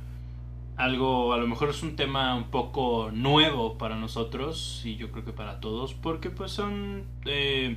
algo, 0.77 1.33
a 1.33 1.39
lo 1.39 1.47
mejor 1.47 1.71
es 1.71 1.83
un 1.83 1.97
tema 1.97 2.35
un 2.35 2.45
poco 2.45 3.11
nuevo 3.13 3.77
para 3.77 3.97
nosotros 3.97 4.83
y 4.85 4.97
yo 4.97 5.11
creo 5.11 5.25
que 5.25 5.33
para 5.33 5.61
todos, 5.61 5.95
porque 5.95 6.31
pues 6.31 6.53
son, 6.53 7.05
eh, 7.27 7.77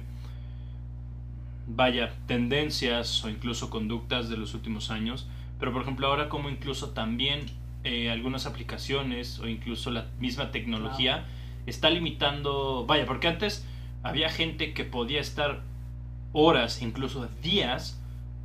vaya, 1.68 2.14
tendencias 2.28 3.24
o 3.24 3.30
incluso 3.30 3.70
conductas 3.70 4.30
de 4.30 4.38
los 4.38 4.54
últimos 4.54 4.90
años. 4.90 5.28
Pero 5.60 5.72
por 5.72 5.82
ejemplo 5.82 6.08
ahora 6.08 6.30
como 6.30 6.50
incluso 6.50 6.92
también 6.92 7.46
eh, 7.84 8.10
algunas 8.10 8.46
aplicaciones 8.46 9.40
o 9.40 9.48
incluso 9.48 9.92
la 9.92 10.08
misma 10.20 10.52
tecnología 10.52 11.26
está 11.66 11.90
limitando, 11.90 12.86
vaya, 12.86 13.06
porque 13.06 13.28
antes 13.28 13.66
había 14.04 14.30
gente 14.30 14.74
que 14.74 14.84
podía 14.84 15.20
estar 15.20 15.62
horas, 16.32 16.82
incluso 16.82 17.28
días, 17.42 18.02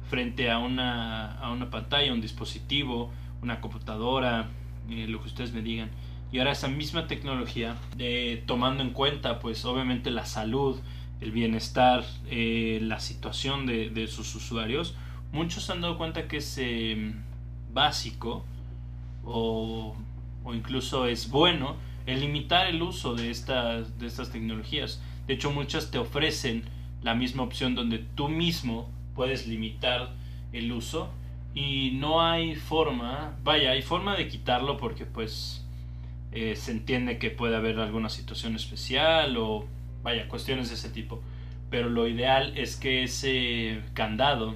frente 0.09 0.50
a 0.50 0.59
una, 0.59 1.32
a 1.38 1.50
una 1.50 1.70
pantalla, 1.70 2.12
un 2.12 2.20
dispositivo, 2.20 3.11
una 3.42 3.61
computadora, 3.61 4.48
eh, 4.90 5.06
lo 5.09 5.20
que 5.20 5.28
ustedes 5.28 5.52
me 5.52 5.62
digan. 5.62 5.90
Y 6.30 6.38
ahora 6.38 6.52
esa 6.52 6.68
misma 6.68 7.06
tecnología, 7.06 7.76
eh, 7.98 8.42
tomando 8.46 8.82
en 8.82 8.90
cuenta 8.90 9.38
pues 9.38 9.64
obviamente 9.64 10.11
la 10.11 10.26
salud, 10.26 10.78
el 11.20 11.32
bienestar, 11.32 12.04
la 12.30 13.00
situación 13.00 13.66
de, 13.66 13.90
de 13.90 14.06
sus 14.06 14.34
usuarios, 14.36 14.94
muchos 15.32 15.68
han 15.70 15.80
dado 15.80 15.98
cuenta 15.98 16.28
que 16.28 16.36
es 16.36 16.61
básico 17.72 18.44
o, 19.24 19.94
o, 20.44 20.54
incluso 20.54 21.06
es 21.06 21.30
bueno 21.30 21.76
el 22.06 22.20
limitar 22.20 22.66
el 22.66 22.80
uso 22.82 23.14
de 23.14 23.30
estas, 23.30 23.98
de 23.98 24.06
estas 24.06 24.30
tecnologías. 24.30 25.02
De 25.26 25.34
hecho, 25.34 25.50
muchas 25.50 25.90
te 25.90 25.98
ofrecen 25.98 26.64
la 27.02 27.14
misma 27.14 27.42
opción 27.42 27.74
donde 27.74 27.98
tú 27.98 28.28
mismo 28.28 28.88
puedes 29.18 29.48
limitar 29.48 30.10
el 30.52 30.70
uso 30.70 31.10
y 31.52 31.90
no 31.94 32.22
hay 32.22 32.54
forma, 32.54 33.36
vaya, 33.42 33.72
hay 33.72 33.82
forma 33.82 34.16
de 34.16 34.28
quitarlo 34.28 34.76
porque 34.76 35.06
pues 35.06 35.66
eh, 36.30 36.54
se 36.54 36.70
entiende 36.70 37.18
que 37.18 37.30
puede 37.30 37.56
haber 37.56 37.80
alguna 37.80 38.10
situación 38.10 38.54
especial 38.54 39.36
o 39.36 39.66
vaya, 40.04 40.28
cuestiones 40.28 40.68
de 40.68 40.76
ese 40.76 40.88
tipo. 40.88 41.20
Pero 41.68 41.90
lo 41.90 42.06
ideal 42.06 42.56
es 42.56 42.76
que 42.76 43.02
ese 43.02 43.82
candado 43.92 44.54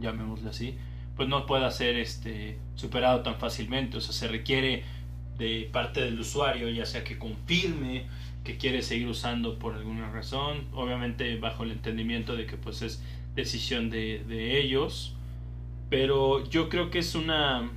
llamémosle 0.00 0.50
así, 0.50 0.76
pues 1.16 1.28
no 1.28 1.44
pueda 1.44 1.68
ser 1.72 1.96
este, 1.96 2.60
superado 2.76 3.22
tan 3.22 3.40
fácilmente. 3.40 3.96
O 3.96 4.00
sea, 4.00 4.12
se 4.12 4.28
requiere 4.28 4.84
de 5.36 5.68
parte 5.72 6.00
del 6.00 6.20
usuario, 6.20 6.68
ya 6.68 6.86
sea 6.86 7.02
que 7.02 7.18
confirme 7.18 8.06
que 8.44 8.56
quiere 8.56 8.82
seguir 8.82 9.08
usando 9.08 9.58
por 9.58 9.74
alguna 9.74 10.12
razón, 10.12 10.68
obviamente 10.72 11.36
bajo 11.38 11.64
el 11.64 11.72
entendimiento 11.72 12.36
de 12.36 12.46
que 12.46 12.56
pues 12.56 12.82
es 12.82 13.02
decisión 13.42 13.90
de, 13.90 14.24
de 14.28 14.60
ellos, 14.60 15.14
pero 15.90 16.48
yo 16.48 16.68
creo 16.68 16.90
que 16.90 16.98
es 16.98 17.14
una 17.14 17.70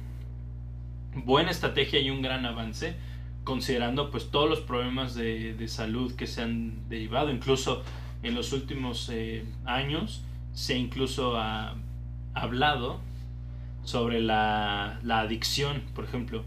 buena 1.16 1.52
estrategia 1.52 2.00
y 2.00 2.10
un 2.10 2.22
gran 2.22 2.46
avance 2.46 2.96
considerando 3.44 4.12
pues 4.12 4.30
todos 4.30 4.50
los 4.50 4.60
problemas 4.62 5.16
de, 5.16 5.54
de 5.54 5.68
salud 5.68 6.16
que 6.16 6.28
se 6.28 6.42
han 6.42 6.88
derivado 6.90 7.32
incluso 7.32 7.84
en 8.24 8.36
los 8.36 8.54
últimos 8.54 9.10
eh, 9.12 9.44
años 9.66 10.24
se 10.54 10.78
incluso 10.78 11.38
ha 11.38 11.76
hablado 12.34 13.00
sobre 13.84 14.22
la, 14.22 15.00
adicción, 15.10 15.82
por 15.96 16.06
ejemplo, 16.06 16.44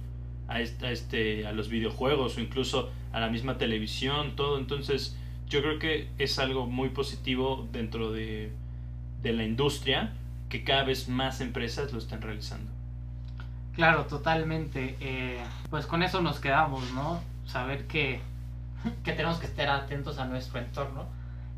a, 0.47 0.61
este, 0.61 1.47
a 1.47 1.53
los 1.53 1.69
videojuegos 1.69 2.37
o 2.37 2.41
incluso 2.41 2.91
a 3.13 3.21
la 3.21 3.29
misma 3.29 3.59
televisión, 3.59 4.37
todo. 4.37 4.59
Entonces, 4.59 5.19
yo 5.49 5.63
creo 5.63 5.79
que 5.79 6.09
es 6.19 6.39
algo 6.39 6.67
muy 6.67 6.91
positivo 6.91 7.69
dentro 7.73 8.13
de, 8.13 8.53
de 9.25 9.33
la 9.33 9.43
industria 9.43 10.13
que 10.49 10.63
cada 10.63 10.85
vez 10.85 11.09
más 11.09 11.41
empresas 11.41 11.93
lo 11.93 11.99
están 11.99 12.23
realizando. 12.23 12.71
Claro, 13.75 14.05
totalmente. 14.05 14.97
Eh, 15.01 15.43
pues 15.71 15.87
con 15.87 16.05
eso 16.05 16.21
nos 16.21 16.39
quedamos, 16.39 16.89
¿no? 16.93 17.21
Saber 17.45 17.89
que 17.89 18.21
que 19.03 19.13
tenemos 19.13 19.39
que 19.39 19.47
estar 19.47 19.69
atentos 19.69 20.19
a 20.19 20.27
nuestro 20.27 20.59
entorno 20.59 21.07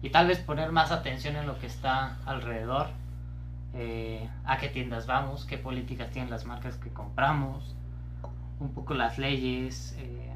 y 0.03 0.11
tal 0.11 0.29
vez 0.29 0.39
poner 0.39 0.73
más 0.73 0.93
atención 0.93 1.37
en 1.37 1.47
lo 1.47 1.59
que 1.59 1.67
está 1.67 2.17
alrededor, 2.27 2.89
eh, 3.75 4.29
a 4.45 4.59
qué 4.59 4.69
tiendas 4.69 5.07
vamos, 5.07 5.45
qué 5.45 5.59
políticas 5.59 6.11
tienen 6.11 6.31
las 6.31 6.45
marcas 6.45 6.77
que 6.77 6.91
compramos, 6.91 7.75
un 8.61 8.73
poco 8.73 8.95
las 8.95 9.19
leyes, 9.19 9.97
eh, 9.99 10.35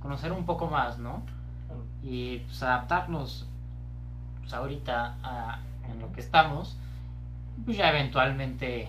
conocer 0.00 0.32
un 0.32 0.46
poco 0.46 0.68
más, 0.68 0.98
¿no? 0.98 1.22
Y 2.02 2.38
pues 2.38 2.62
adaptarnos 2.62 3.46
pues, 4.40 4.52
ahorita 4.52 5.16
a, 5.22 5.58
en 5.90 6.00
lo 6.00 6.12
que 6.12 6.20
estamos, 6.20 6.76
pues 7.64 7.76
ya 7.76 7.90
eventualmente 7.90 8.88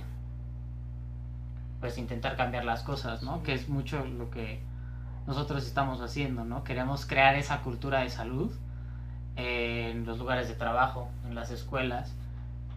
pues 1.79 1.97
intentar 1.97 2.35
cambiar 2.35 2.65
las 2.65 2.83
cosas, 2.83 3.23
¿no? 3.23 3.41
Que 3.43 3.53
es 3.53 3.69
mucho 3.69 4.05
lo 4.05 4.29
que 4.29 4.59
nosotros 5.27 5.65
estamos 5.65 6.01
haciendo, 6.01 6.43
¿no? 6.43 6.63
Queremos 6.63 7.05
crear 7.05 7.35
esa 7.35 7.61
cultura 7.61 7.99
de 8.01 8.09
salud 8.09 8.51
en 9.35 10.05
los 10.05 10.19
lugares 10.19 10.47
de 10.47 10.55
trabajo, 10.55 11.09
en 11.25 11.35
las 11.35 11.51
escuelas 11.51 12.13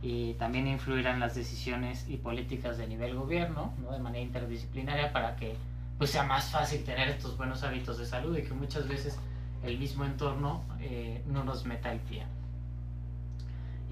y 0.02 0.34
también 0.34 0.66
influir 0.66 1.06
en 1.06 1.18
las 1.18 1.34
decisiones 1.34 2.08
y 2.08 2.16
políticas 2.16 2.78
de 2.78 2.86
nivel 2.86 3.14
gobierno, 3.14 3.72
¿no? 3.82 3.92
De 3.92 3.98
manera 3.98 4.22
interdisciplinaria 4.22 5.12
para 5.12 5.36
que 5.36 5.56
pues 5.98 6.10
sea 6.10 6.24
más 6.24 6.50
fácil 6.50 6.84
tener 6.84 7.08
estos 7.08 7.36
buenos 7.36 7.62
hábitos 7.62 7.98
de 7.98 8.06
salud 8.06 8.36
y 8.36 8.42
que 8.42 8.54
muchas 8.54 8.88
veces 8.88 9.18
el 9.62 9.78
mismo 9.78 10.04
entorno 10.04 10.62
eh, 10.80 11.22
no 11.26 11.44
nos 11.44 11.64
meta 11.64 11.92
el 11.92 12.00
pie. 12.00 12.24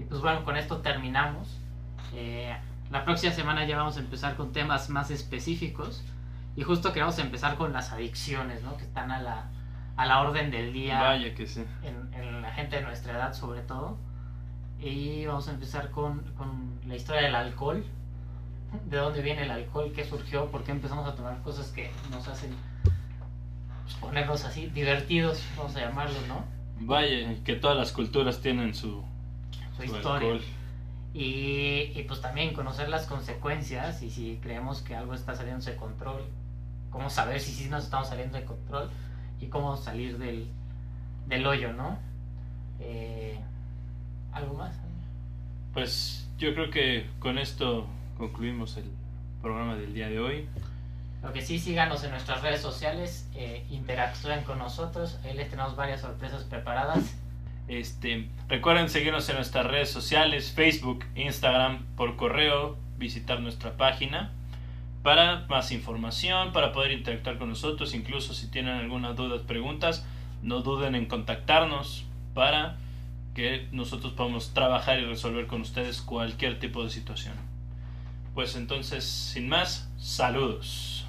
Y 0.01 0.03
pues 0.05 0.19
bueno, 0.19 0.43
con 0.43 0.57
esto 0.57 0.77
terminamos. 0.77 1.59
Eh, 2.15 2.57
la 2.89 3.05
próxima 3.05 3.31
semana 3.33 3.65
ya 3.65 3.77
vamos 3.77 3.97
a 3.97 3.99
empezar 3.99 4.35
con 4.35 4.51
temas 4.51 4.89
más 4.89 5.11
específicos. 5.11 6.03
Y 6.55 6.63
justo 6.63 6.91
queremos 6.91 7.19
empezar 7.19 7.55
con 7.55 7.71
las 7.71 7.91
adicciones, 7.91 8.63
¿no? 8.63 8.75
Que 8.77 8.83
están 8.83 9.11
a 9.11 9.21
la, 9.21 9.51
a 9.95 10.05
la 10.07 10.21
orden 10.21 10.49
del 10.49 10.73
día. 10.73 10.99
Vaya 10.99 11.35
que 11.35 11.45
sí. 11.45 11.63
En, 11.83 12.11
en, 12.15 12.41
la 12.41 12.51
gente 12.51 12.77
de 12.77 12.81
nuestra 12.81 13.13
edad, 13.13 13.33
sobre 13.33 13.61
todo. 13.61 13.99
Y 14.79 15.23
vamos 15.27 15.47
a 15.47 15.51
empezar 15.51 15.91
con, 15.91 16.23
con, 16.35 16.79
la 16.87 16.95
historia 16.95 17.21
del 17.21 17.35
alcohol. 17.35 17.85
De 18.85 18.97
dónde 18.97 19.21
viene 19.21 19.43
el 19.43 19.51
alcohol, 19.51 19.91
qué 19.95 20.03
surgió, 20.03 20.49
por 20.49 20.63
qué 20.63 20.71
empezamos 20.71 21.07
a 21.07 21.13
tomar 21.13 21.41
cosas 21.43 21.67
que 21.67 21.91
nos 22.09 22.27
hacen 22.27 22.55
pues, 23.83 23.95
ponernos 23.95 24.45
así 24.45 24.67
divertidos, 24.67 25.43
vamos 25.57 25.75
a 25.75 25.81
llamarlo, 25.81 26.15
¿no? 26.27 26.45
Vaya, 26.79 27.35
que 27.43 27.55
todas 27.55 27.77
las 27.77 27.91
culturas 27.91 28.41
tienen 28.41 28.73
su, 28.73 29.03
su, 29.03 29.03
su 29.87 29.95
historia. 29.95 30.31
Alcohol. 30.31 30.41
Y, 31.13 31.91
y, 31.93 32.05
pues 32.07 32.21
también 32.21 32.53
conocer 32.53 32.87
las 32.87 33.05
consecuencias 33.05 34.01
y 34.01 34.09
si 34.09 34.39
creemos 34.41 34.81
que 34.81 34.95
algo 34.95 35.13
está 35.13 35.35
saliendo 35.35 35.65
de 35.65 35.75
control, 35.75 36.21
cómo 36.89 37.09
saber 37.09 37.41
si 37.41 37.51
sí 37.51 37.69
nos 37.69 37.83
estamos 37.83 38.07
saliendo 38.07 38.37
de 38.37 38.45
control 38.45 38.89
y 39.41 39.47
cómo 39.47 39.75
salir 39.75 40.17
del, 40.17 40.47
del 41.27 41.45
hoyo, 41.45 41.73
¿no? 41.73 41.97
Eh, 42.79 43.39
¿Algo 44.31 44.53
más? 44.53 44.73
Pues 45.73 46.27
yo 46.37 46.53
creo 46.53 46.69
que 46.69 47.09
con 47.19 47.37
esto 47.37 47.87
concluimos 48.17 48.77
el 48.77 48.85
programa 49.41 49.75
del 49.75 49.93
día 49.93 50.07
de 50.07 50.19
hoy. 50.19 50.47
Lo 51.23 51.31
que 51.33 51.41
sí, 51.41 51.59
síganos 51.59 52.03
en 52.03 52.11
nuestras 52.11 52.41
redes 52.41 52.61
sociales, 52.61 53.27
eh, 53.35 53.65
interactúen 53.69 54.43
con 54.43 54.57
nosotros, 54.57 55.19
ahí 55.23 55.35
les 55.35 55.49
tenemos 55.49 55.75
varias 55.75 56.01
sorpresas 56.01 56.43
preparadas. 56.43 57.15
Este, 57.71 58.27
recuerden 58.49 58.89
seguirnos 58.89 59.29
en 59.29 59.37
nuestras 59.37 59.65
redes 59.65 59.89
sociales, 59.89 60.51
Facebook, 60.51 61.05
Instagram, 61.15 61.85
por 61.95 62.17
correo, 62.17 62.77
visitar 62.97 63.39
nuestra 63.39 63.77
página 63.77 64.33
para 65.03 65.45
más 65.47 65.71
información, 65.71 66.51
para 66.51 66.73
poder 66.73 66.91
interactuar 66.91 67.37
con 67.37 67.47
nosotros, 67.47 67.93
incluso 67.93 68.33
si 68.33 68.51
tienen 68.51 68.75
algunas 68.75 69.15
dudas, 69.15 69.43
preguntas, 69.43 70.05
no 70.43 70.59
duden 70.59 70.95
en 70.95 71.05
contactarnos 71.05 72.03
para 72.33 72.75
que 73.35 73.69
nosotros 73.71 74.11
podamos 74.11 74.53
trabajar 74.53 74.99
y 74.99 75.05
resolver 75.05 75.47
con 75.47 75.61
ustedes 75.61 76.01
cualquier 76.01 76.59
tipo 76.59 76.83
de 76.83 76.89
situación. 76.89 77.35
Pues 78.33 78.57
entonces, 78.57 79.05
sin 79.05 79.47
más, 79.47 79.89
saludos. 79.97 81.00